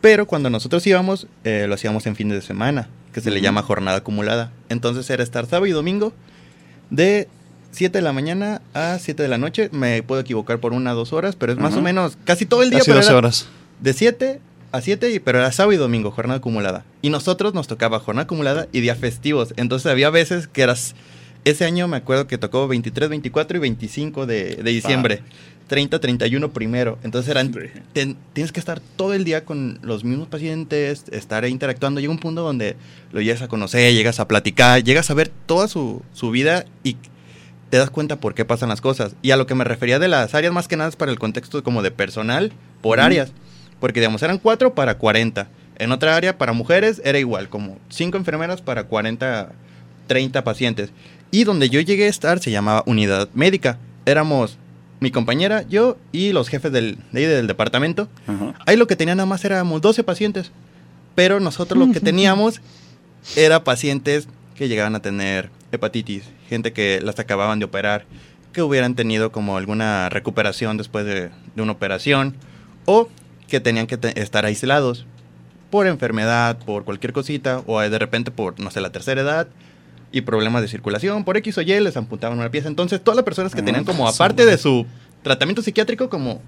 Pero 0.00 0.26
cuando 0.26 0.50
nosotros 0.50 0.84
íbamos, 0.86 1.28
eh, 1.44 1.66
lo 1.68 1.74
hacíamos 1.74 2.06
en 2.06 2.16
fin 2.16 2.28
de 2.28 2.42
semana, 2.42 2.88
que 3.12 3.20
se 3.20 3.30
le 3.30 3.40
llama 3.40 3.62
jornada 3.62 3.98
acumulada. 3.98 4.52
Entonces 4.68 5.08
era 5.10 5.22
estar 5.22 5.46
sábado 5.46 5.66
y 5.66 5.70
domingo 5.70 6.12
de 6.90 7.28
7 7.70 7.98
de 7.98 8.02
la 8.02 8.12
mañana 8.12 8.62
a 8.74 8.98
7 8.98 9.22
de 9.22 9.28
la 9.28 9.38
noche. 9.38 9.68
Me 9.70 10.02
puedo 10.02 10.20
equivocar 10.20 10.58
por 10.58 10.72
una 10.72 10.94
o 10.94 10.96
dos 10.96 11.12
horas, 11.12 11.36
pero 11.36 11.52
es 11.52 11.58
más 11.58 11.76
o 11.76 11.82
menos 11.82 12.18
casi 12.24 12.46
todo 12.46 12.64
el 12.64 12.70
día. 12.70 12.80
Casi 12.80 12.90
pero 12.90 12.98
12 12.98 13.08
era 13.08 13.18
horas. 13.18 13.46
De 13.80 13.92
7 13.92 14.40
a 14.72 14.80
7, 14.80 15.10
y- 15.12 15.18
pero 15.20 15.38
era 15.38 15.52
sábado 15.52 15.72
y 15.72 15.76
domingo, 15.76 16.10
jornada 16.10 16.38
acumulada. 16.38 16.84
Y 17.02 17.10
nosotros 17.10 17.54
nos 17.54 17.68
tocaba 17.68 18.00
jornada 18.00 18.24
acumulada 18.24 18.66
y 18.72 18.80
días 18.80 18.98
festivos. 18.98 19.54
Entonces 19.56 19.90
había 19.90 20.10
veces 20.10 20.48
que 20.48 20.62
eras... 20.62 20.94
Ese 21.44 21.64
año 21.64 21.88
me 21.88 21.96
acuerdo 21.96 22.28
que 22.28 22.38
tocó 22.38 22.68
23, 22.68 23.08
24 23.10 23.56
y 23.56 23.60
25 23.60 24.26
de, 24.26 24.56
de 24.56 24.70
diciembre. 24.70 25.22
30, 25.66 25.98
31 26.00 26.52
primero. 26.52 26.98
Entonces 27.02 27.30
eran... 27.30 27.50
Ten- 27.92 28.16
tienes 28.32 28.52
que 28.52 28.60
estar 28.60 28.78
todo 28.96 29.12
el 29.14 29.24
día 29.24 29.44
con 29.44 29.78
los 29.82 30.04
mismos 30.04 30.28
pacientes, 30.28 31.04
estar 31.10 31.44
interactuando. 31.46 32.00
Llega 32.00 32.12
un 32.12 32.18
punto 32.18 32.42
donde 32.42 32.76
lo 33.12 33.20
llegas 33.20 33.42
a 33.42 33.48
conocer, 33.48 33.92
llegas 33.92 34.20
a 34.20 34.28
platicar, 34.28 34.84
llegas 34.84 35.10
a 35.10 35.14
ver 35.14 35.30
toda 35.46 35.66
su, 35.68 36.02
su 36.12 36.30
vida 36.30 36.64
y 36.84 36.96
te 37.70 37.78
das 37.78 37.90
cuenta 37.90 38.20
por 38.20 38.34
qué 38.34 38.44
pasan 38.44 38.68
las 38.68 38.80
cosas. 38.80 39.16
Y 39.22 39.30
a 39.32 39.36
lo 39.36 39.46
que 39.46 39.54
me 39.54 39.64
refería 39.64 39.98
de 39.98 40.06
las 40.08 40.34
áreas, 40.34 40.52
más 40.52 40.68
que 40.68 40.76
nada 40.76 40.90
es 40.90 40.96
para 40.96 41.10
el 41.10 41.18
contexto 41.18 41.64
como 41.64 41.82
de 41.82 41.90
personal, 41.90 42.52
por 42.82 43.00
áreas. 43.00 43.32
Porque, 43.82 43.98
digamos, 43.98 44.22
eran 44.22 44.38
4 44.38 44.76
para 44.76 44.96
40. 44.96 45.48
En 45.76 45.90
otra 45.90 46.14
área, 46.14 46.38
para 46.38 46.52
mujeres, 46.52 47.02
era 47.04 47.18
igual, 47.18 47.48
como 47.48 47.78
5 47.88 48.16
enfermeras 48.16 48.62
para 48.62 48.84
40, 48.84 49.50
30 50.06 50.44
pacientes. 50.44 50.92
Y 51.32 51.42
donde 51.42 51.68
yo 51.68 51.80
llegué 51.80 52.04
a 52.04 52.08
estar 52.08 52.38
se 52.38 52.52
llamaba 52.52 52.84
unidad 52.86 53.28
médica. 53.34 53.78
Éramos 54.06 54.56
mi 55.00 55.10
compañera, 55.10 55.62
yo 55.68 55.96
y 56.12 56.30
los 56.30 56.48
jefes 56.48 56.70
del, 56.70 56.96
de 57.10 57.22
ahí 57.22 57.26
del 57.26 57.48
departamento. 57.48 58.06
Ajá. 58.28 58.54
Ahí 58.66 58.76
lo 58.76 58.86
que 58.86 58.94
tenía 58.94 59.16
nada 59.16 59.26
más 59.26 59.44
éramos 59.44 59.82
12 59.82 60.04
pacientes. 60.04 60.52
Pero 61.16 61.40
nosotros 61.40 61.76
lo 61.84 61.92
que 61.92 61.98
teníamos 62.08 62.60
era 63.34 63.64
pacientes 63.64 64.28
que 64.54 64.68
llegaban 64.68 64.94
a 64.94 65.02
tener 65.02 65.50
hepatitis, 65.72 66.22
gente 66.48 66.72
que 66.72 67.00
las 67.02 67.18
acababan 67.18 67.58
de 67.58 67.64
operar, 67.64 68.04
que 68.52 68.62
hubieran 68.62 68.94
tenido 68.94 69.32
como 69.32 69.56
alguna 69.56 70.08
recuperación 70.08 70.76
después 70.76 71.04
de, 71.04 71.30
de 71.56 71.62
una 71.62 71.72
operación, 71.72 72.36
o 72.84 73.08
que 73.52 73.60
tenían 73.60 73.86
que 73.86 73.98
te- 73.98 74.18
estar 74.18 74.46
aislados 74.46 75.04
por 75.70 75.86
enfermedad, 75.86 76.56
por 76.64 76.84
cualquier 76.84 77.12
cosita, 77.12 77.62
o 77.66 77.80
de 77.80 77.98
repente 77.98 78.30
por, 78.30 78.58
no 78.58 78.70
sé, 78.70 78.80
la 78.80 78.90
tercera 78.90 79.20
edad 79.20 79.46
y 80.10 80.22
problemas 80.22 80.62
de 80.62 80.68
circulación, 80.68 81.22
por 81.24 81.36
X 81.36 81.58
o 81.58 81.60
Y 81.60 81.78
les 81.80 81.98
amputaban 81.98 82.38
una 82.38 82.50
pieza. 82.50 82.68
Entonces, 82.68 83.02
todas 83.04 83.14
las 83.16 83.26
personas 83.26 83.54
que 83.54 83.60
tenían 83.60 83.84
como, 83.84 84.08
aparte 84.08 84.46
de 84.46 84.56
su 84.56 84.86
tratamiento 85.22 85.60
psiquiátrico, 85.60 86.08
como 86.08 86.40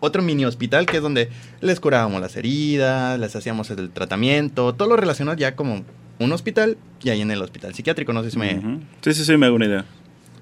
otro 0.00 0.22
mini 0.22 0.46
hospital, 0.46 0.86
que 0.86 0.96
es 0.96 1.02
donde 1.02 1.28
les 1.60 1.80
curábamos 1.80 2.18
las 2.22 2.34
heridas, 2.36 3.20
les 3.20 3.36
hacíamos 3.36 3.68
el 3.70 3.90
tratamiento, 3.90 4.74
todo 4.74 4.88
lo 4.88 4.96
relacionado 4.96 5.36
ya 5.36 5.54
como 5.54 5.84
un 6.18 6.32
hospital 6.32 6.78
y 7.02 7.10
ahí 7.10 7.20
en 7.20 7.30
el 7.30 7.42
hospital 7.42 7.74
psiquiátrico, 7.74 8.14
no 8.14 8.22
sé 8.22 8.30
si 8.30 8.38
me... 8.38 8.54
Sí, 9.02 9.12
sí, 9.12 9.24
sí, 9.26 9.36
me 9.36 9.44
hago 9.46 9.56
una 9.56 9.66
idea. 9.66 9.84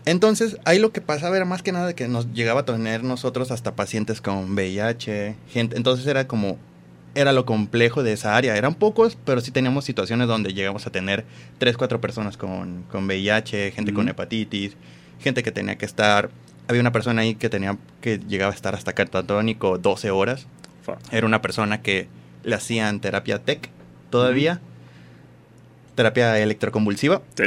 Entonces, 0.06 0.56
ahí 0.64 0.78
lo 0.78 0.92
que 0.92 1.00
pasaba 1.00 1.34
era 1.34 1.44
más 1.44 1.64
que 1.64 1.72
nada 1.72 1.92
que 1.94 2.06
nos 2.06 2.32
llegaba 2.32 2.60
a 2.60 2.64
tener 2.64 3.02
nosotros 3.02 3.50
hasta 3.50 3.74
pacientes 3.74 4.20
con 4.20 4.52
VIH, 4.52 5.34
gente, 5.50 5.76
entonces 5.76 6.06
era 6.06 6.28
como, 6.28 6.58
era 7.16 7.32
lo 7.32 7.44
complejo 7.44 8.04
de 8.04 8.12
esa 8.12 8.36
área, 8.36 8.56
eran 8.56 8.76
pocos, 8.76 9.18
pero 9.24 9.40
sí 9.40 9.50
teníamos 9.50 9.84
situaciones 9.84 10.28
donde 10.28 10.54
llegamos 10.54 10.86
a 10.86 10.90
tener 10.90 11.24
tres, 11.58 11.76
cuatro 11.76 12.00
personas 12.00 12.36
con, 12.36 12.84
con 12.84 13.06
VIH, 13.06 13.72
gente 13.72 13.92
con 13.92 14.08
hepatitis, 14.08 14.76
gente 15.18 15.42
que 15.42 15.50
tenía 15.50 15.76
que 15.76 15.86
estar, 15.86 16.30
había 16.68 16.82
una 16.82 16.92
persona 16.92 17.22
ahí 17.22 17.34
que 17.34 17.48
tenía, 17.48 17.76
que 18.00 18.18
llegaba 18.18 18.52
a 18.52 18.54
estar 18.54 18.76
hasta 18.76 18.92
catatónico 18.92 19.76
12 19.76 20.12
horas, 20.12 20.46
era 21.10 21.26
una 21.26 21.42
persona 21.42 21.82
que 21.82 22.06
le 22.44 22.54
hacían 22.54 23.00
terapia 23.00 23.40
TEC 23.40 23.70
todavía, 24.10 24.60
terapia 25.96 26.38
electroconvulsiva, 26.38 27.22
Sí. 27.36 27.46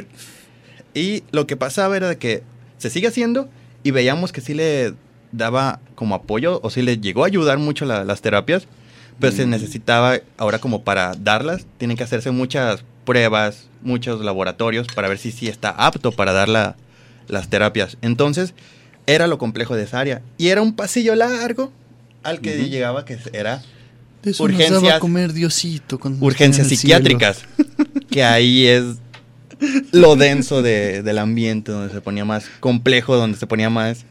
Y 0.93 1.23
lo 1.32 1.47
que 1.47 1.56
pasaba 1.58 1.95
era 1.97 2.15
que 2.17 2.43
se 2.78 2.89
sigue 2.89 3.08
haciendo 3.08 3.49
y 3.84 3.91
veíamos 3.91 4.32
que 4.32 4.41
sí 4.41 4.54
le 4.54 4.93
daba 5.32 5.80
como 5.95 6.15
apoyo 6.15 6.60
o 6.63 6.69
sí 6.69 6.82
le 6.82 6.97
llegó 6.97 7.23
a 7.23 7.28
ayudar 7.28 7.58
mucho 7.60 7.86
la- 7.86 8.04
las 8.04 8.21
terapias, 8.21 8.67
pero 9.19 9.34
se 9.36 9.45
Mm. 9.45 9.49
necesitaba 9.52 10.17
ahora 10.38 10.60
como 10.60 10.84
para 10.84 11.13
darlas, 11.15 11.65
tienen 11.78 11.97
que 11.97 12.04
hacerse 12.04 12.32
muchas 12.32 12.84
pruebas, 13.06 13.67
muchos 13.82 14.23
laboratorios 14.23 14.88
para 14.88 15.08
ver 15.08 15.17
si 15.17 15.32
sí 15.32 15.47
está 15.47 15.69
apto 15.69 16.12
para 16.12 16.32
dar 16.34 16.49
la- 16.49 16.75
las 17.28 17.49
terapias. 17.49 17.97
Entonces, 18.02 18.54
era 19.06 19.28
lo 19.28 19.38
complejo 19.38 19.75
de 19.75 19.84
esa 19.84 19.99
área. 19.99 20.21
Y 20.38 20.47
era 20.49 20.62
un 20.62 20.73
pasillo 20.73 21.15
largo 21.15 21.71
al 22.23 22.41
que 22.41 22.69
llegaba 22.69 23.06
que 23.06 23.17
era 23.34 23.62
De 24.23 24.32
eso 24.32 24.43
Urgencias- 24.43 24.71
nos 24.71 24.84
daba 24.84 24.95
a 24.97 24.99
comer 24.99 25.32
Diosito 25.34 25.97
psiquiátricas. 26.65 27.43
que 28.12 28.23
ahí 28.23 28.65
es 28.67 28.84
lo 29.91 30.15
denso 30.15 30.61
de- 30.61 31.03
del 31.03 31.17
ambiente, 31.17 31.71
donde 31.71 31.93
se 31.93 32.01
ponía 32.01 32.25
más 32.25 32.45
complejo, 32.59 33.15
donde 33.17 33.37
se 33.37 33.47
ponía 33.47 33.69
más, 33.69 34.05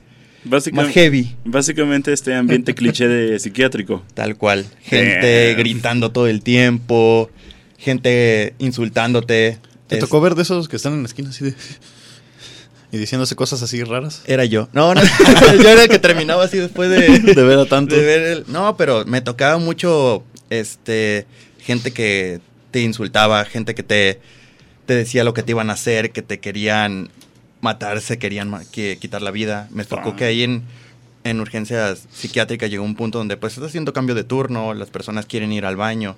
más 0.45 0.51
Básicamente, 0.53 0.93
heavy. 0.93 1.37
básicamente 1.45 2.13
este 2.13 2.35
ambiente 2.35 2.75
cliché 2.75 3.09
de 3.09 3.39
psiquiátrico. 3.39 4.05
Tal 4.15 4.37
cual. 4.37 4.67
Gente 4.83 5.49
Damn. 5.49 5.59
gritando 5.59 6.11
todo 6.13 6.27
el 6.29 6.43
tiempo, 6.43 7.31
gente 7.79 8.55
insultándote. 8.59 9.59
¿Te 9.87 9.97
Es- 9.97 10.01
tocó 10.01 10.21
ver 10.21 10.35
de 10.35 10.43
esos 10.43 10.69
que 10.69 10.77
están 10.77 10.93
en 10.95 11.03
la 11.03 11.07
esquina 11.09 11.31
así 11.31 11.45
de... 11.47 11.55
y 12.93 12.97
diciéndose 12.99 13.37
cosas 13.37 13.63
así 13.63 13.83
raras? 13.85 14.23
Era 14.27 14.45
yo. 14.45 14.69
No, 14.73 14.95
no, 14.95 15.01
yo 15.63 15.69
era 15.69 15.83
el 15.85 15.89
que 15.89 15.99
terminaba 15.99 16.45
así 16.45 16.57
después 16.59 16.89
de, 16.91 17.19
De 17.35 17.43
ver 17.43 17.59
a 17.59 17.67
tanto. 17.67 17.95
de 17.95 18.03
ver 18.03 18.23
el... 18.23 18.45
No, 18.49 18.77
pero 18.77 19.05
me 19.07 19.21
tocaba 19.21 19.59
mucho, 19.59 20.25
este, 20.51 21.27
gente 21.61 21.91
que 21.91 22.41
te 22.71 22.81
insultaba, 22.81 23.45
gente 23.45 23.75
que 23.75 23.83
te, 23.83 24.21
te 24.89 24.95
decía 24.95 25.23
lo 25.23 25.35
que 25.35 25.43
te 25.43 25.51
iban 25.53 25.69
a 25.69 25.75
hacer, 25.75 26.13
que 26.13 26.23
te 26.23 26.41
querían 26.41 27.11
matar, 27.61 28.01
se 28.01 28.17
querían 28.19 28.49
ma- 28.49 28.63
que, 28.73 28.97
quitar 28.99 29.21
la 29.21 29.31
vida. 29.31 29.69
Me 29.71 29.85
tocó 29.85 30.11
Ah. 30.11 30.17
que 30.17 30.25
ahí 30.25 30.43
en, 30.43 30.63
en 31.25 31.41
urgencias 31.41 32.07
psiquiátricas 32.11 32.71
llegó 32.71 32.85
un 32.85 32.95
punto 32.95 33.19
donde 33.19 33.37
pues 33.37 33.53
estás 33.53 33.69
haciendo 33.69 33.93
cambio 33.93 34.15
de 34.15 34.25
turno, 34.25 34.73
las 34.73 34.89
personas 34.89 35.27
quieren 35.27 35.53
ir 35.53 35.67
al 35.67 35.77
baño. 35.77 36.17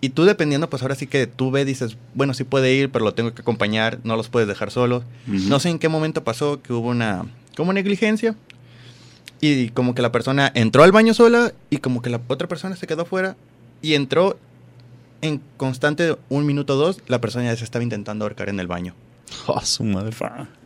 Y 0.00 0.08
tú 0.08 0.24
dependiendo, 0.24 0.68
pues 0.68 0.82
ahora 0.82 0.96
sí 0.96 1.06
que 1.06 1.28
tú 1.28 1.52
ves, 1.52 1.66
dices, 1.66 1.96
bueno, 2.14 2.34
sí 2.34 2.42
puede 2.42 2.74
ir, 2.74 2.90
pero 2.90 3.04
lo 3.04 3.14
tengo 3.14 3.32
que 3.32 3.42
acompañar, 3.42 4.00
no 4.02 4.16
los 4.16 4.28
puedes 4.28 4.48
dejar 4.48 4.72
solos. 4.72 5.04
No 5.28 5.60
sé 5.60 5.68
en 5.68 5.78
qué 5.78 5.88
momento 5.88 6.24
pasó 6.24 6.60
que 6.60 6.72
hubo 6.72 6.88
una 6.88 7.26
como 7.56 7.72
negligencia 7.72 8.34
y 9.40 9.68
como 9.68 9.94
que 9.94 10.02
la 10.02 10.10
persona 10.10 10.50
entró 10.56 10.82
al 10.82 10.90
baño 10.90 11.14
sola 11.14 11.52
y 11.70 11.76
como 11.76 12.02
que 12.02 12.10
la 12.10 12.20
otra 12.26 12.48
persona 12.48 12.74
se 12.74 12.88
quedó 12.88 13.02
afuera 13.02 13.36
y 13.82 13.94
entró 13.94 14.36
en 15.22 15.40
constante 15.56 16.16
un 16.28 16.46
minuto 16.46 16.74
o 16.74 16.76
dos, 16.76 16.98
la 17.08 17.20
persona 17.20 17.44
ya 17.46 17.56
se 17.56 17.64
estaba 17.64 17.82
intentando 17.82 18.24
ahorcar 18.24 18.48
en 18.48 18.60
el 18.60 18.66
baño. 18.66 18.94
Oh, 19.46 19.60
su 19.60 19.84
madre. 19.84 20.10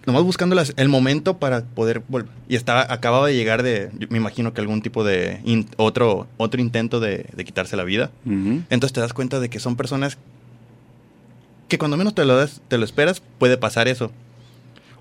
Nomás 0.06 0.22
buscando 0.22 0.54
las- 0.54 0.72
el 0.76 0.88
momento 0.88 1.38
para 1.38 1.62
poder 1.64 2.00
volver. 2.08 2.30
Y 2.48 2.56
estaba, 2.56 2.86
acababa 2.90 3.26
de 3.26 3.34
llegar 3.34 3.62
de, 3.62 3.90
yo 3.98 4.06
me 4.10 4.16
imagino 4.18 4.54
que 4.54 4.60
algún 4.62 4.80
tipo 4.80 5.04
de 5.04 5.40
in- 5.44 5.68
otro, 5.76 6.26
otro 6.38 6.60
intento 6.60 6.98
de, 7.00 7.26
de 7.34 7.44
quitarse 7.44 7.76
la 7.76 7.84
vida. 7.84 8.10
Entonces 8.70 8.92
te 8.94 9.00
das 9.00 9.12
cuenta 9.12 9.38
de 9.40 9.50
que 9.50 9.60
son 9.60 9.76
personas 9.76 10.16
que 11.68 11.78
cuando 11.78 11.96
menos 11.96 12.14
te 12.14 12.24
lo, 12.24 12.36
das, 12.36 12.60
te 12.68 12.78
lo 12.78 12.84
esperas, 12.84 13.22
puede 13.38 13.56
pasar 13.56 13.88
eso. 13.88 14.10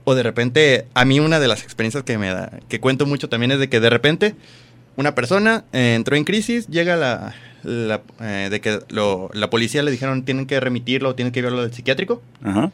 O 0.05 0.15
de 0.15 0.23
repente, 0.23 0.85
a 0.93 1.05
mí 1.05 1.19
una 1.19 1.39
de 1.39 1.47
las 1.47 1.63
experiencias 1.63 2.03
que 2.03 2.17
me 2.17 2.27
da, 2.29 2.51
que 2.67 2.79
cuento 2.79 3.05
mucho 3.05 3.29
también 3.29 3.51
es 3.51 3.59
de 3.59 3.69
que 3.69 3.79
de 3.79 3.89
repente 3.89 4.35
una 4.97 5.15
persona 5.15 5.63
eh, 5.73 5.93
entró 5.95 6.15
en 6.15 6.23
crisis, 6.25 6.67
llega 6.67 6.95
la, 6.97 7.33
la, 7.63 8.01
eh, 8.21 8.47
de 8.51 8.61
que 8.61 8.79
lo- 8.89 9.29
la 9.33 9.49
policía 9.49 9.83
le 9.83 9.91
dijeron 9.91 10.23
tienen 10.23 10.45
que 10.45 10.59
remitirlo, 10.59 11.15
tienen 11.15 11.31
que 11.31 11.41
llevarlo 11.41 11.61
al 11.61 11.73
psiquiátrico. 11.73 12.21
Ajá. 12.43 12.71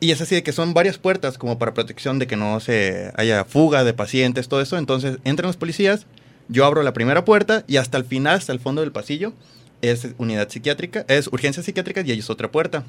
Y 0.00 0.12
es 0.12 0.20
así 0.22 0.34
de 0.34 0.42
que 0.42 0.52
son 0.52 0.72
varias 0.72 0.96
puertas 0.98 1.36
como 1.36 1.58
para 1.58 1.74
protección 1.74 2.18
de 2.18 2.26
que 2.26 2.36
no 2.36 2.58
se 2.60 3.12
haya 3.16 3.44
fuga 3.44 3.84
de 3.84 3.92
pacientes, 3.92 4.48
todo 4.48 4.62
eso. 4.62 4.78
Entonces 4.78 5.18
entran 5.24 5.46
los 5.48 5.56
policías, 5.58 6.06
yo 6.48 6.64
abro 6.64 6.82
la 6.82 6.94
primera 6.94 7.24
puerta 7.24 7.64
y 7.66 7.76
hasta 7.76 7.98
el 7.98 8.04
final, 8.04 8.36
hasta 8.38 8.52
el 8.52 8.60
fondo 8.60 8.80
del 8.80 8.92
pasillo, 8.92 9.34
es 9.82 10.08
unidad 10.18 10.48
psiquiátrica, 10.48 11.04
es 11.08 11.26
urgencias 11.28 11.66
psiquiátricas 11.66 12.06
y 12.06 12.12
ahí 12.12 12.18
es 12.18 12.30
otra 12.30 12.50
puerta. 12.50 12.84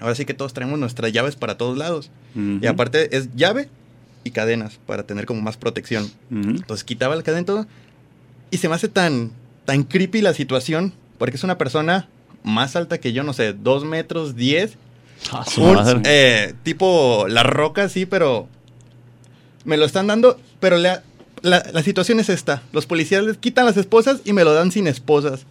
Ahora 0.00 0.14
sí 0.14 0.24
que 0.24 0.34
todos 0.34 0.52
traemos 0.54 0.78
nuestras 0.78 1.12
llaves 1.12 1.36
para 1.36 1.56
todos 1.58 1.76
lados. 1.78 2.10
Y 2.34 2.66
aparte 2.66 3.14
es 3.16 3.34
llave 3.34 3.68
y 4.24 4.30
cadenas 4.30 4.78
para 4.86 5.02
tener 5.04 5.24
como 5.26 5.40
más 5.42 5.56
protección. 5.58 6.04
Ujú. 6.30 6.50
Entonces 6.50 6.84
quitaba 6.84 7.16
la 7.16 7.22
cadena 7.22 7.42
y 7.42 7.44
todo. 7.46 7.66
Y 8.50 8.56
se 8.58 8.68
me 8.68 8.74
hace 8.74 8.88
tan, 8.88 9.30
tan 9.66 9.82
creepy 9.82 10.22
la 10.22 10.32
situación 10.32 10.94
porque 11.18 11.36
es 11.36 11.44
una 11.44 11.58
persona 11.58 12.08
más 12.42 12.76
alta 12.76 12.98
que 12.98 13.12
yo, 13.12 13.22
no 13.22 13.34
sé, 13.34 13.52
2 13.52 13.84
metros 13.84 14.36
10 14.36 14.78
Ah, 15.32 15.44
un, 15.56 16.02
eh, 16.04 16.54
tipo 16.62 17.26
la 17.28 17.42
roca, 17.42 17.88
sí, 17.88 18.06
pero 18.06 18.48
me 19.64 19.76
lo 19.76 19.84
están 19.84 20.06
dando, 20.06 20.38
pero 20.60 20.76
la, 20.76 21.02
la, 21.42 21.64
la 21.72 21.82
situación 21.82 22.20
es 22.20 22.28
esta. 22.28 22.62
Los 22.72 22.86
policías 22.86 23.24
les 23.24 23.36
quitan 23.36 23.66
las 23.66 23.76
esposas 23.76 24.20
y 24.24 24.32
me 24.32 24.44
lo 24.44 24.52
dan 24.54 24.70
sin 24.70 24.86
esposas. 24.86 25.46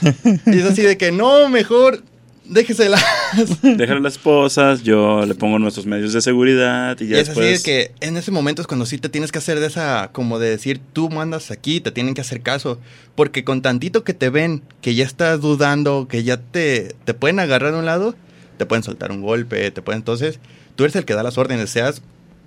Y 0.46 0.58
es 0.58 0.64
así 0.64 0.82
de 0.82 0.98
que 0.98 1.12
no, 1.12 1.48
mejor 1.48 2.02
déjeselas. 2.48 3.04
Dejar 3.62 3.96
a 3.96 4.00
las 4.00 4.14
esposas, 4.14 4.82
yo 4.82 5.24
le 5.26 5.34
pongo 5.34 5.58
nuestros 5.58 5.86
medios 5.86 6.12
de 6.12 6.20
seguridad 6.20 6.96
y 7.00 7.04
Y 7.04 7.08
ya 7.08 7.18
es 7.18 7.28
así 7.28 7.40
de 7.40 7.60
que 7.60 7.92
en 8.00 8.16
ese 8.16 8.30
momento 8.30 8.62
es 8.62 8.68
cuando 8.68 8.86
sí 8.86 8.98
te 8.98 9.08
tienes 9.08 9.32
que 9.32 9.38
hacer 9.38 9.60
de 9.60 9.66
esa, 9.66 10.10
como 10.12 10.38
de 10.38 10.50
decir, 10.50 10.80
tú 10.92 11.10
mandas 11.10 11.50
aquí, 11.50 11.80
te 11.80 11.90
tienen 11.90 12.14
que 12.14 12.20
hacer 12.20 12.42
caso. 12.42 12.78
Porque 13.14 13.44
con 13.44 13.62
tantito 13.62 14.04
que 14.04 14.14
te 14.14 14.30
ven, 14.30 14.62
que 14.80 14.94
ya 14.94 15.04
estás 15.04 15.40
dudando, 15.40 16.06
que 16.08 16.22
ya 16.22 16.36
te, 16.38 16.94
te 17.04 17.14
pueden 17.14 17.40
agarrar 17.40 17.72
de 17.72 17.78
un 17.78 17.86
lado, 17.86 18.14
te 18.58 18.66
pueden 18.66 18.82
soltar 18.82 19.10
un 19.10 19.22
golpe, 19.22 19.70
te 19.70 19.82
pueden. 19.82 20.00
Entonces, 20.00 20.40
tú 20.74 20.84
eres 20.84 20.96
el 20.96 21.04
que 21.04 21.14
da 21.14 21.22
las 21.22 21.38
órdenes, 21.38 21.70
seas 21.70 22.02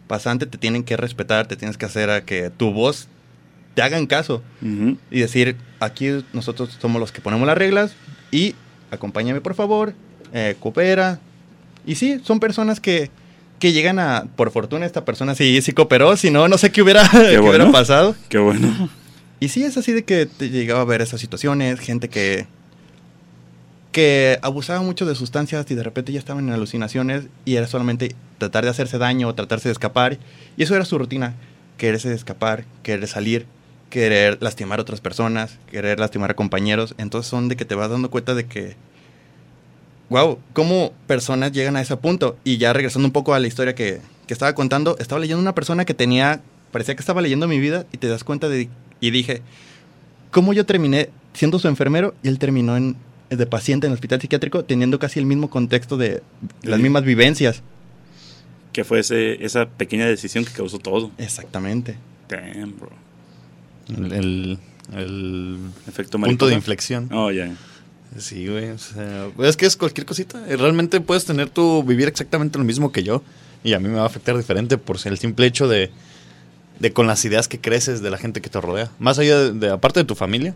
pasante, 0.07 0.45
te 0.45 0.57
tienen 0.57 0.83
que 0.83 0.97
respetar, 0.97 1.47
te 1.47 1.55
tienes 1.55 1.77
que 1.77 1.85
hacer 1.85 2.09
a 2.09 2.25
que 2.25 2.49
tu 2.49 2.71
voz 2.71 3.07
te 3.75 3.81
hagan 3.81 4.07
caso. 4.07 4.41
Y 5.11 5.19
decir, 5.19 5.55
aquí 5.79 6.09
nosotros 6.33 6.77
somos 6.81 6.99
los 6.99 7.11
que 7.11 7.21
ponemos 7.21 7.47
las 7.47 7.57
reglas 7.57 7.93
y 8.31 8.55
acompáñame 8.91 9.41
por 9.41 9.55
favor, 9.55 9.93
eh, 10.33 10.55
coopera. 10.59 11.19
Y 11.85 11.95
sí, 11.95 12.19
son 12.23 12.39
personas 12.39 12.79
que, 12.79 13.09
que 13.59 13.73
llegan 13.73 13.99
a, 13.99 14.25
por 14.35 14.51
fortuna 14.51 14.85
esta 14.85 15.05
persona 15.05 15.35
sí, 15.35 15.61
sí 15.61 15.71
cooperó, 15.73 16.15
si 16.17 16.31
no, 16.31 16.47
no 16.47 16.57
sé 16.57 16.71
qué 16.71 16.81
hubiera, 16.81 17.07
qué 17.11 17.37
bueno. 17.37 17.49
hubiera 17.49 17.71
pasado. 17.71 18.15
Qué 18.29 18.37
bueno. 18.37 18.89
Y 19.39 19.49
sí, 19.49 19.63
es 19.63 19.77
así 19.77 19.93
de 19.93 20.03
que 20.03 20.25
te 20.25 20.49
llegaba 20.49 20.81
a 20.81 20.85
ver 20.85 21.01
esas 21.01 21.21
situaciones, 21.21 21.79
gente 21.79 22.09
que, 22.09 22.45
que 23.91 24.37
abusaba 24.41 24.81
mucho 24.81 25.05
de 25.05 25.15
sustancias 25.15 25.65
y 25.69 25.75
de 25.75 25.83
repente 25.83 26.11
ya 26.11 26.19
estaban 26.19 26.47
en 26.47 26.53
alucinaciones 26.53 27.25
y 27.45 27.55
era 27.55 27.67
solamente 27.67 28.15
tratar 28.37 28.65
de 28.65 28.69
hacerse 28.69 28.97
daño 28.97 29.27
o 29.27 29.35
tratarse 29.35 29.69
de 29.69 29.73
escapar. 29.73 30.17
Y 30.57 30.63
eso 30.63 30.75
era 30.75 30.83
su 30.83 30.97
rutina, 30.97 31.35
quererse 31.77 32.13
escapar, 32.13 32.65
querer 32.83 33.07
salir, 33.07 33.45
querer 33.89 34.37
lastimar 34.41 34.79
a 34.79 34.81
otras 34.83 35.01
personas, 35.01 35.57
querer 35.71 35.99
lastimar 35.99 36.31
a 36.31 36.35
compañeros. 36.35 36.95
Entonces 36.97 37.29
son 37.29 37.47
de 37.49 37.55
que 37.55 37.65
te 37.65 37.75
vas 37.75 37.89
dando 37.89 38.09
cuenta 38.11 38.35
de 38.35 38.45
que, 38.45 38.75
wow, 40.09 40.39
cómo 40.53 40.93
personas 41.07 41.51
llegan 41.51 41.75
a 41.75 41.81
ese 41.81 41.95
punto. 41.97 42.37
Y 42.43 42.57
ya 42.57 42.73
regresando 42.73 43.07
un 43.07 43.11
poco 43.13 43.33
a 43.33 43.39
la 43.39 43.47
historia 43.47 43.75
que, 43.75 44.01
que 44.27 44.33
estaba 44.33 44.53
contando, 44.55 44.97
estaba 44.99 45.19
leyendo 45.21 45.41
una 45.41 45.55
persona 45.55 45.85
que 45.85 45.93
tenía, 45.93 46.41
parecía 46.71 46.95
que 46.95 47.01
estaba 47.01 47.21
leyendo 47.21 47.47
mi 47.47 47.59
vida 47.59 47.85
y 47.91 47.97
te 47.97 48.07
das 48.07 48.23
cuenta 48.23 48.49
de, 48.49 48.69
y 48.99 49.11
dije, 49.11 49.41
¿cómo 50.31 50.53
yo 50.53 50.65
terminé 50.65 51.09
siendo 51.33 51.59
su 51.59 51.67
enfermero 51.67 52.13
y 52.23 52.27
él 52.27 52.39
terminó 52.39 52.75
en, 52.77 52.95
de 53.29 53.45
paciente 53.45 53.87
en 53.87 53.91
el 53.91 53.95
hospital 53.95 54.19
psiquiátrico 54.21 54.65
teniendo 54.65 54.97
casi 54.99 55.19
el 55.19 55.25
mismo 55.25 55.49
contexto 55.49 55.97
de 55.97 56.21
las 56.63 56.79
mismas 56.79 57.03
vivencias? 57.03 57.61
Que 58.73 58.83
fue 58.83 58.99
ese- 58.99 59.43
esa 59.43 59.67
pequeña 59.67 60.05
decisión 60.05 60.45
que 60.45 60.51
causó 60.51 60.77
todo. 60.79 61.11
Exactamente. 61.17 61.97
Damn, 62.27 62.75
bro. 62.77 62.89
El, 63.97 64.59
el- 64.93 65.57
punto 66.29 66.47
de 66.47 66.53
inflexión. 66.55 67.09
Oh, 67.11 67.31
ya. 67.31 67.53
Sí, 68.17 68.47
güey. 68.47 68.69
o 68.71 68.77
sea, 68.77 69.27
es 69.43 69.55
que 69.55 69.65
es 69.65 69.75
cualquier 69.77 70.05
cosita. 70.05 70.43
Eh, 70.47 70.57
Realmente 70.57 70.99
puedes 71.01 71.25
tener 71.25 71.49
tu 71.49 71.83
vivir 71.83 72.07
exactamente 72.07 72.57
lo 72.57 72.63
mismo 72.65 72.91
que 72.91 73.03
yo. 73.03 73.21
Y 73.63 73.73
a 73.73 73.79
mí 73.79 73.87
me 73.89 73.95
va 73.95 74.03
a 74.03 74.05
afectar 74.07 74.35
diferente 74.37 74.77
por 74.77 74.97
el 75.05 75.17
simple 75.17 75.45
hecho 75.45 75.67
de, 75.67 75.91
de 76.79 76.93
con 76.93 77.07
las 77.07 77.23
ideas 77.25 77.47
que 77.47 77.59
creces 77.59 78.01
de 78.01 78.09
la 78.09 78.17
gente 78.17 78.41
que 78.41 78.49
te 78.49 78.59
rodea. 78.61 78.89
Más 78.99 79.19
allá 79.19 79.37
de, 79.37 79.51
de- 79.53 79.69
aparte 79.69 79.99
de 79.99 80.05
tu 80.05 80.15
familia, 80.15 80.55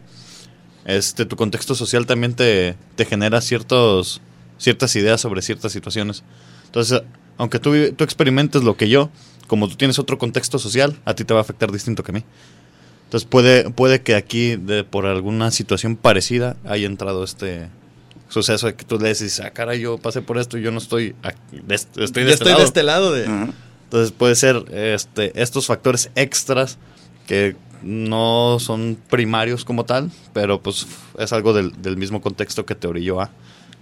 este, 0.86 1.26
tu 1.26 1.36
contexto 1.36 1.76
social 1.76 2.06
también 2.06 2.34
te, 2.34 2.76
te 2.96 3.06
genera 3.06 3.40
ciertos, 3.42 4.22
ciertas 4.58 4.96
ideas 4.96 5.22
sobre 5.22 5.42
ciertas 5.42 5.72
situaciones. 5.72 6.24
Entonces, 6.66 7.02
aunque 7.38 7.60
tú, 7.60 7.72
tú 7.96 8.04
experimentes 8.04 8.64
lo 8.64 8.78
que 8.78 8.90
yo, 8.90 9.10
como 9.48 9.68
tú 9.68 9.76
tienes 9.76 10.00
otro 10.00 10.18
contexto 10.18 10.58
social, 10.60 10.98
a 11.06 11.14
ti 11.14 11.24
te 11.24 11.34
va 11.34 11.42
a 11.42 11.44
afectar 11.44 11.72
distinto 11.72 12.04
que 12.04 12.12
a 12.12 12.16
mí. 12.16 12.24
Entonces 13.14 13.30
puede, 13.30 13.70
puede 13.70 14.02
que 14.02 14.16
aquí, 14.16 14.56
de, 14.56 14.84
por 14.84 15.06
alguna 15.06 15.52
situación 15.52 15.96
parecida, 15.98 16.58
haya 16.66 16.88
entrado 16.88 17.24
este 17.24 17.68
suceso 18.28 18.66
de 18.66 18.74
que 18.74 18.86
tú 18.86 18.98
le 18.98 19.10
dices, 19.10 19.40
ah, 19.40 19.52
cara, 19.52 19.76
yo 19.76 20.00
pasé 20.00 20.24
por 20.24 20.40
esto 20.40 20.58
y 20.58 20.64
yo 20.64 20.72
no 20.72 20.80
estoy 20.80 21.14
aquí, 21.22 21.60
de 21.64 21.76
este- 21.76 22.04
estoy 22.04 22.24
de 22.24 22.30
Yo 22.30 22.34
este 22.34 22.44
estoy 22.46 22.52
lado". 22.54 22.60
de 22.60 22.66
este 22.66 22.82
lado 22.84 23.12
de... 23.12 23.26
Entonces 23.84 24.12
puede 24.18 24.34
ser 24.34 24.66
este, 24.72 25.40
estos 25.40 25.68
factores 25.68 26.10
extras 26.16 26.80
que 27.28 27.56
no 27.84 28.58
son 28.60 28.98
primarios 29.12 29.64
como 29.64 29.86
tal, 29.86 30.10
pero 30.34 30.60
pues 30.64 30.88
es 31.20 31.34
algo 31.34 31.54
del, 31.54 31.80
del 31.84 31.98
mismo 31.98 32.20
contexto 32.20 32.66
que 32.66 32.74
te 32.74 32.88
orilló 32.88 33.22
a, 33.22 33.30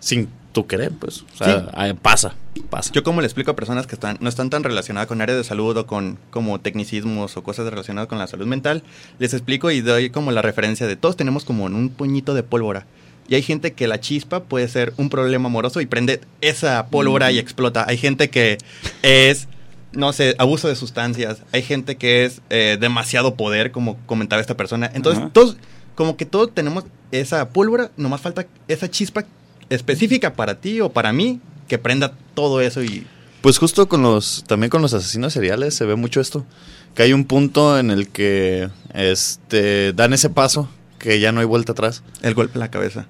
sin 0.02 0.28
tu 0.52 0.68
querer, 0.68 0.92
pues. 0.92 1.22
O 1.34 1.38
sea, 1.38 1.62
Sí. 1.62 1.66
ah, 1.74 1.94
pasa, 2.02 2.36
pasa. 2.70 2.92
Yo 2.92 3.04
como 3.04 3.22
le 3.22 3.28
explico 3.28 3.52
a 3.52 3.56
personas 3.56 3.88
que 3.88 3.96
están, 3.96 4.18
no 4.20 4.28
están 4.28 4.50
tan 4.50 4.64
relacionadas 4.66 5.08
con 5.08 5.22
área 5.22 5.34
de 5.34 5.46
salud 5.46 5.78
o 5.78 5.88
con 5.88 6.18
como 6.30 6.60
tecnicismos 6.60 7.38
o 7.38 7.44
cosas 7.44 7.68
relacionadas 7.70 8.10
con 8.10 8.18
la 8.18 8.28
salud 8.28 8.46
mental, 8.48 8.84
les 9.18 9.34
explico 9.34 9.72
y 9.72 9.80
doy 9.80 10.10
como 10.10 10.34
la 10.34 10.42
referencia 10.42 10.88
de 10.88 10.98
todos 10.98 11.16
tenemos 11.16 11.46
como 11.46 11.68
en 11.68 11.76
un 11.76 11.88
puñito 11.90 12.34
de 12.34 12.44
pólvora. 12.44 12.86
Y 13.30 13.36
hay 13.36 13.44
gente 13.44 13.72
que 13.72 13.88
la 13.88 14.02
chispa 14.02 14.42
puede 14.44 14.68
ser 14.68 14.94
un 14.98 15.08
problema 15.10 15.48
amoroso 15.48 15.80
y 15.80 15.86
prende 15.86 16.20
esa 16.42 16.88
pólvora 16.88 17.32
y 17.32 17.40
explota. 17.40 17.86
Hay 17.88 17.96
gente 17.98 18.30
que 18.30 18.58
es, 19.04 19.48
no 19.94 20.12
sé, 20.12 20.36
abuso 20.38 20.68
de 20.68 20.76
sustancias. 20.76 21.42
Hay 21.54 21.62
gente 21.62 21.96
que 21.96 22.26
es 22.26 22.42
eh, 22.50 22.78
demasiado 22.82 23.36
poder, 23.36 23.72
como 23.72 23.96
comentaba 24.06 24.42
esta 24.42 24.58
persona. 24.58 24.92
Entonces, 24.94 25.24
Ajá. 25.24 25.32
todos, 25.32 25.56
como 25.96 26.18
que 26.18 26.26
todos 26.26 26.54
tenemos 26.54 26.84
esa 27.14 27.48
pólvora, 27.50 27.92
nomás 27.96 28.20
falta 28.20 28.48
esa 28.68 28.90
chispa 28.90 29.24
específica 29.72 30.34
para 30.34 30.60
ti 30.60 30.82
o 30.82 30.92
para 30.92 31.14
mí 31.14 31.40
que 31.68 31.78
prenda 31.78 32.14
todo 32.34 32.62
eso 32.62 32.84
y 32.84 33.08
Pues 33.42 33.58
justo 33.58 33.88
con 33.88 34.02
los, 34.02 34.44
también 34.46 34.70
con 34.70 34.82
los 34.82 34.94
asesinos 34.94 35.34
seriales 35.34 35.74
se 35.74 35.86
ve 35.86 35.96
mucho 35.96 36.20
esto, 36.20 36.46
que 36.94 37.04
hay 37.04 37.14
un 37.14 37.26
punto 37.26 37.80
en 37.80 37.90
el 37.90 38.10
que 38.10 38.70
este, 38.94 39.94
dan 39.94 40.14
ese 40.14 40.30
paso, 40.30 40.70
que 41.00 41.20
ya 41.20 41.32
no 41.32 41.40
hay 41.40 41.46
vuelta 41.46 41.72
atrás. 41.72 42.04
el 42.22 42.34
golpe 42.34 42.56
en 42.56 42.60
la 42.60 42.70
cabeza. 42.70 43.08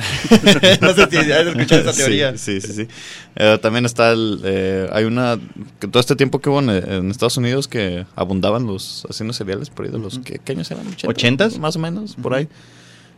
no 0.80 0.94
sé 0.94 1.08
si 1.10 1.16
has 1.18 1.46
escuchado 1.46 1.82
esa 1.82 1.92
teoría. 1.92 2.36
Sí, 2.38 2.62
sí, 2.62 2.68
sí. 2.68 2.72
sí. 2.72 2.88
Eh, 3.36 3.58
también 3.60 3.84
está 3.84 4.12
el, 4.12 4.40
eh, 4.44 4.88
hay 4.92 5.04
una, 5.04 5.38
que 5.78 5.88
todo 5.88 6.00
este 6.00 6.16
tiempo 6.16 6.38
que 6.38 6.48
hubo 6.48 6.60
en, 6.60 6.70
en 6.70 7.10
Estados 7.10 7.36
Unidos 7.36 7.68
que 7.68 8.06
abundaban 8.16 8.66
los 8.66 9.04
asesinos 9.04 9.36
seriales 9.36 9.68
por 9.68 9.84
ahí 9.84 9.92
de 9.92 9.98
los, 9.98 10.18
¿qué, 10.20 10.40
qué 10.42 10.52
años 10.52 10.70
eran? 10.70 10.86
¿Ochentas? 11.06 11.58
Más 11.58 11.76
o 11.76 11.78
menos, 11.80 12.14
por 12.14 12.32
ahí. 12.32 12.48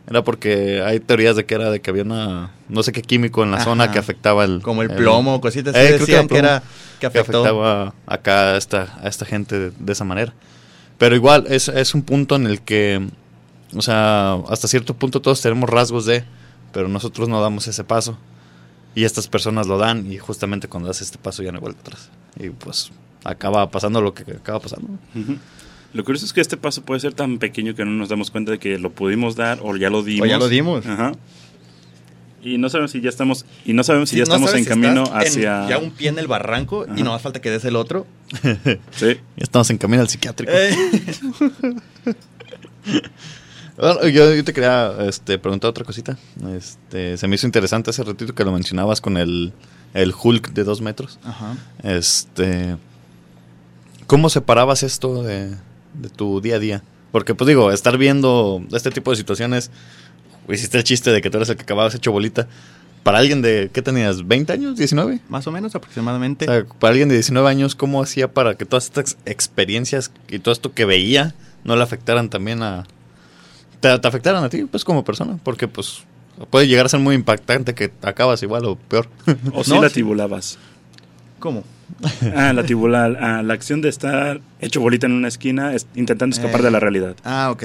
Era 0.09 0.23
porque 0.23 0.81
hay 0.85 0.99
teorías 0.99 1.35
de 1.35 1.45
que 1.45 1.55
era 1.55 1.71
de 1.71 1.79
que 1.79 1.89
había 1.89 2.03
una, 2.03 2.51
no 2.67 2.83
sé 2.83 2.91
qué 2.91 3.01
químico 3.01 3.43
en 3.43 3.51
la 3.51 3.57
Ajá. 3.57 3.65
zona 3.65 3.91
que 3.91 3.99
afectaba 3.99 4.43
el... 4.43 4.61
Como 4.61 4.81
el 4.81 4.89
plomo, 4.89 5.39
cositas 5.39 5.73
así 5.73 5.83
Eh, 5.83 5.87
creo 5.95 5.99
que 5.99 6.11
decían 6.11 6.25
era 6.25 6.27
que, 6.29 6.37
era 6.37 6.63
que 6.99 7.07
afectaba 7.07 7.93
acá 8.05 8.53
a 8.53 8.57
esta, 8.57 8.99
a 9.01 9.07
esta 9.07 9.25
gente 9.25 9.57
de, 9.57 9.71
de 9.71 9.91
esa 9.93 10.03
manera. 10.03 10.33
Pero 10.97 11.15
igual 11.15 11.45
es, 11.49 11.69
es 11.69 11.95
un 11.95 12.01
punto 12.03 12.35
en 12.35 12.47
el 12.47 12.61
que, 12.61 13.07
o 13.75 13.81
sea, 13.81 14.33
hasta 14.49 14.67
cierto 14.67 14.93
punto 14.93 15.21
todos 15.21 15.41
tenemos 15.41 15.69
rasgos 15.69 16.05
de, 16.05 16.25
pero 16.73 16.89
nosotros 16.89 17.29
no 17.29 17.41
damos 17.41 17.67
ese 17.67 17.83
paso. 17.83 18.17
Y 18.95 19.05
estas 19.05 19.27
personas 19.27 19.67
lo 19.67 19.77
dan 19.77 20.11
y 20.11 20.17
justamente 20.17 20.67
cuando 20.67 20.87
das 20.87 21.01
este 21.01 21.17
paso 21.17 21.41
ya 21.43 21.51
no 21.51 21.57
hay 21.57 21.61
vuelta 21.61 21.79
atrás. 21.81 22.09
Y 22.37 22.49
pues 22.49 22.91
acaba 23.23 23.69
pasando 23.71 24.01
lo 24.01 24.13
que 24.13 24.23
acaba 24.33 24.59
pasando. 24.59 24.89
Ujú. 25.15 25.37
Lo 25.93 26.03
curioso 26.03 26.25
es 26.25 26.33
que 26.33 26.41
este 26.41 26.57
paso 26.57 26.83
puede 26.83 26.99
ser 26.99 27.13
tan 27.13 27.37
pequeño 27.37 27.75
que 27.75 27.85
no 27.85 27.91
nos 27.91 28.09
damos 28.09 28.31
cuenta 28.31 28.51
de 28.51 28.59
que 28.59 28.79
lo 28.79 28.91
pudimos 28.91 29.35
dar 29.35 29.59
o 29.61 29.75
ya 29.77 29.89
lo 29.89 30.03
dimos. 30.03 30.25
O 30.25 30.29
ya 30.29 30.37
lo 30.37 30.49
dimos. 30.49 30.85
Ajá. 30.85 31.13
Y 32.41 32.57
no 32.57 32.67
sabemos 32.67 32.91
si 32.91 32.99
ya 32.99 33.09
estamos 33.09 33.45
y 33.63 33.73
no 33.73 33.83
sabemos 33.83 34.09
si 34.09 34.15
Sí, 34.15 34.19
ya 34.19 34.25
no 34.25 34.33
estamos 34.33 34.53
en 34.53 34.63
si 34.63 34.69
camino 34.69 35.03
estás 35.03 35.21
en 35.21 35.27
hacia 35.27 35.69
ya 35.69 35.77
un 35.77 35.91
pie 35.91 36.09
en 36.09 36.19
el 36.19 36.27
barranco 36.27 36.85
y 36.95 37.03
no 37.03 37.11
más 37.11 37.21
falta 37.21 37.39
que 37.39 37.49
des 37.49 37.63
el 37.65 37.75
otro. 37.75 38.05
Sí. 38.91 39.17
Ya 39.37 39.43
estamos 39.43 39.69
en 39.69 39.77
camino 39.77 40.01
al 40.01 40.09
psiquiátrico. 40.09 40.51
Eh, 40.53 40.75
Bueno, 43.75 44.07
yo, 44.07 44.35
yo 44.35 44.43
te 44.43 44.53
quería 44.53 44.93
este, 45.07 45.39
preguntar 45.39 45.69
otra 45.69 45.83
cosita. 45.83 46.17
Este, 46.55 47.17
se 47.17 47.27
me 47.27 47.35
hizo 47.35 47.47
interesante 47.47 47.89
ese 47.89 48.03
ratito 48.03 48.35
que 48.35 48.43
lo 48.43 48.51
mencionabas 48.51 49.01
con 49.01 49.17
el, 49.17 49.51
el 49.95 50.13
Hulk 50.13 50.53
de 50.53 50.63
dos 50.63 50.81
metros. 50.81 51.17
Ajá. 51.23 51.57
Este, 51.81 52.77
¿Cómo 54.05 54.29
separabas 54.29 54.83
esto 54.83 55.23
de, 55.23 55.55
de 55.93 56.09
tu 56.09 56.41
día 56.41 56.55
a 56.55 56.59
día? 56.59 56.83
Porque, 57.11 57.35
pues 57.35 57.47
digo, 57.47 57.71
estar 57.71 57.97
viendo 57.97 58.63
este 58.71 58.89
tipo 58.89 59.11
de 59.11 59.17
situaciones, 59.17 59.71
hiciste 60.49 60.77
el 60.77 60.83
chiste 60.83 61.11
de 61.11 61.21
que 61.21 61.29
tú 61.29 61.37
eres 61.37 61.49
el 61.49 61.57
que 61.57 61.63
acababas 61.63 61.93
hecho 61.95 62.11
bolita. 62.11 62.47
Para 63.03 63.19
alguien 63.19 63.41
de, 63.41 63.69
¿qué 63.71 63.81
tenías? 63.81 64.23
¿20 64.23 64.49
años? 64.49 64.79
¿19? 64.79 65.19
Más 65.27 65.45
o 65.45 65.51
menos 65.51 65.75
aproximadamente. 65.75 66.45
O 66.45 66.51
sea, 66.51 66.65
para 66.79 66.91
alguien 66.91 67.09
de 67.09 67.15
19 67.15 67.47
años, 67.49 67.75
¿cómo 67.75 68.01
hacía 68.01 68.31
para 68.31 68.55
que 68.55 68.65
todas 68.65 68.85
estas 68.85 69.17
experiencias 69.25 70.11
y 70.29 70.39
todo 70.39 70.53
esto 70.53 70.73
que 70.73 70.85
veía 70.85 71.35
no 71.63 71.75
le 71.75 71.83
afectaran 71.83 72.29
también 72.29 72.63
a... 72.63 72.85
Te, 73.81 73.99
te 73.99 74.07
afectaran 74.07 74.43
a 74.43 74.49
ti, 74.49 74.63
pues, 74.63 74.85
como 74.85 75.03
persona? 75.03 75.37
Porque, 75.43 75.67
pues, 75.67 76.05
puede 76.49 76.67
llegar 76.67 76.85
a 76.85 76.89
ser 76.89 77.01
muy 77.01 77.15
impactante 77.15 77.75
que 77.75 77.91
acabas 78.01 78.41
igual 78.41 78.65
o 78.65 78.75
peor. 78.75 79.07
O 79.53 79.63
si 79.65 79.71
No, 79.71 79.81
la 79.81 79.89
tibulabas. 79.89 80.57
¿Cómo? 81.39 81.63
Ah, 82.35 82.53
la 82.53 82.63
tibular, 82.65 83.17
ah, 83.21 83.41
la 83.43 83.53
acción 83.53 83.81
de 83.81 83.89
estar 83.89 84.41
hecho 84.59 84.81
bolita 84.81 85.05
en 85.05 85.13
una 85.13 85.27
esquina 85.27 85.73
es- 85.73 85.87
intentando 85.95 86.33
escapar 86.35 86.61
Eh. 86.61 86.63
de 86.63 86.71
la 86.71 86.79
realidad. 86.79 87.15
Ah, 87.23 87.49
ok. 87.51 87.63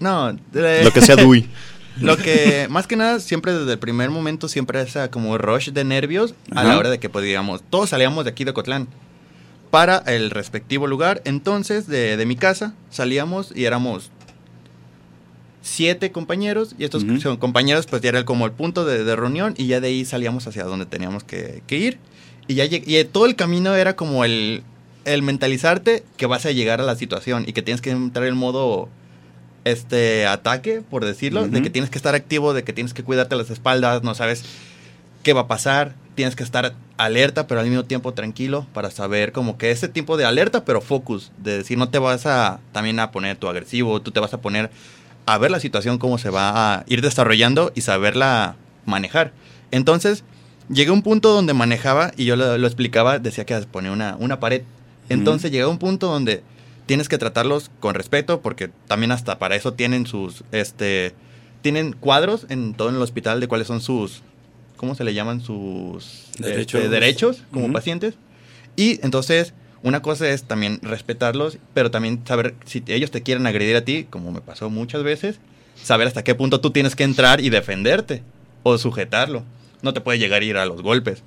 No, 0.00 0.32
de- 0.52 0.82
Lo 0.84 0.92
que 0.92 1.00
sea 1.00 1.16
Dewey. 1.16 1.48
Lo 2.00 2.16
que, 2.16 2.68
más 2.70 2.86
que 2.86 2.94
nada, 2.96 3.18
siempre 3.18 3.52
desde 3.52 3.72
el 3.72 3.78
primer 3.80 4.10
momento, 4.10 4.46
siempre 4.48 4.80
esa 4.80 5.10
como 5.10 5.36
rush 5.36 5.70
de 5.70 5.82
nervios 5.84 6.34
a 6.54 6.60
Ajá. 6.60 6.68
la 6.68 6.78
hora 6.78 6.90
de 6.90 6.98
que, 7.00 7.08
pues, 7.08 7.24
digamos, 7.24 7.62
todos 7.70 7.90
salíamos 7.90 8.24
de 8.24 8.30
aquí 8.30 8.44
de 8.44 8.52
Cotlán 8.52 8.86
para 9.70 9.98
el 10.06 10.30
respectivo 10.30 10.86
lugar. 10.86 11.20
Entonces, 11.24 11.88
de, 11.88 12.16
de 12.16 12.24
mi 12.26 12.36
casa, 12.36 12.74
salíamos 12.90 13.52
y 13.54 13.64
éramos 13.64 14.10
siete 15.60 16.12
compañeros 16.12 16.74
y 16.78 16.84
estos 16.84 17.04
compañeros 17.38 17.86
pues 17.86 18.00
ya 18.00 18.08
era 18.10 18.24
como 18.24 18.46
el 18.46 18.52
punto 18.52 18.84
de, 18.86 19.04
de 19.04 19.16
reunión 19.16 19.54
y 19.56 19.66
ya 19.66 19.80
de 19.80 19.88
ahí 19.88 20.04
salíamos 20.04 20.46
hacia 20.46 20.64
donde 20.64 20.86
teníamos 20.86 21.24
que, 21.24 21.62
que 21.66 21.76
ir. 21.76 21.98
Y 22.48 22.54
ya 22.54 22.64
y 22.64 23.04
todo 23.04 23.26
el 23.26 23.36
camino 23.36 23.76
era 23.76 23.94
como 23.94 24.24
el, 24.24 24.62
el 25.04 25.22
mentalizarte 25.22 26.02
que 26.16 26.26
vas 26.26 26.46
a 26.46 26.50
llegar 26.50 26.80
a 26.80 26.84
la 26.84 26.96
situación 26.96 27.44
y 27.46 27.52
que 27.52 27.62
tienes 27.62 27.80
que 27.80 27.90
entrar 27.90 28.26
en 28.26 28.36
modo 28.36 28.88
este 29.64 30.26
ataque, 30.26 30.82
por 30.88 31.04
decirlo, 31.04 31.46
de 31.46 31.62
que 31.62 31.70
tienes 31.70 31.90
que 31.90 31.98
estar 31.98 32.14
activo, 32.14 32.54
de 32.54 32.64
que 32.64 32.72
tienes 32.72 32.94
que 32.94 33.04
cuidarte 33.04 33.36
las 33.36 33.50
espaldas, 33.50 34.02
no 34.02 34.14
sabes 34.14 34.44
qué 35.22 35.32
va 35.32 35.42
a 35.42 35.46
pasar, 35.46 35.94
tienes 36.14 36.36
que 36.36 36.42
estar 36.42 36.74
alerta, 36.96 37.46
pero 37.46 37.60
al 37.60 37.66
mismo 37.66 37.84
tiempo 37.84 38.14
tranquilo 38.14 38.66
para 38.72 38.90
saber 38.90 39.32
como 39.32 39.58
que 39.58 39.70
ese 39.70 39.88
tipo 39.88 40.16
de 40.16 40.24
alerta, 40.24 40.64
pero 40.64 40.80
focus, 40.80 41.32
de 41.38 41.58
decir 41.58 41.78
no 41.78 41.90
te 41.90 41.98
vas 41.98 42.26
a 42.26 42.60
también 42.72 42.98
a 42.98 43.10
poner 43.10 43.36
tu 43.36 43.48
agresivo, 43.48 44.00
tú 44.00 44.10
te 44.10 44.20
vas 44.20 44.32
a 44.34 44.40
poner 44.40 44.70
a 45.26 45.38
ver 45.38 45.50
la 45.50 45.60
situación 45.60 45.98
cómo 45.98 46.18
se 46.18 46.30
va 46.30 46.74
a 46.74 46.84
ir 46.86 47.02
desarrollando 47.02 47.72
y 47.74 47.82
saberla 47.82 48.56
manejar. 48.86 49.32
Entonces, 49.70 50.24
llegué 50.68 50.90
a 50.90 50.92
un 50.92 51.02
punto 51.02 51.32
donde 51.32 51.54
manejaba 51.54 52.12
y 52.16 52.24
yo 52.24 52.36
lo, 52.36 52.58
lo 52.58 52.66
explicaba, 52.66 53.18
decía 53.18 53.44
que 53.44 53.56
ponía 53.62 53.92
una, 53.92 54.16
una 54.18 54.40
pared. 54.40 54.62
Entonces 55.08 55.50
llegué 55.50 55.64
a 55.64 55.68
un 55.68 55.78
punto 55.78 56.08
donde 56.08 56.42
tienes 56.86 57.08
que 57.08 57.18
tratarlos 57.18 57.70
con 57.80 57.94
respeto 57.94 58.40
porque 58.40 58.70
también 58.86 59.12
hasta 59.12 59.38
para 59.38 59.56
eso 59.56 59.74
tienen 59.74 60.06
sus, 60.06 60.44
este, 60.52 61.14
tienen 61.62 61.92
cuadros 61.92 62.46
en 62.48 62.74
todo 62.74 62.90
el 62.90 62.96
hospital 62.96 63.40
de 63.40 63.48
cuáles 63.48 63.66
son 63.66 63.80
sus, 63.80 64.22
¿cómo 64.76 64.94
se 64.94 65.04
le 65.04 65.14
llaman? 65.14 65.40
Sus 65.40 66.30
este, 66.42 66.88
Derechos. 66.88 67.42
como 67.52 67.72
pacientes. 67.72 68.14
Y 68.76 69.00
entonces, 69.04 69.52
una 69.82 70.02
cosa 70.02 70.28
es 70.28 70.44
también 70.44 70.78
respetarlos, 70.82 71.58
pero 71.74 71.90
también 71.90 72.22
saber 72.26 72.54
si 72.64 72.82
ellos 72.86 73.10
te 73.10 73.22
quieren 73.22 73.46
agredir 73.46 73.76
a 73.76 73.84
ti, 73.84 74.06
como 74.08 74.30
me 74.32 74.40
pasó 74.40 74.70
muchas 74.70 75.02
veces, 75.02 75.40
saber 75.82 76.06
hasta 76.06 76.24
qué 76.24 76.34
punto 76.34 76.60
tú 76.60 76.70
tienes 76.70 76.96
que 76.96 77.04
entrar 77.04 77.40
y 77.40 77.50
defenderte 77.50 78.22
o 78.62 78.78
sujetarlo. 78.78 79.42
No 79.82 79.94
te 79.94 80.00
puede 80.00 80.18
llegar 80.18 80.42
a 80.42 80.44
ir 80.44 80.56
a 80.56 80.66
los 80.66 80.82
golpes. 80.82 81.22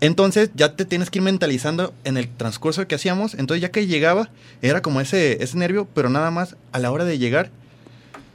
Entonces 0.00 0.50
ya 0.54 0.74
te 0.76 0.84
tienes 0.84 1.10
que 1.10 1.18
ir 1.18 1.24
mentalizando 1.24 1.92
en 2.04 2.16
el 2.16 2.28
transcurso 2.28 2.86
que 2.86 2.94
hacíamos. 2.94 3.34
Entonces 3.34 3.62
ya 3.62 3.70
que 3.70 3.86
llegaba, 3.86 4.30
era 4.62 4.80
como 4.80 5.00
ese, 5.00 5.42
ese 5.42 5.58
nervio, 5.58 5.88
pero 5.94 6.08
nada 6.08 6.30
más 6.30 6.56
a 6.72 6.78
la 6.78 6.92
hora 6.92 7.04
de 7.04 7.18
llegar, 7.18 7.50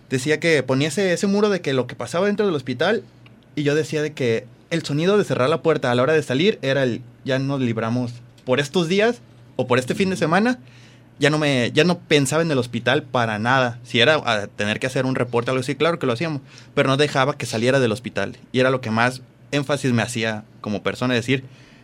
decía 0.10 0.40
que 0.40 0.62
ponía 0.64 0.90
ese, 0.90 1.14
ese 1.14 1.28
muro 1.28 1.50
de 1.50 1.62
que 1.62 1.74
lo 1.74 1.88
que 1.88 1.96
pasaba 1.96 2.28
dentro 2.28 2.46
del 2.46 2.56
hospital 2.56 3.04
y 3.56 3.64
yo 3.64 3.76
decía 3.76 4.02
de 4.02 4.14
que 4.14 4.46
el 4.72 4.84
sonido 4.84 5.18
de 5.18 5.24
cerrar 5.24 5.50
la 5.50 5.62
puerta 5.62 5.92
a 5.92 5.96
la 5.96 6.02
hora 6.02 6.14
de 6.14 6.24
salir 6.24 6.60
era 6.62 6.84
el 6.84 7.02
ya 7.24 7.40
nos 7.40 7.62
libramos 7.62 8.12
por 8.44 8.60
estos 8.60 8.90
días 8.90 9.22
o 9.56 9.68
por 9.68 9.80
este 9.80 9.96
fin 9.96 10.10
de 10.10 10.18
semana. 10.18 10.60
Ya 11.20 11.30
no 11.30 11.38
me 11.38 11.72
ya 11.72 11.84
no 11.84 12.00
pensaba 12.00 12.42
en 12.42 12.52
el 12.52 12.58
hospital 12.58 13.04
para 13.04 13.40
nada. 13.40 13.80
Si 13.84 14.00
era 14.00 14.16
a 14.16 14.48
tener 14.48 14.80
que 14.80 14.88
hacer 14.88 15.06
un 15.06 15.16
reporte 15.16 15.52
o 15.52 15.54
algo 15.54 15.62
así, 15.62 15.76
claro 15.76 16.00
que 16.00 16.08
lo 16.08 16.14
hacíamos, 16.14 16.42
pero 16.74 16.90
no 16.90 16.98
dejaba 16.98 17.38
que 17.38 17.46
saliera 17.46 17.80
del 17.80 17.92
hospital 17.92 18.36
y 18.52 18.60
era 18.60 18.72
lo 18.72 18.82
que 18.82 18.90
más 18.90 19.22
énfasis 19.54 19.94
me 19.94 20.02
hacía 20.02 20.44
como 20.62 20.84
persona 20.84 21.14
decir, 21.14 21.44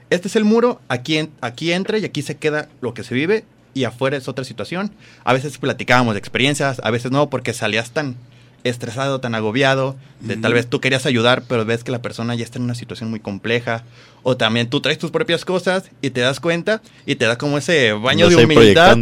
este 0.10 0.28
es 0.28 0.36
el 0.36 0.44
muro, 0.46 0.82
aquí 0.90 1.18
en- 1.18 1.30
aquí 1.42 1.72
entra 1.72 1.98
y 1.98 2.06
aquí 2.06 2.22
se 2.22 2.36
queda 2.38 2.68
lo 2.82 2.94
que 2.94 3.04
se 3.04 3.14
vive 3.16 3.46
y 3.74 3.84
afuera 3.84 4.18
es 4.18 4.28
otra 4.28 4.44
situación. 4.44 4.92
A 5.24 5.34
veces 5.34 5.58
platicábamos 5.58 6.16
de 6.16 6.20
experiencias, 6.20 6.82
a 6.84 6.92
veces 6.92 7.12
no 7.12 7.30
porque 7.30 7.54
salías 7.54 7.92
tan 7.92 8.16
estresado, 8.64 9.22
tan 9.22 9.36
agobiado, 9.36 9.96
de 10.20 10.36
tal 10.36 10.54
vez 10.54 10.68
tú 10.68 10.82
querías 10.82 11.06
ayudar, 11.06 11.44
pero 11.48 11.64
ves 11.64 11.84
que 11.86 11.92
la 11.92 12.02
persona 12.02 12.36
ya 12.36 12.44
está 12.44 12.58
en 12.58 12.66
una 12.66 12.76
situación 12.76 13.10
muy 13.10 13.22
compleja, 13.22 13.84
o 14.22 14.36
también 14.36 14.70
tú 14.70 14.82
traes 14.82 14.98
tus 14.98 15.12
propias 15.12 15.46
cosas 15.46 15.92
y 16.02 16.10
te 16.10 16.20
das 16.22 16.42
cuenta 16.42 16.82
y 17.06 17.16
te 17.16 17.26
da 17.26 17.38
como 17.38 17.58
ese 17.58 17.94
baño 17.94 18.26
de 18.30 18.36
humildad 18.60 18.98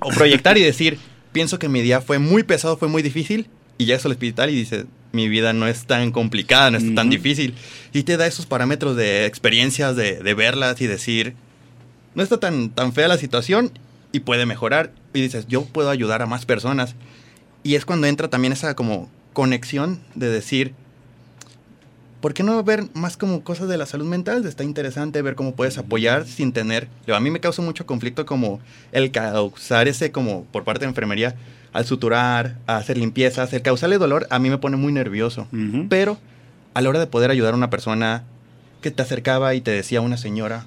o 0.00 0.08
proyectar 0.10 0.58
y 0.58 0.62
decir, 0.72 0.98
pienso 1.32 1.58
que 1.58 1.68
mi 1.70 1.80
día 1.80 2.02
fue 2.02 2.18
muy 2.18 2.42
pesado, 2.42 2.76
fue 2.76 2.88
muy 2.88 3.02
difícil, 3.02 3.46
y 3.78 3.86
llegas 3.86 4.04
al 4.04 4.12
hospital 4.12 4.50
y 4.50 4.54
dices, 4.56 4.84
mi 5.12 5.28
vida 5.28 5.52
no 5.52 5.66
es 5.66 5.86
tan 5.86 6.12
complicada, 6.12 6.70
no 6.70 6.78
es 6.78 6.94
tan 6.94 7.10
difícil. 7.10 7.54
Y 7.92 8.04
te 8.04 8.16
da 8.16 8.26
esos 8.26 8.46
parámetros 8.46 8.96
de 8.96 9.26
experiencias, 9.26 9.96
de, 9.96 10.16
de 10.16 10.34
verlas 10.34 10.80
y 10.80 10.86
decir, 10.86 11.34
no 12.14 12.22
está 12.22 12.38
tan, 12.38 12.70
tan 12.70 12.92
fea 12.92 13.08
la 13.08 13.18
situación 13.18 13.72
y 14.12 14.20
puede 14.20 14.46
mejorar. 14.46 14.92
Y 15.12 15.20
dices, 15.20 15.46
yo 15.48 15.64
puedo 15.64 15.90
ayudar 15.90 16.22
a 16.22 16.26
más 16.26 16.46
personas. 16.46 16.94
Y 17.62 17.74
es 17.74 17.84
cuando 17.84 18.06
entra 18.06 18.28
también 18.28 18.52
esa 18.52 18.74
como 18.74 19.10
conexión 19.32 20.00
de 20.14 20.28
decir, 20.28 20.74
¿por 22.20 22.34
qué 22.34 22.42
no 22.42 22.62
ver 22.62 22.86
más 22.94 23.16
como 23.16 23.42
cosas 23.42 23.68
de 23.68 23.78
la 23.78 23.86
salud 23.86 24.06
mental? 24.06 24.44
Está 24.46 24.64
interesante 24.64 25.22
ver 25.22 25.34
cómo 25.34 25.54
puedes 25.54 25.78
apoyar 25.78 26.26
sin 26.26 26.52
tener... 26.52 26.88
A 27.12 27.20
mí 27.20 27.30
me 27.30 27.40
causa 27.40 27.62
mucho 27.62 27.86
conflicto 27.86 28.26
como 28.26 28.60
el 28.92 29.10
causar 29.10 29.88
ese 29.88 30.12
como 30.12 30.44
por 30.44 30.64
parte 30.64 30.84
de 30.84 30.88
enfermería 30.88 31.36
al 31.72 31.84
suturar, 31.84 32.56
a 32.66 32.76
hacer 32.76 32.98
limpiezas, 32.98 33.52
el 33.52 33.62
causarle 33.62 33.98
dolor 33.98 34.26
a 34.30 34.38
mí 34.38 34.50
me 34.50 34.58
pone 34.58 34.76
muy 34.76 34.92
nervioso. 34.92 35.46
Pero 35.88 36.18
a 36.74 36.80
la 36.80 36.88
hora 36.88 36.98
de 36.98 37.06
poder 37.06 37.30
ayudar 37.30 37.54
a 37.54 37.56
una 37.56 37.70
persona 37.70 38.24
que 38.80 38.90
te 38.90 39.02
acercaba 39.02 39.54
y 39.54 39.60
te 39.60 39.70
decía 39.70 40.00
una 40.00 40.16
señora, 40.16 40.66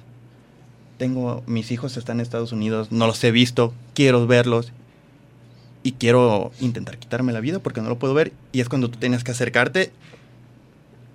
tengo, 0.98 1.42
mis 1.46 1.70
hijos 1.70 1.96
están 1.96 2.18
en 2.18 2.22
Estados 2.22 2.52
Unidos, 2.52 2.92
no 2.92 3.06
los 3.06 3.22
he 3.24 3.30
visto, 3.30 3.74
quiero 3.94 4.26
verlos 4.26 4.72
y 5.82 5.92
quiero 5.92 6.52
intentar 6.60 6.98
quitarme 6.98 7.32
la 7.32 7.40
vida 7.40 7.58
porque 7.58 7.82
no 7.82 7.88
lo 7.88 7.98
puedo 7.98 8.14
ver. 8.14 8.32
Y 8.52 8.60
es 8.60 8.68
cuando 8.68 8.90
tú 8.90 8.98
tenías 8.98 9.24
que 9.24 9.32
acercarte 9.32 9.92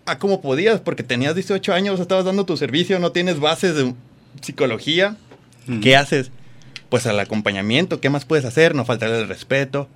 a 0.06 0.20
como 0.20 0.42
podías, 0.42 0.80
porque 0.82 1.04
tenías 1.04 1.36
18 1.36 1.74
años, 1.74 2.00
estabas 2.00 2.26
dando 2.26 2.46
tu 2.46 2.58
servicio, 2.58 3.00
no 3.00 3.12
tienes 3.12 3.40
bases 3.40 3.76
de 3.76 3.94
psicología. 4.42 5.18
¿Qué 5.82 5.96
haces? 5.96 6.32
Pues 6.90 7.06
al 7.06 7.20
acompañamiento, 7.20 8.02
¿qué 8.02 8.10
más 8.10 8.26
puedes 8.26 8.46
hacer? 8.46 8.76
No 8.76 8.86
faltarle 8.86 9.20
el 9.20 9.28
respeto. 9.28 9.88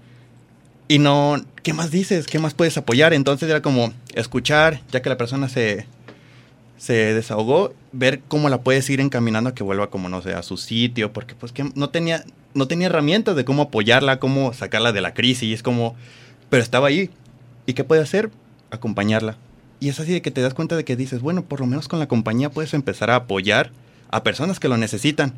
Y 0.87 0.99
no, 0.99 1.43
¿qué 1.63 1.73
más 1.73 1.91
dices? 1.91 2.27
¿Qué 2.27 2.39
más 2.39 2.53
puedes 2.53 2.77
apoyar? 2.77 3.13
Entonces 3.13 3.49
era 3.49 3.61
como 3.61 3.93
escuchar, 4.13 4.81
ya 4.91 5.01
que 5.01 5.09
la 5.09 5.17
persona 5.17 5.49
se, 5.49 5.87
se 6.77 7.13
desahogó, 7.13 7.73
ver 7.93 8.21
cómo 8.27 8.49
la 8.49 8.61
puedes 8.61 8.89
ir 8.89 8.99
encaminando 8.99 9.49
a 9.49 9.55
que 9.55 9.63
vuelva 9.63 9.89
como, 9.89 10.09
no 10.09 10.21
sé, 10.21 10.33
a 10.33 10.43
su 10.43 10.57
sitio, 10.57 11.13
porque 11.13 11.33
pues 11.33 11.51
que 11.51 11.71
no 11.75 11.89
tenía, 11.89 12.25
no 12.53 12.67
tenía 12.67 12.87
herramientas 12.87 13.35
de 13.35 13.45
cómo 13.45 13.63
apoyarla, 13.63 14.19
cómo 14.19 14.53
sacarla 14.53 14.91
de 14.91 15.01
la 15.01 15.13
crisis, 15.13 15.63
como, 15.63 15.95
pero 16.49 16.61
estaba 16.61 16.89
ahí. 16.89 17.09
¿Y 17.65 17.73
qué 17.73 17.83
puede 17.83 18.01
hacer? 18.01 18.29
Acompañarla. 18.69 19.37
Y 19.79 19.89
es 19.89 19.99
así 19.99 20.11
de 20.11 20.21
que 20.21 20.31
te 20.31 20.41
das 20.41 20.53
cuenta 20.53 20.75
de 20.75 20.83
que 20.83 20.95
dices, 20.95 21.21
bueno, 21.21 21.43
por 21.43 21.59
lo 21.59 21.65
menos 21.65 21.87
con 21.87 21.99
la 21.99 22.07
compañía 22.07 22.49
puedes 22.51 22.73
empezar 22.73 23.09
a 23.09 23.15
apoyar 23.15 23.71
a 24.11 24.23
personas 24.23 24.59
que 24.59 24.67
lo 24.67 24.77
necesitan. 24.77 25.33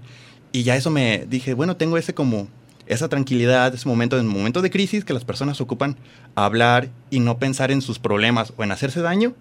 Y 0.55 0.63
ya 0.63 0.77
eso 0.77 0.89
me 0.89 1.25
dije, 1.27 1.53
bueno, 1.53 1.75
tengo 1.75 1.97
ese 1.97 2.13
como 2.13 2.47
esa 2.87 3.09
tranquilidad, 3.09 3.75
ese 3.75 3.89
momento, 3.89 4.17
en 4.17 4.25
momento 4.25 4.61
de 4.61 4.69
crisis 4.69 5.03
que 5.03 5.11
las 5.11 5.25
personas 5.25 5.59
ocupan 5.59 5.97
hablar 6.33 6.87
y 7.09 7.19
no 7.19 7.39
pensar 7.39 7.71
en 7.71 7.81
sus 7.81 7.99
problemas 7.99 8.53
o 8.55 8.63
en 8.63 8.71
hacerse 8.71 9.01
daño, 9.01 9.33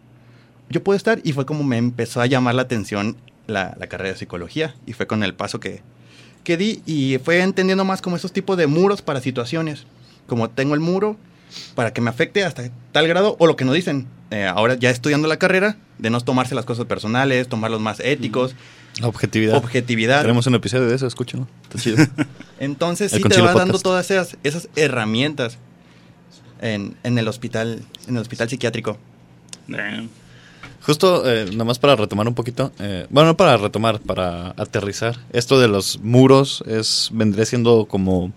yo 0.70 0.82
puedo 0.82 0.96
estar. 0.96 1.20
Y 1.22 1.32
fue 1.32 1.46
como 1.46 1.62
me 1.62 1.78
empezó 1.78 2.20
a 2.20 2.26
llamar 2.26 2.56
la 2.56 2.62
atención 2.62 3.16
la, 3.46 3.76
la 3.78 3.86
carrera 3.86 4.10
de 4.10 4.18
psicología. 4.18 4.74
Y 4.86 4.92
fue 4.94 5.06
con 5.06 5.22
el 5.22 5.34
paso 5.34 5.60
que, 5.60 5.82
que 6.42 6.56
di. 6.56 6.82
Y 6.84 7.18
fue 7.18 7.42
entendiendo 7.42 7.84
más 7.84 8.02
como 8.02 8.16
esos 8.16 8.32
tipos 8.32 8.56
de 8.56 8.66
muros 8.66 9.00
para 9.00 9.20
situaciones, 9.20 9.86
como 10.26 10.50
tengo 10.50 10.74
el 10.74 10.80
muro 10.80 11.16
para 11.76 11.92
que 11.92 12.00
me 12.00 12.10
afecte 12.10 12.42
hasta 12.42 12.68
tal 12.90 13.06
grado 13.06 13.36
o 13.38 13.46
lo 13.46 13.54
que 13.54 13.64
nos 13.64 13.76
dicen, 13.76 14.08
eh, 14.32 14.46
ahora 14.46 14.74
ya 14.74 14.90
estudiando 14.90 15.28
la 15.28 15.36
carrera, 15.36 15.76
de 15.98 16.10
no 16.10 16.20
tomarse 16.20 16.56
las 16.56 16.64
cosas 16.64 16.86
personales, 16.86 17.46
tomarlos 17.46 17.80
más 17.80 18.00
éticos, 18.00 18.56
objetividad. 19.02 19.56
objetividad. 19.56 20.22
Tenemos 20.22 20.46
un 20.46 20.54
episodio 20.54 20.86
de 20.86 20.94
eso, 20.94 21.06
escúchenlo. 21.06 21.48
Está 21.64 21.78
chido. 21.78 22.06
Entonces 22.60 23.12
El 23.12 23.22
sí 23.22 23.28
te 23.28 23.40
va 23.40 23.54
dando 23.54 23.78
todas 23.78 24.10
esas, 24.10 24.36
esas 24.44 24.68
herramientas 24.76 25.58
en, 26.60 26.96
en 27.02 27.18
el 27.18 27.28
hospital, 27.28 27.82
en 28.06 28.16
el 28.16 28.22
hospital 28.22 28.48
psiquiátrico. 28.48 28.98
Justo, 30.82 31.28
eh, 31.30 31.46
nomás 31.54 31.78
para 31.78 31.96
retomar 31.96 32.28
un 32.28 32.34
poquito, 32.34 32.70
eh, 32.78 33.06
bueno, 33.08 33.30
no 33.30 33.36
para 33.36 33.56
retomar, 33.56 34.00
para 34.00 34.50
aterrizar, 34.50 35.16
esto 35.32 35.58
de 35.58 35.66
los 35.66 35.98
muros 36.00 36.62
es 36.66 37.08
vendría 37.12 37.46
siendo 37.46 37.86
como, 37.86 38.32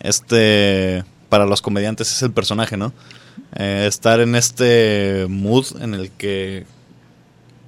este, 0.00 1.04
para 1.28 1.44
los 1.44 1.60
comediantes 1.60 2.10
es 2.10 2.22
el 2.22 2.32
personaje, 2.32 2.78
¿no? 2.78 2.94
Eh, 3.56 3.84
estar 3.86 4.20
en 4.20 4.34
este 4.34 5.26
mood 5.28 5.66
en 5.80 5.94
el 5.94 6.10
que 6.10 6.64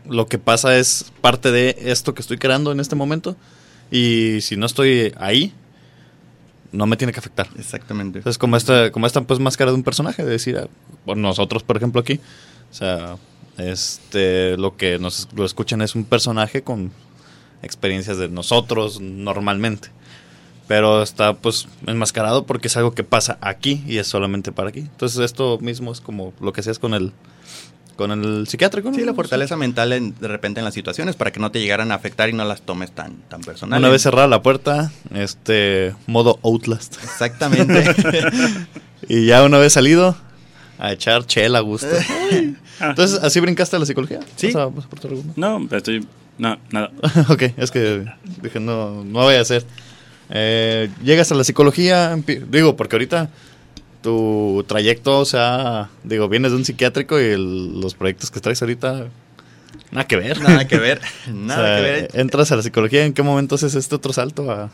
lo 0.08 0.26
que 0.26 0.38
pasa 0.38 0.76
es 0.76 1.12
parte 1.20 1.50
de 1.50 1.76
esto 1.78 2.14
que 2.14 2.22
estoy 2.22 2.38
creando 2.38 2.72
en 2.72 2.80
este 2.80 2.96
momento 2.96 3.36
y 3.90 4.40
si 4.40 4.56
no 4.56 4.66
estoy 4.66 5.12
ahí, 5.16 5.52
no 6.72 6.86
me 6.86 6.96
tiene 6.96 7.12
que 7.12 7.18
afectar. 7.18 7.48
Exactamente. 7.58 8.22
Es 8.24 8.38
como 8.38 8.56
esta, 8.56 8.92
como 8.92 9.06
esta 9.06 9.20
pues 9.22 9.40
máscara 9.40 9.70
de 9.70 9.76
un 9.76 9.82
personaje, 9.82 10.24
de 10.24 10.30
decir, 10.30 10.58
ah, 10.58 10.68
por 11.04 11.16
nosotros, 11.16 11.62
por 11.62 11.76
ejemplo, 11.76 12.00
aquí. 12.00 12.20
O 12.70 12.74
sea, 12.74 13.16
este 13.58 14.56
lo 14.56 14.76
que 14.76 14.98
nos 14.98 15.28
lo 15.34 15.44
escuchan 15.44 15.82
es 15.82 15.94
un 15.94 16.04
personaje 16.04 16.62
con 16.62 16.92
experiencias 17.62 18.16
de 18.18 18.28
nosotros 18.28 19.00
normalmente. 19.00 19.88
Pero 20.68 21.02
está 21.02 21.34
pues 21.34 21.66
enmascarado 21.86 22.46
porque 22.46 22.68
es 22.68 22.76
algo 22.76 22.92
que 22.92 23.02
pasa 23.02 23.38
aquí 23.40 23.82
y 23.88 23.98
es 23.98 24.06
solamente 24.06 24.52
para 24.52 24.68
aquí. 24.68 24.80
Entonces 24.80 25.18
esto 25.18 25.58
mismo 25.58 25.90
es 25.90 26.00
como 26.00 26.32
lo 26.40 26.52
que 26.52 26.60
hacías 26.60 26.78
con 26.78 26.94
el 26.94 27.12
con 28.00 28.10
el 28.12 28.46
psiquiátrico, 28.48 28.90
¿no? 28.90 28.96
Sí, 28.96 29.04
la 29.04 29.14
fortaleza 29.14 29.56
mental 29.56 29.92
en- 29.92 30.14
de 30.18 30.26
repente 30.26 30.58
en 30.60 30.64
las 30.64 30.74
situaciones 30.74 31.14
para 31.16 31.30
que 31.30 31.38
no 31.38 31.50
te 31.52 31.60
llegaran 31.60 31.92
a 31.92 31.94
afectar 31.94 32.28
y 32.28 32.32
no 32.32 32.44
las 32.44 32.62
tomes 32.62 32.90
tan, 32.92 33.16
tan 33.28 33.42
personales. 33.42 33.78
Una 33.80 33.90
vez 33.92 34.02
cerrada 34.02 34.26
la 34.26 34.42
puerta, 34.42 34.90
este 35.14 35.94
modo 36.06 36.38
Outlast. 36.42 36.96
Exactamente. 37.04 37.84
Y 39.08 39.26
ya 39.26 39.42
una 39.44 39.58
vez 39.58 39.72
salido, 39.72 40.14
a 40.78 40.92
echar 40.92 41.26
chela 41.26 41.58
a 41.58 41.62
gusto. 41.62 41.88
Entonces, 42.80 43.18
¿así 43.22 43.40
brincaste 43.40 43.76
a 43.76 43.78
la 43.78 43.86
psicología? 43.86 44.20
Sí. 44.36 44.48
¿Vas 44.48 44.56
a- 44.56 44.66
vas 44.66 44.84
a 44.84 44.88
Puerto 44.88 45.08
Rico? 45.08 45.22
No, 45.36 45.66
estoy. 45.72 46.06
No, 46.38 46.58
nada. 46.70 46.90
ok, 47.28 47.42
es 47.56 47.70
que 47.70 48.04
dije, 48.42 48.60
no, 48.60 49.04
no 49.04 49.20
voy 49.20 49.34
a 49.34 49.40
hacer. 49.40 49.64
Eh, 50.30 50.88
llegas 51.02 51.30
a 51.32 51.34
la 51.34 51.44
psicología, 51.44 52.16
digo, 52.48 52.76
porque 52.76 52.96
ahorita 52.96 53.30
tu 54.02 54.64
trayecto, 54.66 55.18
o 55.18 55.24
sea, 55.24 55.90
digo, 56.04 56.28
vienes 56.28 56.52
de 56.52 56.56
un 56.58 56.64
psiquiátrico 56.64 57.20
y 57.20 57.24
el- 57.24 57.80
los 57.80 57.94
proyectos 57.94 58.30
que 58.30 58.40
traes 58.40 58.60
ahorita, 58.62 59.06
nada 59.92 60.06
que 60.06 60.16
ver. 60.16 60.40
Nada 60.40 60.66
que 60.66 60.78
ver. 60.78 61.00
O 61.28 61.32
Nada 61.32 61.66
sea, 61.66 61.76
que 61.76 61.82
ver. 61.82 62.10
Entras 62.14 62.50
a 62.52 62.56
la 62.56 62.62
psicología, 62.62 63.04
¿en 63.04 63.12
qué 63.12 63.22
momento 63.22 63.54
haces 63.56 63.74
este 63.74 63.94
otro 63.94 64.12
salto 64.12 64.50
a, 64.50 64.70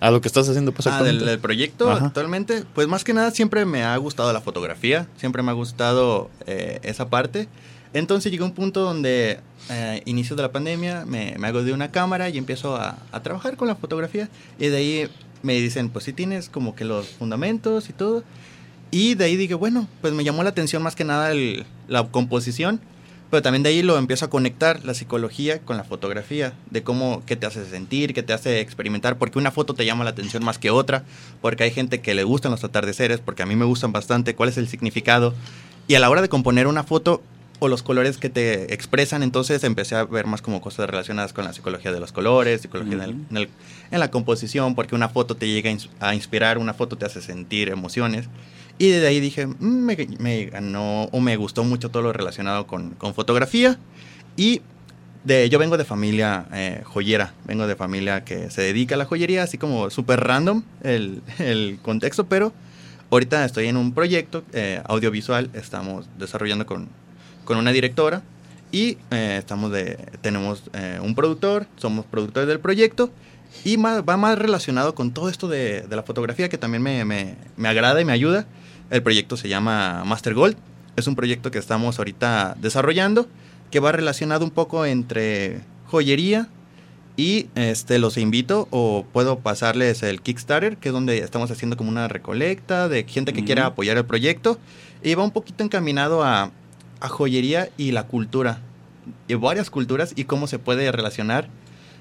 a 0.00 0.10
lo 0.10 0.20
que 0.20 0.28
estás 0.28 0.48
haciendo? 0.48 0.72
Pues, 0.72 0.86
Ah, 0.88 1.02
del, 1.02 1.24
del 1.24 1.38
proyecto 1.38 1.90
Ajá. 1.90 2.06
actualmente, 2.06 2.64
pues 2.74 2.88
más 2.88 3.04
que 3.04 3.14
nada 3.14 3.30
siempre 3.30 3.64
me 3.64 3.84
ha 3.84 3.96
gustado 3.96 4.32
la 4.32 4.40
fotografía, 4.40 5.06
siempre 5.16 5.42
me 5.42 5.50
ha 5.50 5.54
gustado 5.54 6.30
eh, 6.46 6.80
esa 6.82 7.08
parte. 7.08 7.48
Entonces 7.94 8.32
llegó 8.32 8.46
un 8.46 8.52
punto 8.52 8.80
donde, 8.80 9.38
eh, 9.70 10.02
inicio 10.06 10.34
de 10.34 10.42
la 10.42 10.50
pandemia, 10.50 11.04
me, 11.06 11.34
me 11.38 11.46
hago 11.48 11.62
de 11.62 11.72
una 11.74 11.90
cámara 11.90 12.30
y 12.30 12.38
empiezo 12.38 12.74
a, 12.74 12.96
a 13.12 13.22
trabajar 13.22 13.56
con 13.56 13.68
la 13.68 13.74
fotografía. 13.76 14.28
Y 14.58 14.68
de 14.68 14.76
ahí 14.76 15.08
me 15.42 15.54
dicen, 15.54 15.88
pues 15.88 16.04
sí 16.04 16.12
tienes 16.12 16.48
como 16.48 16.74
que 16.74 16.84
los 16.84 17.08
fundamentos 17.08 17.88
y 17.88 17.92
todo. 17.92 18.24
Y 18.90 19.14
de 19.14 19.24
ahí 19.24 19.36
dije, 19.36 19.54
bueno, 19.54 19.88
pues 20.00 20.12
me 20.12 20.24
llamó 20.24 20.42
la 20.42 20.50
atención 20.50 20.82
más 20.82 20.94
que 20.94 21.04
nada 21.04 21.32
la 21.88 22.08
composición. 22.08 22.80
Pero 23.32 23.40
también 23.40 23.62
de 23.62 23.70
ahí 23.70 23.82
lo 23.82 23.96
empiezo 23.96 24.26
a 24.26 24.28
conectar 24.28 24.84
la 24.84 24.92
psicología 24.92 25.60
con 25.60 25.78
la 25.78 25.84
fotografía, 25.84 26.52
de 26.70 26.82
cómo, 26.82 27.22
qué 27.24 27.34
te 27.34 27.46
hace 27.46 27.64
sentir, 27.64 28.12
qué 28.12 28.22
te 28.22 28.34
hace 28.34 28.60
experimentar, 28.60 29.16
porque 29.16 29.38
una 29.38 29.50
foto 29.50 29.72
te 29.72 29.86
llama 29.86 30.04
la 30.04 30.10
atención 30.10 30.44
más 30.44 30.58
que 30.58 30.68
otra, 30.68 31.04
porque 31.40 31.64
hay 31.64 31.70
gente 31.70 32.02
que 32.02 32.12
le 32.12 32.24
gustan 32.24 32.50
los 32.52 32.62
atardeceres, 32.62 33.20
porque 33.20 33.42
a 33.42 33.46
mí 33.46 33.56
me 33.56 33.64
gustan 33.64 33.90
bastante, 33.90 34.34
cuál 34.34 34.50
es 34.50 34.58
el 34.58 34.68
significado. 34.68 35.32
Y 35.88 35.94
a 35.94 36.00
la 36.00 36.10
hora 36.10 36.20
de 36.20 36.28
componer 36.28 36.66
una 36.66 36.84
foto 36.84 37.22
o 37.64 37.68
los 37.68 37.84
colores 37.84 38.18
que 38.18 38.28
te 38.28 38.74
expresan, 38.74 39.22
entonces 39.22 39.62
empecé 39.62 39.94
a 39.94 40.04
ver 40.04 40.26
más 40.26 40.42
como 40.42 40.60
cosas 40.60 40.90
relacionadas 40.90 41.32
con 41.32 41.44
la 41.44 41.52
psicología 41.52 41.92
de 41.92 42.00
los 42.00 42.10
colores, 42.10 42.60
psicología 42.62 42.94
en, 42.94 43.00
el- 43.02 43.10
Ujú. 43.10 43.24
en 43.30 43.36
el- 43.36 43.48
en 43.92 44.00
la 44.00 44.10
composición, 44.10 44.74
porque 44.74 44.96
una 44.96 45.08
foto 45.08 45.36
te 45.36 45.46
llega 45.46 45.70
a 45.70 45.72
ins- 45.72 45.88
a 46.00 46.14
inspirar, 46.16 46.58
una 46.58 46.74
foto 46.74 46.96
te 46.96 47.06
hace 47.06 47.20
sentir 47.22 47.68
emociones. 47.68 48.26
Y 48.78 48.88
de 48.88 49.06
ahí 49.06 49.20
dije, 49.20 49.46
"Mm, 49.46 49.54
me, 49.60 49.96
me 50.18 50.46
ganó 50.46 51.04
o 51.12 51.20
me 51.20 51.36
gustó 51.36 51.62
mucho 51.62 51.88
todo 51.90 52.02
lo 52.02 52.12
relacionado 52.12 52.66
con, 52.66 52.90
con 52.96 53.14
fotografía. 53.14 53.78
Y 54.36 54.60
de, 55.22 55.48
yo 55.48 55.60
vengo 55.60 55.76
de 55.78 55.84
familia 55.84 56.46
eh, 56.52 56.80
joyera, 56.84 57.32
vengo 57.44 57.68
de 57.68 57.76
familia 57.76 58.24
que 58.24 58.50
se 58.50 58.62
dedica 58.62 58.96
a 58.96 58.98
la 58.98 59.04
joyería, 59.04 59.44
así 59.44 59.56
como 59.56 59.88
súper 59.90 60.18
random 60.18 60.64
el, 60.82 61.22
el 61.38 61.78
contexto, 61.80 62.24
pero 62.26 62.52
ahorita 63.10 63.44
estoy 63.44 63.68
en 63.68 63.76
un 63.76 63.92
proyecto 63.94 64.42
eh, 64.52 64.82
audiovisual, 64.86 65.48
estamos 65.54 66.08
desarrollando 66.18 66.66
con, 66.66 66.88
con 67.44 67.58
una 67.58 67.72
directora 67.72 68.22
y 68.70 68.98
eh, 69.10 69.36
estamos 69.38 69.70
de, 69.72 69.96
tenemos 70.20 70.62
eh, 70.72 70.98
un 71.02 71.14
productor, 71.14 71.66
somos 71.76 72.06
productores 72.06 72.48
del 72.48 72.60
proyecto 72.60 73.10
y 73.64 73.76
más- 73.76 74.02
va 74.08 74.16
más 74.16 74.38
relacionado 74.38 74.94
con 74.94 75.12
todo 75.12 75.28
esto 75.28 75.48
de, 75.48 75.82
de 75.82 75.96
la 75.96 76.02
fotografía 76.02 76.48
que 76.48 76.58
también 76.58 76.82
me, 76.82 77.04
me- 77.04 77.34
me 77.56 77.68
agrada 77.68 78.00
y 78.00 78.04
me 78.04 78.12
ayuda. 78.12 78.46
El 78.90 79.02
proyecto 79.02 79.36
se 79.36 79.48
llama 79.48 80.04
Master 80.06 80.34
Gold. 80.34 80.56
Es 80.96 81.06
un 81.06 81.14
proyecto 81.16 81.50
que 81.50 81.58
estamos 81.58 81.98
ahorita 81.98 82.56
desarrollando 82.60 83.26
que 83.70 83.80
va 83.80 83.92
relacionado 83.92 84.44
un 84.44 84.50
poco 84.50 84.84
entre 84.86 85.60
joyería 85.86 86.48
y 87.16 87.46
este 87.54 87.98
los 87.98 88.16
invito 88.16 88.68
o 88.70 89.04
puedo 89.12 89.38
pasarles 89.38 90.02
el 90.02 90.20
Kickstarter, 90.22 90.76
que 90.78 90.88
es 90.88 90.92
donde 90.94 91.18
estamos 91.18 91.50
haciendo 91.50 91.76
como 91.76 91.90
una 91.90 92.08
recolecta 92.08 92.88
de 92.88 93.04
gente 93.04 93.32
que 93.34 93.44
quiera 93.44 93.66
apoyar 93.66 93.96
el 93.98 94.04
proyecto 94.06 94.58
y 95.02 95.14
va 95.14 95.22
un 95.24 95.30
poquito 95.30 95.62
encaminado 95.64 96.22
a, 96.22 96.50
a 97.02 97.08
joyería 97.08 97.68
y 97.76 97.90
la 97.92 98.04
cultura 98.04 98.60
y 99.28 99.34
varias 99.34 99.68
culturas 99.70 100.12
y 100.16 100.24
cómo 100.24 100.46
se 100.46 100.58
puede 100.58 100.90
relacionar 100.92 101.48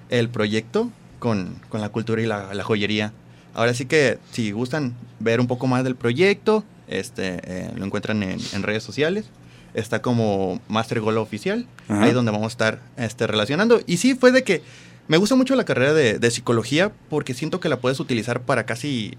el 0.09 0.29
proyecto 0.29 0.89
con, 1.19 1.55
con 1.69 1.81
la 1.81 1.89
cultura 1.89 2.21
y 2.21 2.25
la, 2.27 2.53
la 2.53 2.63
joyería. 2.63 3.11
Ahora 3.53 3.73
sí 3.73 3.85
que 3.85 4.19
si 4.31 4.51
gustan 4.51 4.93
ver 5.19 5.39
un 5.39 5.47
poco 5.47 5.67
más 5.67 5.83
del 5.83 5.95
proyecto, 5.95 6.63
este 6.87 7.39
eh, 7.43 7.71
lo 7.75 7.85
encuentran 7.85 8.21
en, 8.23 8.39
en 8.53 8.63
redes 8.63 8.83
sociales. 8.83 9.25
Está 9.73 10.01
como 10.01 10.59
Master 10.67 10.99
Goal 10.99 11.17
Oficial, 11.17 11.65
Ajá. 11.87 12.03
ahí 12.03 12.11
donde 12.11 12.31
vamos 12.31 12.45
a 12.45 12.55
estar 12.55 12.79
este, 12.97 13.25
relacionando. 13.25 13.81
Y 13.87 13.97
sí, 13.97 14.15
fue 14.15 14.31
de 14.31 14.43
que 14.43 14.61
me 15.07 15.17
gusta 15.17 15.35
mucho 15.35 15.55
la 15.55 15.63
carrera 15.63 15.93
de, 15.93 16.19
de 16.19 16.31
psicología 16.31 16.91
porque 17.09 17.33
siento 17.33 17.59
que 17.59 17.69
la 17.69 17.79
puedes 17.79 17.99
utilizar 17.99 18.41
para 18.41 18.65
casi 18.65 19.17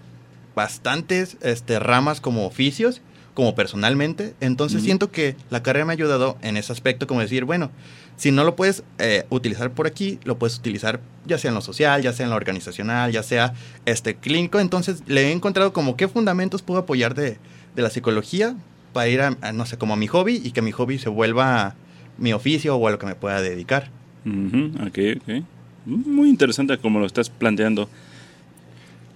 bastantes 0.55 1.37
este, 1.41 1.79
ramas 1.79 2.21
como 2.21 2.47
oficios, 2.47 3.01
como 3.35 3.55
personalmente. 3.55 4.35
Entonces 4.41 4.83
siento 4.83 5.11
que 5.11 5.37
la 5.51 5.63
carrera 5.63 5.85
me 5.85 5.93
ha 5.93 5.95
ayudado 5.95 6.37
en 6.43 6.57
ese 6.57 6.73
aspecto, 6.73 7.07
como 7.07 7.21
decir, 7.21 7.45
bueno, 7.45 7.71
si 8.17 8.31
no 8.31 8.45
lo 8.45 8.57
puedes 8.57 8.83
eh, 8.99 9.25
utilizar 9.31 9.71
por 9.71 9.87
aquí, 9.87 10.19
lo 10.25 10.39
puedes 10.39 10.59
utilizar 10.59 11.01
ya 11.27 11.39
sea 11.39 11.49
en 11.49 11.55
lo 11.55 11.61
social, 11.61 12.03
ya 12.03 12.13
sea 12.13 12.25
en 12.25 12.31
lo 12.31 12.37
organizacional, 12.37 13.11
ya 13.11 13.23
sea 13.23 13.55
este 13.87 14.15
clínico. 14.17 14.61
Entonces 14.61 15.03
le 15.07 15.29
he 15.29 15.33
encontrado 15.33 15.73
como 15.73 15.97
qué 15.97 16.09
fundamentos 16.09 16.63
puedo 16.63 16.81
apoyar 16.81 17.15
de, 17.15 17.39
de 17.75 17.83
la 17.83 17.91
psicología 17.91 18.55
para 18.93 19.09
ir 19.09 19.23
a, 19.23 19.37
a, 19.41 19.53
no 19.53 19.65
sé, 19.67 19.79
como 19.79 19.95
a 19.95 19.97
mi 19.97 20.07
hobby 20.07 20.41
y 20.45 20.51
que 20.53 20.63
mi 20.63 20.73
hobby 20.73 20.99
se 20.99 21.09
vuelva 21.09 21.75
mi 22.19 22.33
oficio 22.33 22.77
o 22.77 22.87
a 22.87 22.91
lo 22.91 22.99
que 22.99 23.07
me 23.07 23.15
pueda 23.15 23.41
dedicar. 23.41 23.91
Ujú, 24.27 24.73
ok, 24.87 24.99
ok. 25.23 25.45
Muy 25.87 26.29
interesante 26.29 26.77
como 26.79 27.01
lo 27.01 27.07
estás 27.07 27.31
planteando. 27.31 27.89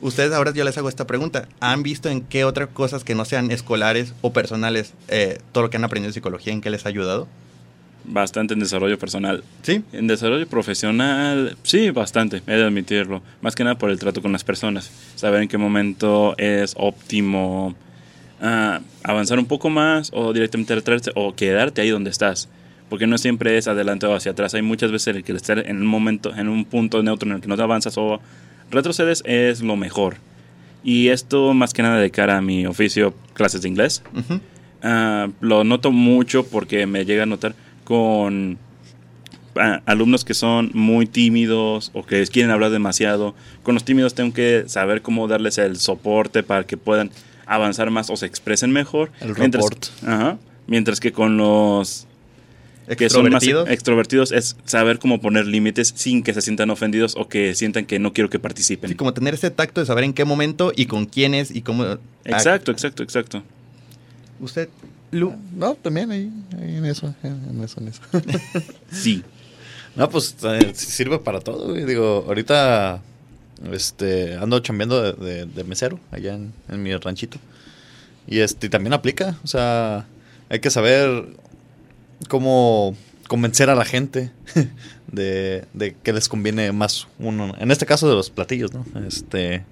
Ustedes 0.01 0.33
ahora 0.33 0.53
yo 0.53 0.65
les 0.65 0.77
hago 0.77 0.89
esta 0.89 1.07
pregunta. 1.07 1.49
¿Han 1.61 1.83
visto 1.83 2.09
en 2.09 2.21
qué 2.21 2.45
otras 2.45 2.69
cosas 2.69 3.03
que 3.03 3.15
no 3.15 3.25
sean 3.25 3.51
escolares 3.51 4.15
o 4.21 4.33
personales 4.33 4.93
eh, 5.09 5.39
todo 5.53 5.65
lo 5.65 5.71
que 5.71 5.79
han 5.79 5.85
aprendido 5.85 6.11
de 6.11 6.15
psicología, 6.15 6.53
en 6.53 6.61
qué 6.61 6.71
les 6.71 6.85
ha 6.85 6.91
ayudado? 6.91 7.27
Bastante 8.05 8.55
en 8.55 8.61
desarrollo 8.61 8.99
personal. 8.99 9.43
Sí. 9.63 9.83
En 9.93 10.07
desarrollo 10.07 10.47
profesional, 10.47 11.57
sí, 11.65 11.91
bastante, 11.91 12.43
he 12.47 12.53
de 12.53 12.65
admitirlo. 12.65 13.23
Más 13.41 13.57
que 13.57 13.65
nada 13.65 13.79
por 13.79 13.91
el 13.91 13.99
trato 13.99 14.23
con 14.23 14.33
las 14.33 14.45
personas. 14.45 14.91
Saber 15.17 15.43
en 15.43 15.49
qué 15.49 15.59
momento 15.59 16.37
es 16.39 16.75
óptimo 16.77 17.75
ah, 18.41 18.81
avanzar 19.03 19.39
un 19.39 19.47
poco 19.47 19.71
más 19.71 20.11
o 20.13 20.33
directamente 20.33 20.75
retrasarte 20.75 21.13
o 21.17 21.35
quedarte 21.35 21.81
ahí 21.81 21.91
donde 21.91 22.11
estás. 22.11 22.49
Porque 22.89 23.09
no 23.09 23.19
siempre 23.19 23.59
es 23.59 23.67
adelante 23.67 24.07
o 24.07 24.15
hacia 24.15 24.33
atrás. 24.33 24.55
Hay 24.55 24.63
muchas 24.63 24.93
veces 24.93 25.09
en 25.09 25.17
el 25.17 25.25
que 25.25 25.33
estar 25.33 25.59
en 25.59 25.79
un 25.79 25.87
momento, 25.87 26.33
en 26.37 26.49
un 26.49 26.65
punto 26.65 27.03
neutro 27.03 27.29
en 27.29 27.37
el 27.37 27.41
que 27.41 27.49
no 27.49 27.57
te 27.57 27.63
avanzas 27.63 27.99
o 27.99 28.21
retrocedes 28.71 29.23
es 29.27 29.63
lo 29.63 29.77
mejor. 29.77 30.17
Y 30.85 31.09
esto 31.09 31.53
más 31.53 31.75
que 31.75 31.83
nada 31.83 31.99
de 31.99 32.11
cara 32.11 32.39
a 32.39 32.41
mi 32.41 32.67
oficio, 32.67 33.15
clases 33.35 33.63
de 33.63 33.69
inglés. 33.69 34.03
Ah, 34.83 35.29
lo 35.41 35.65
noto 35.65 35.91
mucho 35.91 36.47
porque 36.47 36.87
me 36.87 37.05
llega 37.05 37.25
a 37.25 37.27
notar 37.27 37.55
con 37.83 38.59
ah, 39.57 39.83
alumnos 39.87 40.25
que 40.25 40.35
son 40.35 40.71
muy 40.75 41.07
tímidos 41.07 41.91
o 41.93 42.07
que 42.07 42.25
quieren 42.27 42.53
hablar 42.53 42.71
demasiado. 42.71 43.35
Con 43.63 43.75
los 43.75 43.85
tímidos 43.85 44.15
tengo 44.15 44.33
que 44.33 44.65
saber 44.69 45.03
cómo 45.03 45.27
darles 45.27 45.59
el 45.59 45.77
soporte 45.79 46.43
para 46.43 46.65
que 46.65 46.77
puedan 46.77 47.11
avanzar 47.47 47.91
más 47.91 48.09
o 48.11 48.17
se 48.17 48.27
expresen 48.27 48.71
mejor. 48.71 49.11
El 49.21 49.35
mientras, 49.37 49.67
mientras 50.69 51.01
que 51.01 51.11
con 51.11 51.37
los 51.37 52.07
que 52.97 53.09
son 53.11 53.25
más 53.31 53.43
Extrovertidos. 53.43 53.69
extrovertidos 53.71 54.33
es 54.33 54.57
saber 54.65 54.99
cómo 54.99 55.21
poner 55.21 55.47
límites 55.47 55.93
sin 55.97 56.23
que 56.23 56.33
se 56.35 56.41
sientan 56.43 56.71
ofendidos 56.71 57.15
o 57.17 57.29
que 57.29 57.55
sientan 57.55 57.85
que 57.87 57.99
no 57.99 58.13
quiero 58.13 58.31
que 58.31 58.39
participen. 58.39 58.89
Sí, 58.91 58.95
como 58.97 59.13
tener 59.13 59.35
ese 59.35 59.51
tacto 59.51 59.81
de 59.81 59.87
saber 59.87 60.05
en 60.05 60.13
qué 60.13 60.25
momento 60.25 60.73
y 60.77 60.87
con 60.87 61.07
quiénes 61.07 61.51
y 61.51 61.63
cómo... 61.63 61.85
Exacto, 62.25 62.71
exacto, 62.71 63.03
exacto. 63.03 63.43
Ah, 63.45 64.39
usted, 64.41 64.69
Lu, 65.11 65.35
No, 65.55 65.75
también 65.75 66.11
ahí, 66.11 66.31
ahí 66.61 66.77
en 66.77 66.85
eso, 66.85 67.15
en 67.23 67.61
eso, 67.65 67.81
en 67.81 67.89
eso. 67.89 68.03
Sí. 68.93 69.23
No, 69.97 70.09
pues 70.11 70.37
eh, 70.45 70.73
sirve 70.75 71.19
para 71.19 71.41
todo, 71.41 71.71
güey. 71.71 71.85
Digo, 71.87 72.25
ahorita 72.27 73.01
este, 73.73 74.35
ando 74.37 74.59
chambeando 74.61 75.01
de, 75.01 75.13
de- 75.25 75.47
de 75.47 75.65
mesero 75.65 75.99
allá 76.11 76.35
en, 76.35 76.53
en 76.69 76.83
mi 76.83 76.95
ranchito. 76.97 77.39
Y 78.29 78.41
este 78.41 78.69
también 78.69 78.93
aplica, 78.93 79.37
o 79.43 79.47
sea, 79.47 80.07
hay 80.51 80.59
que 80.61 80.69
saber 80.71 81.27
cómo 82.29 82.97
convencer 83.29 83.71
a 83.71 83.75
la 83.75 83.85
gente 83.85 84.31
de, 85.13 85.65
de 85.73 85.97
que 86.03 86.13
les 86.13 86.29
conviene 86.29 86.73
más 86.73 87.09
uno. 87.19 87.55
En 87.59 87.71
este 87.71 87.87
caso 87.87 88.09
de 88.09 88.15
los 88.15 88.31
platillos, 88.31 88.73
¿no? 88.73 88.85
Este, 89.07 89.65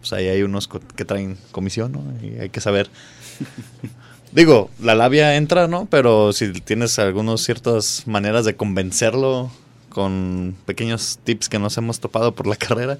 pues 0.00 0.12
ahí 0.12 0.28
hay 0.28 0.42
unos 0.42 0.68
que 0.68 1.04
traen 1.04 1.38
comisión, 1.50 1.92
¿no? 1.92 2.02
Y 2.22 2.38
hay 2.38 2.50
que 2.50 2.60
saber. 2.60 2.90
Digo, 4.32 4.68
la 4.80 4.94
labia 4.94 5.36
entra, 5.36 5.68
¿no? 5.68 5.86
Pero 5.86 6.32
si 6.32 6.52
tienes 6.52 6.98
algunas 6.98 7.40
ciertas 7.40 8.06
maneras 8.06 8.44
de 8.44 8.56
convencerlo 8.56 9.50
con 9.90 10.56
pequeños 10.66 11.20
tips 11.22 11.48
que 11.48 11.58
nos 11.58 11.78
hemos 11.78 12.00
topado 12.00 12.34
por 12.34 12.46
la 12.46 12.56
carrera, 12.56 12.98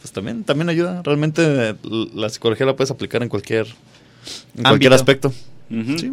pues 0.00 0.12
también, 0.12 0.42
también 0.42 0.68
ayuda. 0.68 1.02
Realmente 1.02 1.76
la 2.14 2.28
psicología 2.28 2.66
la 2.66 2.74
puedes 2.74 2.90
aplicar 2.90 3.22
en 3.22 3.28
cualquier, 3.28 3.68
en 4.56 4.64
cualquier 4.64 4.92
aspecto. 4.92 5.32
Sí. 5.70 6.12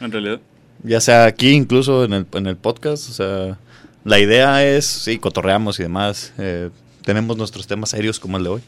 En 0.00 0.12
realidad. 0.12 0.40
Ya 0.82 1.00
sea 1.00 1.24
aquí, 1.24 1.50
incluso 1.50 2.04
en 2.04 2.12
el, 2.12 2.26
en 2.32 2.46
el 2.46 2.56
podcast. 2.56 3.08
O 3.10 3.12
sea, 3.12 3.58
la 4.04 4.18
idea 4.18 4.64
es, 4.66 4.86
sí, 4.86 5.18
cotorreamos 5.18 5.78
y 5.80 5.82
demás. 5.84 6.32
eh, 6.38 6.70
tenemos 7.04 7.36
nuestros 7.36 7.66
temas 7.66 7.90
serios 7.90 8.20
como 8.20 8.36
el 8.36 8.44
de 8.44 8.50
hoy. 8.50 8.62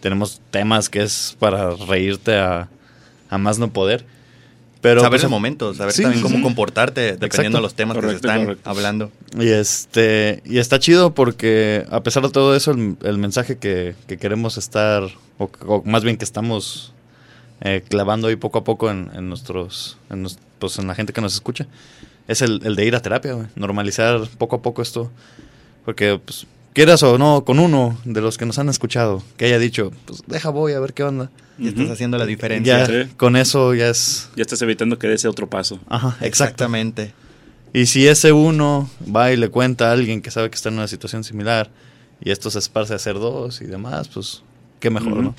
Tenemos 0.00 0.40
temas 0.50 0.88
que 0.88 1.02
es 1.02 1.36
para 1.38 1.70
reírte 1.70 2.36
a, 2.36 2.68
a 3.30 3.38
más 3.38 3.58
no 3.58 3.72
poder. 3.72 4.04
Pero 4.80 5.00
saber 5.00 5.12
pues, 5.12 5.24
el 5.24 5.30
momento, 5.30 5.72
saber 5.72 5.92
sí, 5.94 6.02
también 6.02 6.22
cómo 6.22 6.36
sí. 6.36 6.42
comportarte 6.42 7.00
dependiendo 7.16 7.26
Exacto. 7.26 7.56
de 7.56 7.62
los 7.62 7.74
temas 7.74 7.96
que 7.98 8.08
se 8.10 8.16
están 8.16 8.44
correcto. 8.44 8.68
hablando. 8.70 9.12
Y 9.38 9.48
este 9.48 10.42
y 10.44 10.58
está 10.58 10.78
chido 10.78 11.14
porque 11.14 11.86
a 11.90 12.02
pesar 12.02 12.22
de 12.22 12.28
todo 12.30 12.54
eso, 12.54 12.72
el, 12.72 12.96
el 13.02 13.16
mensaje 13.18 13.56
que, 13.56 13.94
que 14.06 14.18
queremos 14.18 14.58
estar, 14.58 15.04
o, 15.38 15.50
o 15.66 15.82
más 15.86 16.04
bien 16.04 16.16
que 16.18 16.24
estamos 16.24 16.92
eh, 17.60 17.82
clavando 17.88 18.28
ahí 18.28 18.36
poco 18.36 18.58
a 18.58 18.64
poco 18.64 18.90
en, 18.90 19.10
en 19.14 19.28
nuestros, 19.28 19.96
en, 20.10 20.22
nos- 20.22 20.38
pues 20.58 20.78
en 20.78 20.86
la 20.86 20.94
gente 20.94 21.12
que 21.12 21.20
nos 21.20 21.34
escucha, 21.34 21.66
es 22.28 22.42
el, 22.42 22.60
el 22.64 22.74
de 22.76 22.84
ir 22.86 22.94
a 22.96 23.00
terapia, 23.02 23.48
normalizar 23.56 24.20
poco 24.38 24.56
a 24.56 24.62
poco 24.62 24.82
esto, 24.82 25.10
porque 25.84 26.18
pues 26.24 26.46
quieras 26.72 27.02
o 27.02 27.18
no, 27.18 27.44
con 27.44 27.58
uno 27.58 27.98
de 28.04 28.20
los 28.20 28.38
que 28.38 28.46
nos 28.46 28.58
han 28.58 28.68
escuchado, 28.68 29.22
que 29.36 29.44
haya 29.46 29.58
dicho, 29.58 29.92
pues 30.06 30.22
deja 30.26 30.50
voy 30.50 30.72
a 30.72 30.80
ver 30.80 30.92
qué 30.94 31.02
onda. 31.04 31.30
Y 31.56 31.68
estás 31.68 31.84
Ujú. 31.84 31.92
haciendo 31.92 32.18
la 32.18 32.26
diferencia. 32.26 32.78
Ya, 32.80 32.86
Sí. 32.86 33.10
con 33.16 33.36
eso 33.36 33.74
ya 33.74 33.88
es... 33.88 34.28
Ya 34.34 34.42
estás 34.42 34.60
evitando 34.62 34.98
que 34.98 35.06
dé 35.06 35.14
ese 35.14 35.28
otro 35.28 35.48
paso. 35.48 35.78
Ajá. 35.88 36.16
Exactamente. 36.20 37.14
Y 37.72 37.86
si 37.86 38.08
ese 38.08 38.32
uno 38.32 38.90
va 39.14 39.30
y 39.32 39.36
le 39.36 39.48
cuenta 39.50 39.90
a 39.90 39.92
alguien 39.92 40.20
que 40.20 40.32
sabe 40.32 40.50
que 40.50 40.56
está 40.56 40.70
en 40.70 40.76
una 40.76 40.88
situación 40.88 41.22
similar 41.22 41.70
y 42.20 42.30
esto 42.32 42.50
se 42.50 42.58
esparce 42.58 42.92
a 42.92 42.96
hacer 42.96 43.14
dos 43.20 43.60
y 43.60 43.66
demás, 43.66 44.08
pues 44.08 44.42
qué 44.80 44.90
mejor. 44.90 45.16
¿no? 45.22 45.34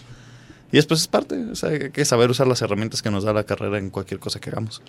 Y 0.75 0.77
después 0.77 0.99
es 0.99 1.07
parte, 1.07 1.35
o 1.51 1.55
sea, 1.55 1.69
hay 1.69 1.89
que 1.89 2.03
saber 2.03 2.29
usar 2.29 2.47
las 2.47 2.61
herramientas 2.61 3.01
que 3.01 3.09
nos 3.09 3.23
da 3.23 3.31
la 3.31 3.45
carrera 3.45 3.77
en 3.77 3.89
cualquier 3.89 4.19
cosa 4.19 4.41
que 4.41 4.49
hagamos. 4.49 4.81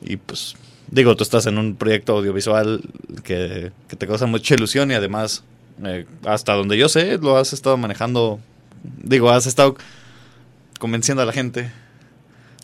Y 0.00 0.16
pues, 0.16 0.56
digo, 0.90 1.14
tú 1.16 1.22
estás 1.22 1.46
en 1.46 1.56
un 1.56 1.76
proyecto 1.76 2.16
audiovisual 2.16 2.80
que, 3.22 3.70
que 3.86 3.94
te 3.94 4.06
causa 4.08 4.26
mucha 4.26 4.54
ilusión 4.56 4.90
y 4.90 4.94
además, 4.94 5.44
eh, 5.84 6.04
hasta 6.24 6.54
donde 6.54 6.76
yo 6.76 6.88
sé, 6.88 7.16
lo 7.18 7.36
has 7.36 7.52
estado 7.52 7.76
manejando, 7.76 8.40
digo, 9.04 9.30
has 9.30 9.46
estado 9.46 9.76
convenciendo 10.80 11.22
a 11.22 11.26
la 11.26 11.32
gente. 11.32 11.70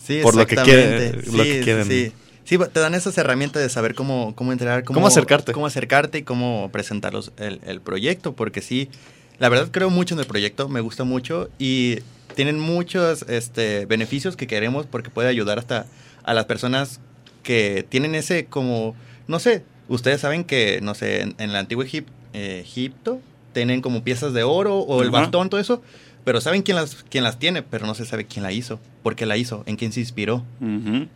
Sí, 0.05 0.19
Por 0.21 0.35
lo 0.35 0.45
que 0.45 0.57
quiere- 0.57 1.13
lo 1.13 1.45
que 1.45 1.59
Sí, 1.59 1.61
quieren. 1.63 1.85
Sí, 1.87 2.13
Sí, 2.45 2.59
te 2.73 2.81
dan 2.81 2.95
esas 2.95 3.17
herramientas 3.19 3.63
de 3.63 3.69
saber 3.69 3.95
cómo, 3.95 4.35
cómo 4.35 4.53
entrar, 4.53 4.83
cómo, 4.83 4.97
Cómo 4.97 5.07
acercarte. 5.07 5.53
Cómo 5.53 5.67
acercarte 5.67 6.19
y 6.19 6.23
cómo 6.23 6.71
presentar 6.73 7.13
los- 7.13 7.31
el, 7.37 7.61
el 7.67 7.81
proyecto, 7.81 8.33
porque 8.35 8.61
sí, 8.63 8.89
la 9.39 9.49
verdad 9.49 9.69
creo 9.71 9.91
mucho 9.91 10.15
en 10.15 10.21
el 10.21 10.27
proyecto, 10.27 10.69
me 10.69 10.81
gusta 10.81 11.05
mucho 11.05 11.49
y 11.59 11.99
tienen 12.35 12.59
muchos 12.59 13.23
este, 13.29 13.87
beneficios 13.87 14.37
que 14.37 14.47
queremos 14.47 14.87
porque 14.87 15.11
puede 15.11 15.29
ayudar 15.29 15.59
hasta 15.59 15.87
a 16.25 16.35
las 16.35 16.45
personas 16.47 17.01
que 17.43 17.87
tienen 17.89 18.15
ese 18.15 18.47
como, 18.47 18.95
no 19.27 19.39
sé, 19.39 19.65
ustedes 19.89 20.21
saben 20.21 20.45
que, 20.45 20.81
no 20.83 20.95
sé, 20.95 21.23
en, 21.23 21.35
en 21.39 21.51
el 21.51 21.57
antiguo 21.57 21.85
Egip- 21.85 22.07
eh, 22.35 22.61
Egipto 22.65 23.21
tienen 23.55 23.81
como 23.81 24.05
piezas 24.05 24.33
de 24.35 24.43
oro 24.43 24.79
o 24.79 25.03
el 25.03 25.09
bastón, 25.11 25.49
todo 25.51 25.61
eso, 25.61 25.83
pero 26.25 26.41
saben 26.43 26.63
quién 26.63 26.77
las, 26.77 26.97
quién 27.09 27.25
las 27.25 27.39
tiene, 27.39 27.63
pero 27.63 27.87
no 27.87 27.95
se 27.95 28.05
sabe 28.05 28.27
quién 28.27 28.43
la 28.43 28.53
hizo, 28.53 28.79
por 29.03 29.17
qué 29.17 29.25
la 29.25 29.37
hizo, 29.39 29.63
en 29.67 29.77
quién 29.77 29.93
se 29.93 30.01
inspiró. 30.01 30.45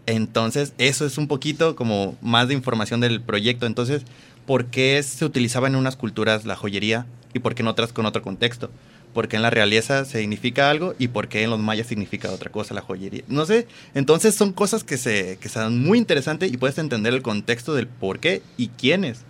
Entonces, 0.06 0.72
eso 0.78 1.04
es 1.04 1.18
un 1.18 1.28
poquito 1.28 1.76
como 1.76 2.16
más 2.22 2.48
de 2.48 2.54
información 2.54 3.00
del 3.00 3.20
proyecto. 3.20 3.66
Entonces, 3.66 4.02
¿por 4.46 4.66
qué 4.66 5.02
se 5.02 5.24
utilizaba 5.26 5.66
en 5.68 5.76
unas 5.76 5.96
culturas 5.96 6.46
la 6.46 6.56
joyería 6.56 7.04
y 7.34 7.38
por 7.38 7.54
qué 7.54 7.62
en 7.62 7.68
otras 7.68 7.92
con 7.92 8.06
otro 8.06 8.22
contexto? 8.22 8.70
¿Por 9.14 9.28
qué 9.28 9.36
en 9.36 9.42
la 9.42 9.50
realeza 9.50 10.04
significa 10.04 10.70
algo 10.70 10.94
y 10.98 11.08
por 11.08 11.28
qué 11.28 11.42
en 11.42 11.50
los 11.50 11.58
mayas 11.58 11.86
significa 11.86 12.30
otra 12.30 12.50
cosa 12.50 12.74
la 12.74 12.80
joyería? 12.80 13.22
No 13.28 13.44
sé. 13.44 13.66
Entonces, 13.94 14.34
son 14.34 14.52
cosas 14.52 14.84
que 14.84 14.96
se, 14.96 15.38
que 15.38 15.48
se 15.48 15.58
dan 15.58 15.78
muy 15.78 15.98
interesantes 15.98 16.50
y 16.50 16.56
puedes 16.56 16.78
entender 16.78 17.12
el 17.12 17.22
contexto 17.22 17.74
del 17.74 17.86
por 17.86 18.20
qué 18.20 18.42
y 18.56 18.68
quiénes 18.68 19.20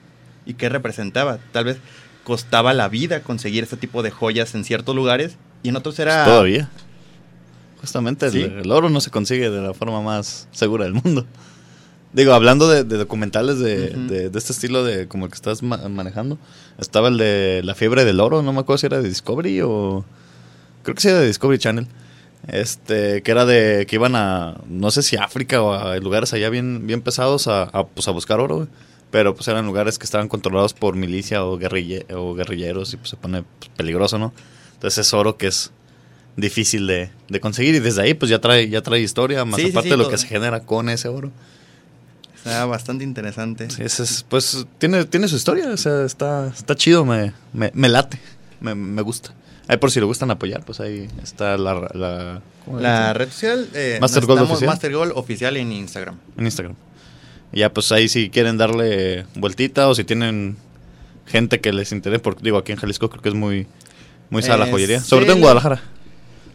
y 0.47 0.55
qué 0.55 0.69
representaba. 0.69 1.39
Tal 1.51 1.65
vez 1.65 1.79
costaba 2.23 2.73
la 2.75 2.89
vida 2.89 3.23
conseguir 3.23 3.65
ese 3.65 3.77
tipo 3.77 4.03
de 4.03 4.13
joyas 4.13 4.55
en 4.55 4.65
ciertos 4.65 4.95
lugares 4.95 5.37
y 5.63 5.71
en 5.71 5.77
otros 5.77 5.99
era... 5.99 6.25
Todavía. 6.25 6.71
Justamente 7.81 8.27
el 8.29 8.71
oro 8.71 8.89
no 8.91 9.01
se 9.01 9.11
consigue 9.11 9.51
de 9.51 9.61
la 9.61 9.75
forma 9.75 10.01
más 10.01 10.47
segura 10.53 10.85
del 10.85 10.95
mundo. 10.95 11.27
Digo, 12.13 12.35
hablando 12.35 12.69
de, 12.69 12.85
de 12.85 12.99
documentales 12.99 13.59
de, 13.59 13.89
de- 13.91 14.29
de 14.31 14.39
este 14.39 14.53
estilo 14.53 14.85
de 14.85 15.09
como 15.09 15.25
el 15.25 15.31
que 15.31 15.37
estás 15.37 15.63
ma- 15.63 15.89
manejando, 15.89 16.39
estaba 16.79 17.09
el 17.09 17.17
de 17.17 17.63
La 17.65 17.75
fiebre 17.75 18.05
del 18.05 18.21
oro, 18.21 18.43
no 18.43 18.53
me 18.53 18.61
acuerdo 18.61 18.79
si 18.79 18.87
era 18.87 19.01
de 19.01 19.09
Discovery 19.09 19.63
o... 19.63 20.05
Creo 20.83 20.95
que 20.95 21.01
sí 21.01 21.09
era 21.09 21.21
de 21.21 21.27
Discovery 21.29 21.59
Channel. 21.59 21.87
Este, 22.49 23.23
que 23.23 23.31
era 23.31 23.47
de 23.47 23.87
que 23.87 23.97
iban 23.97 24.17
a, 24.17 24.57
no 24.69 24.91
sé 24.91 25.03
si 25.03 25.17
África 25.17 25.63
o 25.63 25.73
a 25.75 25.97
lugares 25.99 26.33
allá 26.33 26.51
bien, 26.51 26.87
bien 26.89 27.01
pesados 27.01 27.47
a, 27.47 27.63
a, 27.63 27.87
pues, 27.87 28.09
a 28.09 28.11
buscar 28.11 28.41
oro, 28.41 28.67
pero 29.13 29.35
pues 29.37 29.47
eran 29.49 29.65
lugares 29.65 29.97
que 29.99 30.05
estaban 30.05 30.27
controlados 30.29 30.75
por 30.75 30.97
milicia 30.97 31.45
o, 31.45 31.57
guerrille- 31.59 32.05
o 32.13 32.35
guerrilleros 32.35 32.93
y 32.95 32.97
pues 32.97 33.11
se 33.11 33.17
pone 33.17 33.45
pues, 33.61 33.71
peligroso, 33.77 34.19
¿no? 34.19 34.33
Entonces 34.75 35.07
es 35.07 35.15
oro 35.15 35.37
que 35.37 35.47
es 35.47 35.71
difícil 36.37 36.87
de, 36.89 37.11
de 37.29 37.41
conseguir 37.41 37.77
y 37.77 37.79
desde 37.79 38.03
ahí 38.03 38.15
pues 38.15 38.29
ya 38.29 38.41
trae, 38.41 38.69
ya 38.69 38.83
trae 38.83 39.01
historia, 39.01 39.45
más 39.45 39.57
Sí, 39.61 39.67
sí, 39.67 39.71
aparte 39.71 39.87
sí, 39.87 39.91
de 39.93 39.97
lo 39.99 40.03
todo. 40.05 40.11
que 40.11 40.19
se 40.19 40.27
genera 40.27 40.61
con 40.65 40.89
ese 40.89 41.07
oro. 41.09 41.31
Está 42.45 42.67
bastante 42.67 43.05
interesante. 43.05 43.71
Sí, 43.71 43.83
ese 43.83 44.03
es, 44.03 44.25
pues 44.29 44.67
tiene, 44.79 45.05
tiene 45.05 45.29
su 45.29 45.37
historia, 45.37 45.69
o 45.71 45.77
sea, 45.77 46.05
está, 46.05 46.49
está 46.49 46.75
chido, 46.75 47.05
me, 47.05 47.33
me, 47.53 47.71
me 47.73 47.89
late, 47.89 48.19
me, 48.61 48.75
me 48.75 49.01
gusta. 49.03 49.33
Ahí 49.69 49.77
por 49.77 49.93
si 49.93 50.01
le 50.01 50.07
gustan 50.07 50.29
apoyar, 50.33 50.65
pues 50.65 50.81
ahí 50.81 51.09
está 51.23 51.57
la... 51.57 51.75
la 51.95 52.43
¿cómo 52.65 52.79
le 52.79 52.83
La 52.83 53.13
red 53.13 53.31
social, 53.31 53.69
eh, 53.75 53.99
Master 54.01 54.27
Gold 54.27 54.43
oficial. 54.43 54.67
Master 54.67 54.93
Gold 54.93 55.13
oficial 55.15 55.57
en 55.57 55.71
Instagram. 55.71 56.19
En 56.37 56.45
Instagram. 56.45 56.75
Y 57.53 57.61
ya 57.61 57.73
pues 57.73 57.93
ahí 57.93 58.09
si 58.09 58.29
quieren 58.29 58.59
darle 58.59 59.25
vueltita 59.37 59.87
o 59.89 59.95
si 59.95 60.03
tienen 60.03 60.57
gente 61.27 61.61
que 61.61 61.73
les 61.73 61.93
interese, 61.93 62.19
porque 62.19 62.43
digo, 62.43 62.59
aquí 62.59 62.73
en 62.73 62.79
Jalisco 62.79 63.09
creo 63.09 63.23
que 63.23 63.29
es 63.29 63.37
muy, 63.37 63.69
muy 64.31 64.43
sana 64.43 64.57
la 64.59 64.67
Eh, 64.67 64.71
joyería, 64.73 65.01
sobre 65.01 65.27
todo 65.27 65.37
en. 65.37 65.43
Guadalajara. 65.43 65.81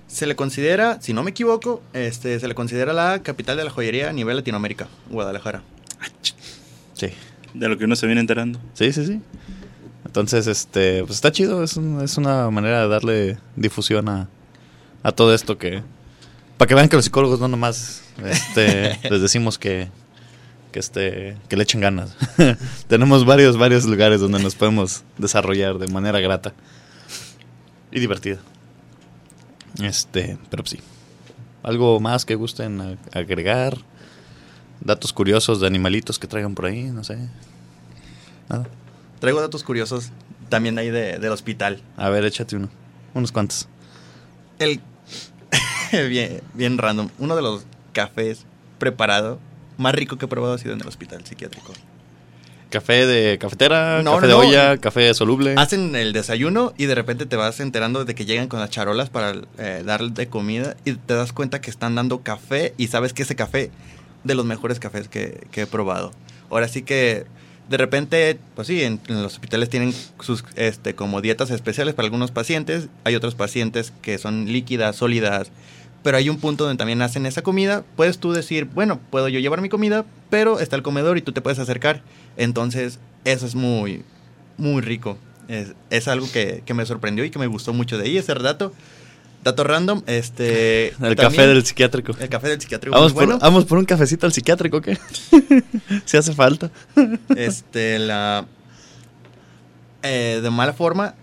Se 0.08 0.28
le 0.28 0.36
considera, 0.36 1.02
si 1.02 1.14
no 1.14 1.24
me 1.24 1.32
equivoco, 1.32 1.82
este, 1.94 2.40
se 2.40 2.48
le 2.48 2.56
considera 2.56 2.92
la 2.94 3.24
capital 3.24 3.56
de 3.56 3.64
la 3.64 3.70
joyería 3.72 4.10
a 4.10 4.14
nivel 4.14 4.36
Latinoamérica, 4.36 4.88
Guadalajara. 5.10 5.64
Sí. 6.94 7.08
De 7.54 7.68
lo 7.70 7.78
que 7.78 7.86
uno 7.86 7.96
se 7.96 8.06
viene 8.06 8.22
enterando. 8.22 8.60
Sí, 8.74 8.92
sí, 8.94 9.06
sí. 9.06 9.22
Entonces, 10.06 10.48
este, 10.48 11.02
pues 11.04 11.16
está 11.16 11.32
chido, 11.32 11.64
es, 11.64 11.76
un- 11.78 12.02
es 12.02 12.18
una 12.18 12.50
manera 12.50 12.82
de 12.82 12.88
darle 12.88 13.38
difusión 13.56 14.10
a, 14.10 14.30
a 15.04 15.12
todo 15.12 15.34
esto 15.34 15.58
que... 15.58 15.84
Para 16.58 16.68
que 16.70 16.76
vean 16.76 16.90
que 16.90 16.96
los 16.96 17.06
psicólogos 17.06 17.40
no 17.40 17.48
nomás 17.48 18.04
este, 18.26 18.98
les 19.10 19.22
decimos 19.22 19.60
que, 19.60 19.90
que, 20.72 20.80
este, 20.80 21.38
que 21.50 21.56
le 21.56 21.64
echen 21.64 21.82
ganas. 21.82 22.16
Tenemos 22.88 23.26
varios, 23.26 23.58
varios 23.58 23.86
lugares 23.86 24.22
donde 24.22 24.40
nos 24.42 24.56
podemos 24.56 25.04
desarrollar 25.18 25.78
de 25.78 25.88
manera 25.88 26.20
grata 26.20 26.54
y 27.92 28.00
divertida. 28.00 28.40
Este, 29.84 30.38
pero 30.50 30.64
pues 30.64 30.72
sí. 30.72 30.80
¿Algo 31.64 32.00
más 32.00 32.26
que 32.26 32.36
gusten 32.36 32.98
agregar? 33.14 33.78
Datos 34.88 35.12
curiosos 35.12 35.60
de 35.60 35.68
animalitos 35.68 36.18
que 36.18 36.28
traigan 36.28 36.56
por 36.56 36.66
ahí, 36.66 36.84
no 36.84 37.04
sé. 37.04 37.18
Nada. 38.48 38.68
Traigo 39.20 39.42
datos 39.42 39.62
curiosos 39.64 40.12
también 40.48 40.78
ahí 40.80 40.90
de- 40.90 41.20
del 41.20 41.32
hospital. 41.34 41.82
A 41.98 42.08
ver, 42.08 42.24
échate 42.24 42.56
uno. 42.56 42.70
Unos 43.14 43.34
cuantos. 43.34 43.68
El 44.60 44.80
bien, 46.10 46.42
bien 46.54 46.78
random. 46.78 47.10
Uno 47.20 47.36
de 47.36 47.42
los 47.42 47.66
cafés 47.92 48.46
preparado 48.80 49.40
más 49.78 49.94
rico 49.94 50.18
que 50.18 50.24
he 50.24 50.28
probado 50.30 50.54
ha 50.54 50.58
sido 50.58 50.74
en 50.74 50.80
el 50.80 50.88
hospital 50.88 51.26
psiquiátrico. 51.26 51.74
Café 52.70 53.06
de 53.06 53.38
cafetera, 53.40 54.02
No, 54.04 54.16
café 54.16 54.28
no, 54.28 54.40
de 54.40 54.44
no. 54.44 54.50
olla, 54.50 54.78
café 54.78 55.14
soluble. 55.14 55.56
Hacen 55.58 55.96
el 55.98 56.14
desayuno 56.14 56.74
y 56.78 56.86
de 56.86 56.96
repente 56.96 57.26
te 57.26 57.36
vas 57.36 57.60
enterando 57.60 58.06
de 58.06 58.16
que 58.16 58.26
llegan 58.26 58.48
con 58.48 58.62
las 58.62 58.70
charolas 58.70 59.10
para 59.10 59.34
eh, 59.58 59.84
darle 59.86 60.12
de 60.12 60.28
comida 60.30 60.78
y 60.86 60.94
te 60.94 61.14
das 61.14 61.34
cuenta 61.34 61.60
que 61.60 61.70
están 61.70 61.96
dando 61.96 62.22
café 62.24 62.74
y 62.78 62.88
sabes 62.88 63.12
que 63.14 63.24
ese 63.24 63.36
café 63.36 63.70
de 64.28 64.36
los 64.36 64.46
mejores 64.46 64.80
cafés 64.80 65.08
que, 65.08 65.48
he 65.54 65.66
probado. 65.66 66.12
Ahora 66.50 66.68
sí 66.68 66.84
que 66.84 67.26
de 67.70 67.78
repente, 67.78 68.40
pues 68.56 68.68
sí, 68.68 68.84
en, 68.84 69.00
los 69.08 69.34
hospitales 69.34 69.70
tienen 69.70 69.94
sus 70.20 70.44
este 70.56 70.96
como 70.96 71.22
dietas 71.22 71.50
especiales 71.50 71.96
para 71.96 72.06
algunos 72.06 72.32
pacientes, 72.32 72.88
hay 73.04 73.16
otros 73.16 73.36
pacientes 73.36 73.92
que 74.02 74.18
son 74.18 74.46
líquidas, 74.46 74.96
sólidas, 74.96 75.52
pero 76.04 76.18
hay 76.18 76.30
un 76.30 76.38
punto 76.38 76.64
donde 76.64 76.78
también 76.78 77.02
hacen 77.02 77.26
esa 77.26 77.42
comida. 77.42 77.84
Puedes 77.96 78.20
tú 78.20 78.32
decir, 78.32 78.66
bueno, 78.66 79.00
puedo 79.10 79.28
yo 79.28 79.40
llevar 79.40 79.62
mi 79.62 79.68
comida, 79.68 80.06
pero 80.30 80.60
está 80.60 80.76
el 80.76 80.84
comedor 80.84 81.18
y 81.18 81.22
tú 81.22 81.34
te 81.34 81.42
puedes 81.42 81.60
acercar. 81.60 82.02
Entonces, 82.38 83.00
eso 83.26 83.46
es 83.46 83.56
muy, 83.56 84.04
muy 84.58 84.82
rico. 84.82 85.18
Es, 85.50 86.08
algo 86.08 86.30
que, 86.32 86.62
que 86.66 86.74
me 86.74 86.86
sorprendió 86.86 87.26
y 87.26 87.30
que 87.30 87.40
me 87.40 87.48
gustó 87.48 87.74
mucho 87.74 87.98
de 87.98 88.06
ahí, 88.06 88.18
ese 88.18 88.34
dato. 88.36 88.74
Dato 89.44 89.64
random, 89.64 90.04
este... 90.08 90.88
el 90.90 90.96
también- 90.98 91.16
café 91.16 91.48
del 91.48 91.66
psiquiátrico. 91.66 92.14
El 92.20 92.30
café 92.30 92.50
del 92.50 92.62
psiquiátrico. 92.62 92.96
Vamos 92.96 93.14
muy 93.14 93.26
bueno. 93.26 93.40
por, 93.40 93.48
vamos 93.48 93.66
por 93.66 93.78
un 93.78 93.86
cafecito 93.86 94.26
al 94.26 94.34
psiquiátrico, 94.34 94.82
¿qué? 94.82 94.98
si 96.06 96.18
hace 96.18 96.34
falta. 96.34 96.70
Este, 97.36 98.00
la... 98.00 98.46
eh, 100.04 100.40
de 100.42 100.50
mala 100.50 100.74
forma, 100.74 101.16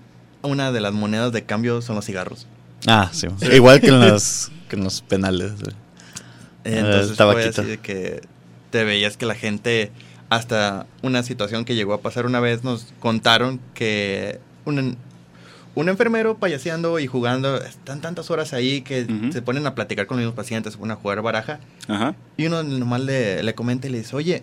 una 0.43 0.73
de 0.73 0.81
las 0.81 0.93
monedas 0.93 1.33
de 1.33 1.45
cambio 1.45 1.83
son 1.83 1.97
los 1.97 2.05
cigarros. 2.05 2.47
Ah, 2.87 3.11
sí. 3.13 3.27
Igual 3.53 3.81
que 3.81 3.89
en 3.89 4.01
los, 4.09 4.51
que 4.69 4.77
en 4.77 4.85
los 4.85 5.03
penales. 5.03 5.53
Entonces 6.65 7.17
fue 7.17 7.45
así 7.45 7.63
de 7.63 7.79
que 7.79 8.23
te 8.71 8.85
veías 8.85 9.17
que 9.17 9.27
la 9.27 9.35
gente, 9.35 9.91
hasta 10.31 10.87
una 11.03 11.23
situación 11.23 11.65
que 11.65 11.75
llegó 11.75 11.95
a 11.95 12.01
pasar 12.01 12.27
una 12.27 12.41
vez, 12.41 12.65
nos 12.65 12.93
contaron 13.01 13.61
que 13.75 14.41
un, 14.65 14.97
un 15.75 15.89
enfermero 15.89 16.37
payaseando 16.37 16.99
y 16.99 17.07
jugando. 17.07 17.57
Están 17.63 18.01
tantas 18.01 18.31
horas 18.31 18.53
ahí 18.53 18.83
que 18.83 19.07
se 19.33 19.43
ponen 19.43 19.67
a 19.67 19.75
platicar 19.75 20.07
con 20.07 20.17
los 20.17 20.23
mismos 20.23 20.37
pacientes, 20.37 20.75
se 20.75 20.79
ponen 20.79 20.93
a 20.93 21.01
jugar 21.01 21.23
baraja. 21.23 21.61
Ajá. 21.89 22.15
Y 22.37 22.47
uno 22.47 22.63
nomás 22.63 23.01
le, 23.01 23.43
le 23.43 23.55
comenta 23.55 23.87
y 23.87 23.91
le 23.91 23.99
dice, 23.99 24.15
oye, 24.17 24.43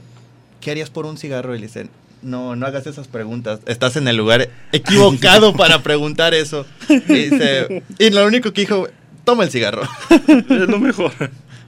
¿qué 0.60 0.72
harías 0.72 0.90
por 0.90 1.06
un 1.06 1.18
cigarro? 1.18 1.56
Y 1.56 1.60
le 1.60 1.68
dicen, 1.68 1.90
no, 2.22 2.56
no 2.56 2.66
hagas 2.66 2.88
esas 2.88 3.08
preguntas. 3.08 3.60
Estás 3.66 3.96
en 3.96 4.08
el 4.08 4.16
lugar 4.16 4.50
equivocado 4.72 5.54
para 5.58 5.84
preguntar 5.84 6.34
eso. 6.34 6.66
Y, 6.90 7.00
dice, 7.14 7.84
y 7.98 8.10
lo 8.10 8.26
único 8.26 8.54
que 8.54 8.62
dijo, 8.62 8.88
toma 9.24 9.44
el 9.44 9.52
cigarro. 9.52 9.84
Es 10.28 10.68
lo 10.68 10.80
mejor. 10.80 11.12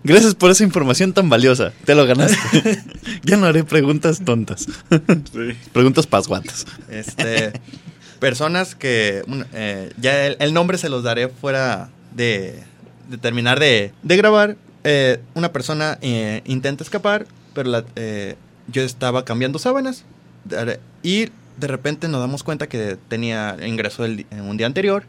Gracias 0.04 0.36
por 0.36 0.52
esa 0.52 0.66
información 0.66 1.14
tan 1.14 1.30
valiosa. 1.30 1.72
Te 1.86 1.96
lo 1.96 2.06
ganaste. 2.06 2.82
ya 3.24 3.38
no 3.38 3.46
haré 3.46 3.64
preguntas 3.64 4.22
tontas. 4.24 4.68
Sí. 4.90 5.58
preguntas 5.72 6.08
pasguatas. 6.08 6.66
Este, 6.90 7.54
personas 8.24 8.74
que 8.74 9.22
eh, 9.54 9.92
ya 10.00 10.28
el, 10.28 10.38
el 10.40 10.54
nombre 10.54 10.78
se 10.78 10.88
los 10.88 11.04
daré 11.04 11.28
fuera 11.28 11.90
de, 12.16 12.64
de 13.10 13.18
terminar 13.18 13.60
de, 13.60 13.92
de 14.02 14.16
grabar. 14.18 14.56
Eh, 14.86 15.20
una 15.34 15.52
persona 15.52 15.98
eh, 16.02 16.42
intenta 16.46 16.86
escapar, 16.86 17.26
pero 17.54 17.70
la- 17.70 17.84
eh, 17.98 18.36
yo 18.70 18.82
estaba 18.82 19.26
cambiando 19.26 19.60
sábanas 19.60 20.06
y 21.04 21.26
de 21.60 21.68
repente 21.68 22.08
nos 22.08 22.22
damos 22.22 22.44
cuenta 22.44 22.68
que 22.68 22.98
tenía 23.10 23.58
ingresó 23.66 24.06
el 24.06 24.26
un 24.32 24.56
día 24.56 24.68
anterior 24.68 25.04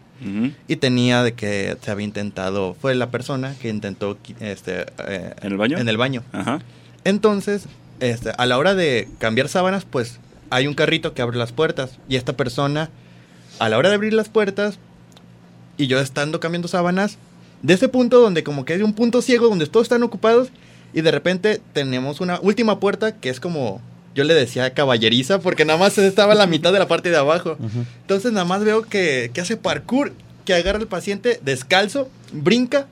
y 0.69 0.77
tenía 0.77 1.23
de 1.23 1.35
que 1.35 1.77
se 1.83 1.91
había 1.93 2.05
intentado 2.05 2.75
fue 2.81 2.95
la 2.97 3.11
persona 3.11 3.55
que 3.61 3.69
intentó 3.69 4.19
este 4.41 4.87
¿En 5.07 5.53
el 5.53 5.57
baño? 5.57 5.79
en 5.79 5.89
el 5.89 5.97
baño 5.99 6.23
Ajá. 6.33 6.61
entonces, 7.05 7.67
este, 8.01 8.33
a 8.37 8.45
la 8.47 8.59
hora 8.59 8.75
de 8.75 9.09
cambiar 9.19 9.49
sábanas, 9.49 9.85
pues 9.85 10.19
hay 10.51 10.67
un 10.67 10.75
carrito 10.75 11.15
que 11.15 11.23
abre 11.23 11.37
las 11.39 11.53
puertas. 11.53 11.99
Y 12.09 12.17
esta 12.17 12.33
persona, 12.35 12.91
a 13.59 13.69
la 13.69 13.79
hora 13.79 13.89
de 13.89 13.95
abrir 13.95 14.13
las 14.13 14.29
puertas, 14.29 14.79
y 15.77 15.87
yo 15.87 15.99
estando 16.01 16.41
cambiando 16.41 16.69
sábanas, 16.69 17.19
de 17.63 17.75
ese 17.75 17.89
punto 17.89 18.21
donde 18.21 18.45
como 18.45 18.65
que 18.65 18.75
hay 18.75 18.83
un 18.83 18.93
punto 18.93 19.23
ciego 19.23 19.49
donde 19.49 19.67
todos 19.67 19.85
están 19.85 20.03
ocupados, 20.03 20.51
y 20.93 21.01
de 21.01 21.11
repente 21.11 21.61
tenemos 21.73 22.21
una 22.21 22.39
última 22.41 22.79
puerta 22.79 23.17
que 23.17 23.29
es 23.29 23.41
como, 23.41 23.81
yo 24.15 24.23
le 24.25 24.35
decía 24.35 24.75
caballeriza, 24.75 25.41
porque 25.41 25.65
nada 25.65 25.79
más 25.79 25.99
estaba 25.99 26.35
la 26.35 26.47
mitad 26.47 26.73
de 26.73 26.79
la 26.79 26.87
parte 26.87 27.11
de 27.11 27.17
abajo. 27.17 27.59
Entonces 28.03 28.33
nada 28.33 28.45
más 28.45 28.63
veo 28.63 28.83
que, 28.83 29.31
que 29.35 29.41
hace 29.41 29.57
parkour, 29.57 30.13
que 30.45 30.55
agarra 30.55 30.79
al 30.79 30.87
paciente 30.87 31.41
descalzo, 31.43 32.09
brinca. 32.33 32.87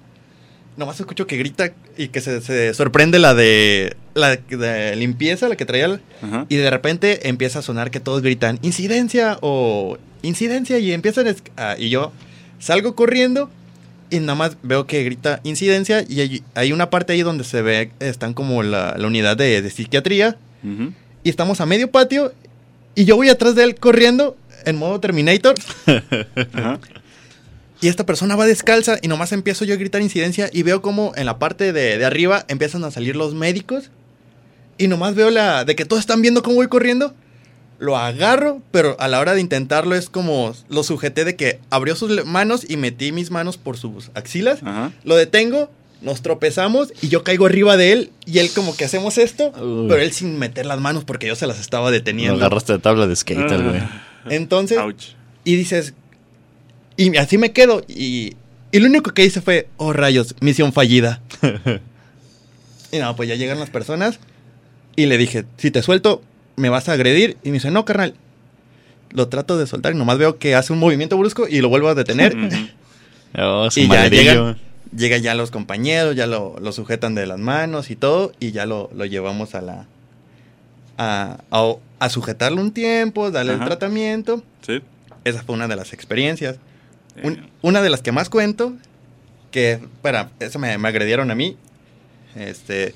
Nomás 0.76 0.98
escucho 0.98 1.28
que 1.28 1.36
grita 1.36 1.72
y 1.96 2.08
que 2.08 2.20
se, 2.20 2.40
se 2.40 2.74
sorprende 2.74 3.20
la 3.20 3.34
de 3.34 3.96
la 4.14 4.36
de 4.36 4.96
limpieza, 4.96 5.48
la 5.48 5.56
que 5.56 5.64
traía. 5.64 5.86
el- 5.86 6.00
Ajá. 6.22 6.46
Y 6.48 6.56
de 6.56 6.70
repente 6.70 7.28
empieza 7.28 7.60
a 7.60 7.62
sonar 7.62 7.90
que 7.90 8.00
todos 8.00 8.22
gritan 8.22 8.58
incidencia 8.62 9.38
o 9.40 9.98
incidencia 10.22 10.78
y 10.78 10.92
empiezan 10.92 11.34
a 11.56 11.76
y 11.78 11.88
yo 11.90 12.12
salgo 12.58 12.94
corriendo 12.94 13.50
y 14.10 14.20
nada 14.20 14.34
más 14.34 14.56
veo 14.62 14.86
que 14.86 15.02
grita 15.04 15.40
incidencia 15.42 16.04
y 16.08 16.20
hay, 16.20 16.42
hay 16.54 16.72
una 16.72 16.90
parte 16.90 17.12
ahí 17.14 17.22
donde 17.22 17.44
se 17.44 17.62
ve 17.62 17.90
están 17.98 18.34
como 18.34 18.62
la, 18.62 18.94
la 18.98 19.06
unidad 19.06 19.36
de, 19.36 19.62
de 19.62 19.70
psiquiatría 19.70 20.36
y 21.24 21.28
estamos 21.30 21.60
a 21.60 21.66
medio 21.66 21.90
patio 21.90 22.32
y 22.94 23.04
yo 23.06 23.16
voy 23.16 23.30
atrás 23.30 23.54
de 23.56 23.64
él 23.64 23.74
corriendo 23.74 24.36
en 24.66 24.76
modo 24.76 25.00
Terminator 25.00 25.54
Ajá. 26.52 26.78
y 27.80 27.88
esta 27.88 28.06
persona 28.06 28.36
va 28.36 28.46
descalza 28.46 28.98
y 29.02 29.08
nomás 29.08 29.32
empiezo 29.32 29.64
yo 29.64 29.74
a 29.74 29.78
gritar 29.78 30.02
incidencia 30.02 30.48
y 30.52 30.62
veo 30.62 30.82
como 30.82 31.12
en 31.16 31.26
la 31.26 31.38
parte 31.38 31.72
de, 31.72 31.98
de 31.98 32.04
arriba 32.04 32.44
empiezan 32.48 32.84
a 32.84 32.90
salir 32.92 33.16
los 33.16 33.34
médicos 33.34 33.90
y 34.82 34.88
nomás 34.88 35.14
veo 35.14 35.30
la 35.30 35.64
de 35.64 35.76
que 35.76 35.84
todos 35.84 36.00
están 36.00 36.22
viendo 36.22 36.42
cómo 36.42 36.56
voy 36.56 36.68
corriendo. 36.68 37.14
Lo 37.78 37.96
agarro, 37.96 38.62
pero 38.70 38.96
a 39.00 39.08
la 39.08 39.18
hora 39.20 39.34
de 39.34 39.40
intentarlo 39.40 39.94
es 39.96 40.08
como 40.08 40.54
lo 40.68 40.82
sujeté 40.84 41.24
de 41.24 41.34
que 41.36 41.58
abrió 41.70 41.96
sus 41.96 42.24
manos 42.24 42.64
y 42.68 42.76
metí 42.76 43.10
mis 43.12 43.30
manos 43.30 43.56
por 43.58 43.76
sus 43.76 44.10
axilas. 44.14 44.60
Ajá. 44.62 44.92
Lo 45.04 45.16
detengo, 45.16 45.68
nos 46.00 46.22
tropezamos 46.22 46.92
y 47.00 47.08
yo 47.08 47.24
caigo 47.24 47.46
arriba 47.46 47.76
de 47.76 47.92
él 47.92 48.10
y 48.24 48.38
él 48.38 48.50
como 48.54 48.76
que 48.76 48.84
hacemos 48.84 49.18
esto, 49.18 49.52
Uy. 49.60 49.86
pero 49.88 50.00
él 50.00 50.12
sin 50.12 50.38
meter 50.38 50.64
las 50.66 50.80
manos 50.80 51.04
porque 51.04 51.26
yo 51.26 51.34
se 51.34 51.46
las 51.48 51.58
estaba 51.58 51.86
Lo 51.86 51.90
deteniendo. 51.92 52.36
agarraste 52.36 52.72
de 52.72 52.78
tabla 52.78 53.06
de 53.08 53.16
skater, 53.16 53.62
güey. 53.62 53.78
Ah. 53.78 54.02
Entonces, 54.30 54.78
Ouch. 54.78 55.14
y 55.44 55.56
dices, 55.56 55.94
y 56.96 57.16
así 57.16 57.36
me 57.38 57.52
quedo. 57.52 57.82
Y, 57.88 58.34
y 58.70 58.78
lo 58.78 58.86
único 58.86 59.12
que 59.12 59.24
hice 59.24 59.40
fue, 59.40 59.68
oh 59.76 59.92
rayos, 59.92 60.36
misión 60.40 60.72
fallida. 60.72 61.20
y 62.92 62.98
no, 62.98 63.16
pues 63.16 63.28
ya 63.28 63.34
llegan 63.34 63.58
las 63.58 63.70
personas. 63.70 64.20
Y 64.96 65.06
le 65.06 65.16
dije, 65.18 65.44
si 65.56 65.70
te 65.70 65.82
suelto, 65.82 66.22
me 66.56 66.68
vas 66.68 66.88
a 66.88 66.92
agredir. 66.92 67.36
Y 67.42 67.48
me 67.48 67.54
dice, 67.54 67.70
no, 67.70 67.84
carnal. 67.84 68.14
Lo 69.10 69.28
trato 69.28 69.58
de 69.58 69.66
soltar 69.66 69.92
y 69.94 69.96
nomás 69.96 70.18
veo 70.18 70.38
que 70.38 70.54
hace 70.54 70.72
un 70.72 70.78
movimiento 70.78 71.16
brusco 71.18 71.46
y 71.48 71.60
lo 71.60 71.68
vuelvo 71.68 71.88
a 71.88 71.94
detener. 71.94 72.36
Ujú. 72.36 72.48
Oh, 73.38 73.70
su 73.70 73.80
y 73.80 73.88
ya 73.88 74.08
llegan, 74.08 74.58
llegan 74.94 75.22
ya 75.22 75.34
los 75.34 75.50
compañeros, 75.50 76.14
ya 76.14 76.26
lo, 76.26 76.54
lo 76.60 76.70
sujetan 76.70 77.14
de 77.14 77.24
las 77.26 77.38
manos 77.38 77.90
y 77.90 77.96
todo. 77.96 78.32
Y 78.40 78.52
ya 78.52 78.66
lo, 78.66 78.90
lo 78.94 79.06
llevamos 79.06 79.54
a 79.54 79.62
la... 79.62 79.86
A, 80.98 81.38
a, 81.50 81.74
a 81.98 82.10
sujetarlo 82.10 82.60
un 82.60 82.72
tiempo, 82.72 83.30
darle 83.30 83.52
Ajá. 83.54 83.62
el 83.62 83.68
tratamiento. 83.68 84.42
Sí. 84.66 84.82
Esa 85.24 85.42
fue 85.44 85.54
una 85.54 85.66
de 85.66 85.76
las 85.76 85.94
experiencias. 85.94 86.56
Un- 87.22 87.48
una 87.62 87.80
de 87.80 87.88
las 87.88 88.02
que 88.02 88.12
más 88.12 88.28
cuento, 88.28 88.74
que, 89.50 89.80
para, 90.02 90.30
eso 90.38 90.58
me, 90.58 90.76
me 90.76 90.88
agredieron 90.88 91.30
a 91.30 91.34
mí. 91.34 91.56
Este, 92.36 92.94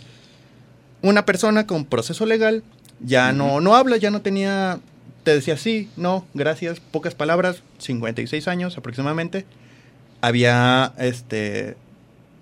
una 1.08 1.24
persona 1.26 1.66
con 1.66 1.84
proceso 1.84 2.26
legal 2.26 2.62
ya 3.00 3.32
no, 3.32 3.60
no 3.60 3.74
habla, 3.76 3.96
ya 3.98 4.10
no 4.10 4.22
tenía, 4.22 4.78
te 5.22 5.34
decía 5.34 5.56
sí, 5.56 5.88
no, 5.96 6.26
gracias, 6.34 6.80
pocas 6.80 7.14
palabras, 7.14 7.62
56 7.78 8.48
años 8.48 8.76
aproximadamente. 8.78 9.44
Había, 10.22 10.92
este, 10.98 11.76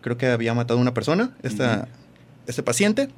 creo 0.00 0.16
que 0.16 0.26
había 0.26 0.54
matado 0.54 0.78
a 0.78 0.82
una 0.82 0.94
persona, 0.94 1.30
esta, 1.42 1.88
este 2.46 2.62
paciente, 2.62 3.08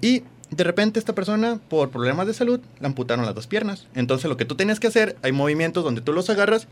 y 0.00 0.22
de 0.50 0.62
repente 0.64 1.00
esta 1.00 1.12
persona, 1.14 1.58
por 1.68 1.90
problemas 1.90 2.26
de 2.28 2.34
salud, 2.34 2.60
le 2.80 2.86
amputaron 2.86 3.26
las 3.26 3.34
dos 3.34 3.48
piernas. 3.48 3.88
Entonces 3.96 4.28
lo 4.28 4.36
que 4.36 4.44
tú 4.44 4.54
tenías 4.54 4.78
que 4.78 4.86
hacer, 4.86 5.16
hay 5.22 5.32
movimientos 5.32 5.82
donde 5.82 6.00
tú 6.02 6.12
los 6.12 6.30
agarras, 6.30 6.68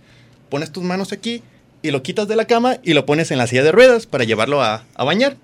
pones 0.49 0.71
tus 0.71 0.85
manos 0.85 1.13
aquí 1.13 1.43
y 1.83 1.91
lo 1.91 2.03
quitas 2.05 2.29
de 2.29 2.37
la 2.37 2.45
cama 2.47 2.77
y 2.85 2.95
lo 2.95 3.05
pones 3.05 3.31
en 3.33 3.39
la 3.39 3.47
silla 3.49 3.65
de 3.65 3.73
ruedas 3.73 4.07
para 4.07 4.23
llevarlo 4.25 4.63
a, 4.63 4.85
a 4.95 5.05
bañar. 5.05 5.37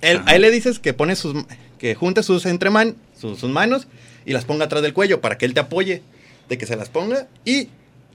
Él- 0.00 0.20
a 0.26 0.34
él 0.34 0.42
le 0.42 0.50
dices 0.50 0.80
que 0.80 0.92
pone 0.94 1.14
sus 1.14 1.34
que 1.78 1.94
junte 1.94 2.22
sus 2.22 2.46
entreman, 2.46 2.96
sus, 3.18 3.38
sus 3.38 3.50
manos 3.50 3.86
y 4.24 4.32
las 4.32 4.44
ponga 4.44 4.66
atrás 4.66 4.82
del 4.82 4.94
cuello 4.94 5.20
para 5.20 5.38
que 5.38 5.46
él 5.46 5.54
te 5.54 5.60
apoye, 5.60 6.02
de 6.48 6.58
que 6.58 6.66
se 6.66 6.76
las 6.76 6.88
ponga 6.88 7.28
y 7.44 7.68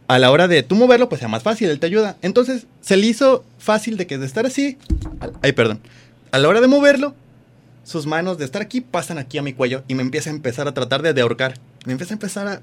a 0.07 0.17
la 0.17 0.31
hora 0.31 0.47
de 0.47 0.63
tú 0.63 0.75
moverlo 0.75 1.07
pues 1.09 1.19
sea 1.19 1.27
más 1.27 1.43
fácil, 1.43 1.69
él 1.69 1.79
te 1.79 1.85
ayuda. 1.85 2.17
Entonces 2.21 2.65
se 2.81 2.97
le 2.97 3.07
hizo 3.07 3.43
fácil 3.57 3.97
de 3.97 4.07
que 4.07 4.17
de 4.17 4.25
estar 4.25 4.45
así, 4.45 4.77
ay 5.41 5.51
perdón, 5.51 5.79
a 6.31 6.39
la 6.39 6.47
hora 6.47 6.61
de 6.61 6.67
moverlo 6.67 7.15
sus 7.89 8.05
manos 8.05 8.37
de 8.37 8.45
estar 8.45 8.61
aquí 8.61 8.81
pasan 8.81 9.17
aquí 9.17 9.37
a 9.37 9.41
mi 9.41 9.53
cuello 9.53 9.83
y 9.87 9.95
me 9.95 10.03
empieza 10.03 10.29
a 10.29 10.33
empezar 10.33 10.67
a 10.67 10.73
tratar 10.73 11.01
de, 11.01 11.13
de 11.13 11.21
ahorcar. 11.21 11.55
Me 11.85 11.91
empieza 11.93 12.13
a 12.13 12.15
empezar 12.15 12.47
a... 12.47 12.61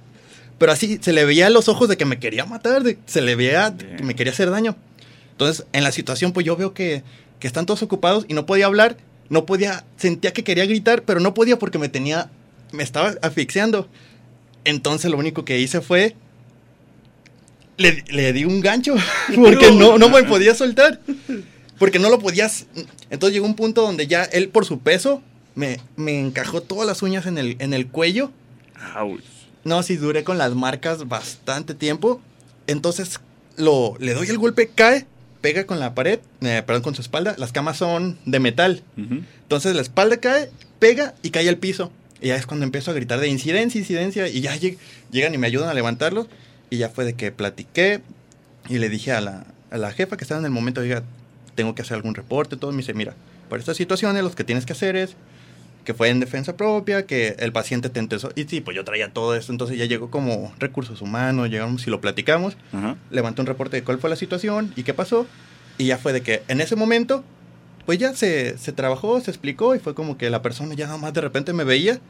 Pero 0.58 0.72
así 0.72 0.98
se 1.00 1.12
le 1.12 1.24
veía 1.24 1.50
los 1.50 1.68
ojos 1.68 1.88
de 1.88 1.96
que 1.96 2.04
me 2.04 2.18
quería 2.18 2.46
matar, 2.46 2.82
de, 2.82 2.96
se 3.06 3.20
le 3.20 3.34
veía 3.34 3.76
que 3.76 4.04
me 4.04 4.14
quería 4.14 4.32
hacer 4.32 4.50
daño. 4.50 4.76
Entonces, 5.32 5.66
en 5.72 5.84
la 5.84 5.92
situación, 5.92 6.32
pues 6.32 6.46
yo 6.46 6.56
veo 6.56 6.72
que, 6.72 7.02
que 7.40 7.46
están 7.46 7.66
todos 7.66 7.82
ocupados 7.82 8.24
y 8.28 8.34
no 8.34 8.46
podía 8.46 8.66
hablar, 8.66 8.96
no 9.28 9.46
podía, 9.46 9.84
sentía 9.96 10.32
que 10.32 10.44
quería 10.44 10.66
gritar, 10.66 11.02
pero 11.02 11.20
no 11.20 11.34
podía 11.34 11.58
porque 11.58 11.78
me 11.78 11.88
tenía, 11.88 12.30
me 12.72 12.82
estaba 12.82 13.14
asfixiando. 13.22 13.88
Entonces, 14.64 15.10
lo 15.10 15.16
único 15.16 15.44
que 15.44 15.58
hice 15.60 15.80
fue, 15.80 16.16
le, 17.76 18.04
le 18.08 18.32
di 18.32 18.44
un 18.44 18.60
gancho, 18.60 18.94
porque 19.34 19.70
no, 19.72 19.98
no 19.98 20.08
me 20.08 20.24
podía 20.24 20.54
soltar, 20.54 21.00
porque 21.78 21.98
no 21.98 22.10
lo 22.10 22.18
podías. 22.18 22.66
Entonces 23.10 23.34
llegó 23.34 23.46
un 23.46 23.56
punto 23.56 23.82
donde 23.82 24.06
ya 24.06 24.24
él, 24.24 24.48
por 24.48 24.64
su 24.64 24.80
peso, 24.80 25.22
me, 25.54 25.80
me 25.96 26.18
encajó 26.18 26.60
todas 26.62 26.86
las 26.86 27.02
uñas 27.02 27.26
en 27.26 27.38
el, 27.38 27.56
en 27.58 27.72
el 27.74 27.88
cuello. 27.88 28.30
Ouch. 28.96 29.22
No, 29.64 29.82
sí, 29.82 29.96
duré 29.96 30.22
con 30.22 30.38
las 30.38 30.54
marcas 30.54 31.08
bastante 31.08 31.74
tiempo. 31.74 32.20
Entonces, 32.66 33.20
lo, 33.56 33.96
le 33.98 34.14
doy 34.14 34.28
el 34.28 34.38
golpe, 34.38 34.68
cae, 34.72 35.06
pega 35.40 35.64
con 35.66 35.78
la 35.80 35.94
pared, 35.94 36.18
eh, 36.40 36.62
perdón, 36.66 36.82
con 36.82 36.94
su 36.94 37.02
espalda. 37.02 37.34
Las 37.38 37.52
camas 37.52 37.76
son 37.76 38.18
de 38.24 38.40
metal. 38.40 38.82
Entonces, 38.96 39.74
la 39.74 39.82
espalda 39.82 40.16
cae, 40.18 40.50
pega 40.78 41.14
y 41.22 41.30
cae 41.30 41.48
al 41.48 41.56
piso. 41.58 41.90
Y 42.20 42.28
ya 42.28 42.36
es 42.36 42.46
cuando 42.46 42.64
empiezo 42.64 42.90
a 42.90 42.94
gritar 42.94 43.20
de 43.20 43.28
incidencia, 43.28 43.78
incidencia. 43.78 44.28
Y 44.28 44.40
ya 44.40 44.56
lleg- 44.56 44.78
llegan 45.10 45.34
y 45.34 45.38
me 45.38 45.46
ayudan 45.46 45.68
a 45.68 45.74
levantarlo. 45.74 46.26
Y 46.70 46.78
ya 46.78 46.88
fue 46.88 47.04
de 47.04 47.14
que 47.14 47.30
platiqué 47.32 48.00
y 48.68 48.78
le 48.78 48.88
dije 48.88 49.12
a 49.12 49.20
la, 49.20 49.44
a 49.70 49.78
la 49.78 49.92
jefa 49.92 50.16
que 50.16 50.24
estaba 50.24 50.40
en 50.40 50.46
el 50.46 50.50
momento, 50.50 50.80
diga, 50.80 51.02
tengo 51.54 51.74
que 51.74 51.82
hacer 51.82 51.94
algún 51.96 52.14
reporte. 52.14 52.56
Todo 52.56 52.72
me 52.72 52.78
dice, 52.78 52.94
mira, 52.94 53.14
para 53.48 53.60
estas 53.60 53.76
situaciones 53.76 54.22
lo 54.24 54.30
que 54.32 54.44
tienes 54.44 54.66
que 54.66 54.72
hacer 54.72 54.96
es 54.96 55.14
que 55.86 55.94
fue 55.94 56.10
en 56.10 56.20
defensa 56.20 56.56
propia, 56.56 57.06
que 57.06 57.36
el 57.38 57.52
paciente 57.52 57.88
te 57.88 58.00
empezó. 58.00 58.30
Y 58.34 58.44
sí, 58.44 58.60
pues 58.60 58.76
yo 58.76 58.84
traía 58.84 59.10
todo 59.12 59.34
esto, 59.34 59.52
entonces 59.52 59.78
ya 59.78 59.86
llegó 59.86 60.10
como 60.10 60.52
recursos 60.58 61.00
humanos, 61.00 61.48
llegamos 61.48 61.86
y 61.86 61.90
lo 61.90 62.00
platicamos, 62.02 62.56
Ajá. 62.72 62.96
levantó 63.10 63.40
un 63.40 63.46
reporte 63.46 63.76
de 63.78 63.82
cuál 63.84 63.98
fue 63.98 64.10
la 64.10 64.16
situación 64.16 64.72
y 64.76 64.82
qué 64.82 64.92
pasó. 64.92 65.26
Y 65.78 65.86
ya 65.86 65.96
fue 65.96 66.12
de 66.12 66.20
que 66.22 66.42
en 66.48 66.60
ese 66.60 66.74
momento, 66.76 67.22
pues 67.86 67.98
ya 67.98 68.12
se, 68.14 68.58
se 68.58 68.72
trabajó, 68.72 69.20
se 69.20 69.30
explicó 69.30 69.74
y 69.74 69.78
fue 69.78 69.94
como 69.94 70.18
que 70.18 70.28
la 70.28 70.42
persona 70.42 70.74
ya 70.74 70.86
nada 70.86 70.98
más 70.98 71.14
de 71.14 71.20
repente 71.20 71.52
me 71.52 71.62
veía, 71.64 72.00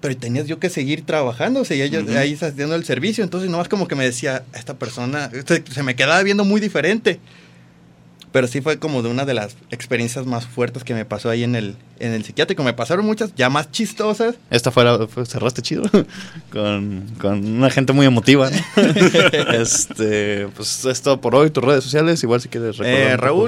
pero 0.00 0.16
tenías 0.16 0.46
yo 0.46 0.60
que 0.60 0.70
seguir 0.70 1.04
trabajando, 1.04 1.64
seguía 1.64 1.86
yo 1.86 2.00
Ujú. 2.02 2.16
ahí 2.16 2.34
haciendo 2.34 2.76
el 2.76 2.84
servicio, 2.84 3.24
entonces 3.24 3.50
nomás 3.50 3.68
como 3.68 3.88
que 3.88 3.96
me 3.96 4.04
decía, 4.04 4.44
esta 4.54 4.74
persona, 4.74 5.28
se, 5.46 5.64
se 5.68 5.82
me 5.82 5.96
quedaba 5.96 6.22
viendo 6.22 6.44
muy 6.44 6.60
diferente. 6.60 7.18
Pero 8.34 8.48
sí 8.48 8.60
fue 8.60 8.80
como 8.80 9.00
de 9.04 9.08
una 9.10 9.24
de 9.24 9.32
las 9.32 9.56
experiencias 9.70 10.26
más 10.26 10.44
fuertes 10.44 10.82
que 10.82 10.92
me 10.92 11.04
pasó 11.04 11.30
ahí 11.30 11.44
en 11.44 11.54
el, 11.54 11.76
en 12.00 12.10
el 12.12 12.24
psiquiátrico. 12.24 12.64
Me 12.64 12.72
pasaron 12.72 13.06
muchas 13.06 13.32
ya 13.36 13.48
más 13.48 13.70
chistosas. 13.70 14.34
Esta 14.50 14.72
fue- 14.72 15.06
cerraste 15.24 15.62
chido. 15.62 15.84
con, 16.50 17.04
con 17.20 17.46
una 17.46 17.70
gente 17.70 17.92
muy 17.92 18.06
emotiva. 18.06 18.50
¿no? 18.50 18.56
este, 19.52 20.48
pues 20.48 20.84
es 20.84 21.00
todo 21.00 21.20
por 21.20 21.36
hoy. 21.36 21.50
Tus 21.50 21.62
redes 21.62 21.84
sociales, 21.84 22.20
igual 22.24 22.40
si 22.40 22.48
quieres 22.48 22.76
recordar. 22.76 23.00
Eh, 23.00 23.14
un 23.14 23.20
poco. 23.20 23.46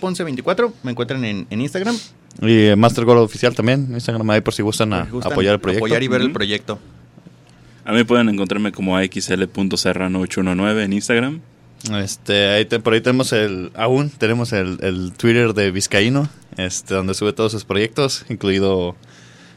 Raúl-Ponce24, 0.00 0.72
me 0.82 0.90
encuentran 0.90 1.24
en, 1.24 1.46
en 1.48 1.60
Instagram. 1.60 1.96
Y 2.42 2.64
eh, 2.66 2.74
Master 2.74 3.04
Gold 3.04 3.20
Oficial 3.20 3.54
también. 3.54 3.86
Instagram 3.94 4.28
ahí 4.30 4.40
por 4.40 4.54
si 4.54 4.62
gustan, 4.62 4.92
a, 4.92 5.04
gustan 5.04 5.30
apoyar 5.30 5.54
el 5.54 5.60
proyecto. 5.60 5.84
Apoyar 5.84 6.02
y 6.02 6.08
ver 6.08 6.20
el 6.22 6.26
Ujú. 6.26 6.34
proyecto. 6.34 6.80
A 7.84 7.92
mí 7.92 8.02
pueden 8.02 8.28
encontrarme 8.28 8.72
como 8.72 8.96
axl.serrano819 8.96 10.82
en 10.82 10.92
Instagram. 10.94 11.40
Este, 12.00 12.48
ahí 12.48 12.64
te- 12.64 12.80
por 12.80 12.94
ahí 12.94 13.00
tenemos 13.00 13.32
el, 13.32 13.70
aún 13.76 14.10
tenemos 14.10 14.52
el, 14.52 14.78
el 14.82 15.12
Twitter 15.12 15.54
de 15.54 15.70
Vizcaíno, 15.70 16.28
este, 16.56 16.94
donde 16.94 17.14
sube 17.14 17.32
todos 17.32 17.52
sus 17.52 17.64
proyectos, 17.64 18.24
incluido 18.28 18.96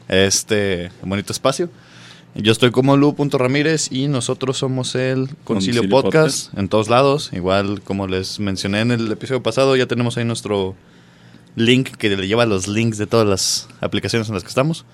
este 0.08 0.90
bonito 1.02 1.32
espacio. 1.32 1.70
Yo 2.36 2.52
estoy 2.52 2.70
como 2.70 2.96
Lu.ramírez 2.96 3.90
y 3.90 4.06
nosotros 4.06 4.58
somos 4.58 4.94
el 4.94 5.28
Concilio, 5.42 5.80
Concilio 5.82 5.88
Podcast, 5.90 6.56
en 6.56 6.68
todos 6.68 6.88
lados. 6.88 7.30
Igual 7.32 7.80
como 7.82 8.06
les 8.06 8.38
mencioné 8.38 8.80
en 8.82 8.92
el 8.92 9.10
episodio 9.10 9.42
pasado, 9.42 9.74
ya 9.74 9.86
tenemos 9.86 10.16
ahí 10.16 10.24
nuestro 10.24 10.76
link 11.56 11.88
que 11.96 12.08
le 12.16 12.28
lleva 12.28 12.46
los 12.46 12.68
links 12.68 12.98
de 12.98 13.08
todas 13.08 13.26
las 13.26 13.68
aplicaciones 13.80 14.28
en 14.28 14.34
las 14.34 14.44
que 14.44 14.48
estamos. 14.48 14.84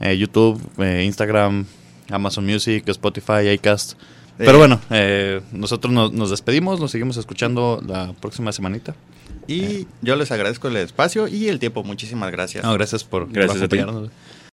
Eh, 0.00 0.18
YouTube, 0.18 0.60
eh, 0.78 1.04
Instagram, 1.06 1.66
Amazon 2.10 2.44
Music, 2.44 2.82
Spotify, 2.88 3.48
Acast. 3.56 3.92
Pero 4.46 4.56
Eh, 4.56 4.58
bueno, 4.58 4.80
eh, 4.90 5.40
nosotros 5.52 5.92
nos, 5.92 6.12
nos 6.12 6.30
despedimos, 6.30 6.80
nos 6.80 6.90
seguimos 6.90 7.16
escuchando 7.16 7.82
la 7.86 8.12
próxima 8.20 8.52
semanita. 8.52 8.94
Y 9.46 9.86
yo 10.02 10.14
les 10.16 10.30
agradezco 10.30 10.68
el 10.68 10.76
espacio 10.76 11.26
y 11.28 11.48
el 11.48 11.58
tiempo. 11.58 11.82
Muchísimas 11.82 12.30
gracias. 12.30 12.62
No, 12.64 12.72
gracias 12.74 13.02
por, 13.04 13.24
por 13.24 13.32
Gracias 13.32 13.62
a 13.62 13.68
ti. 13.68 13.78
acompañarnos. 13.78 14.10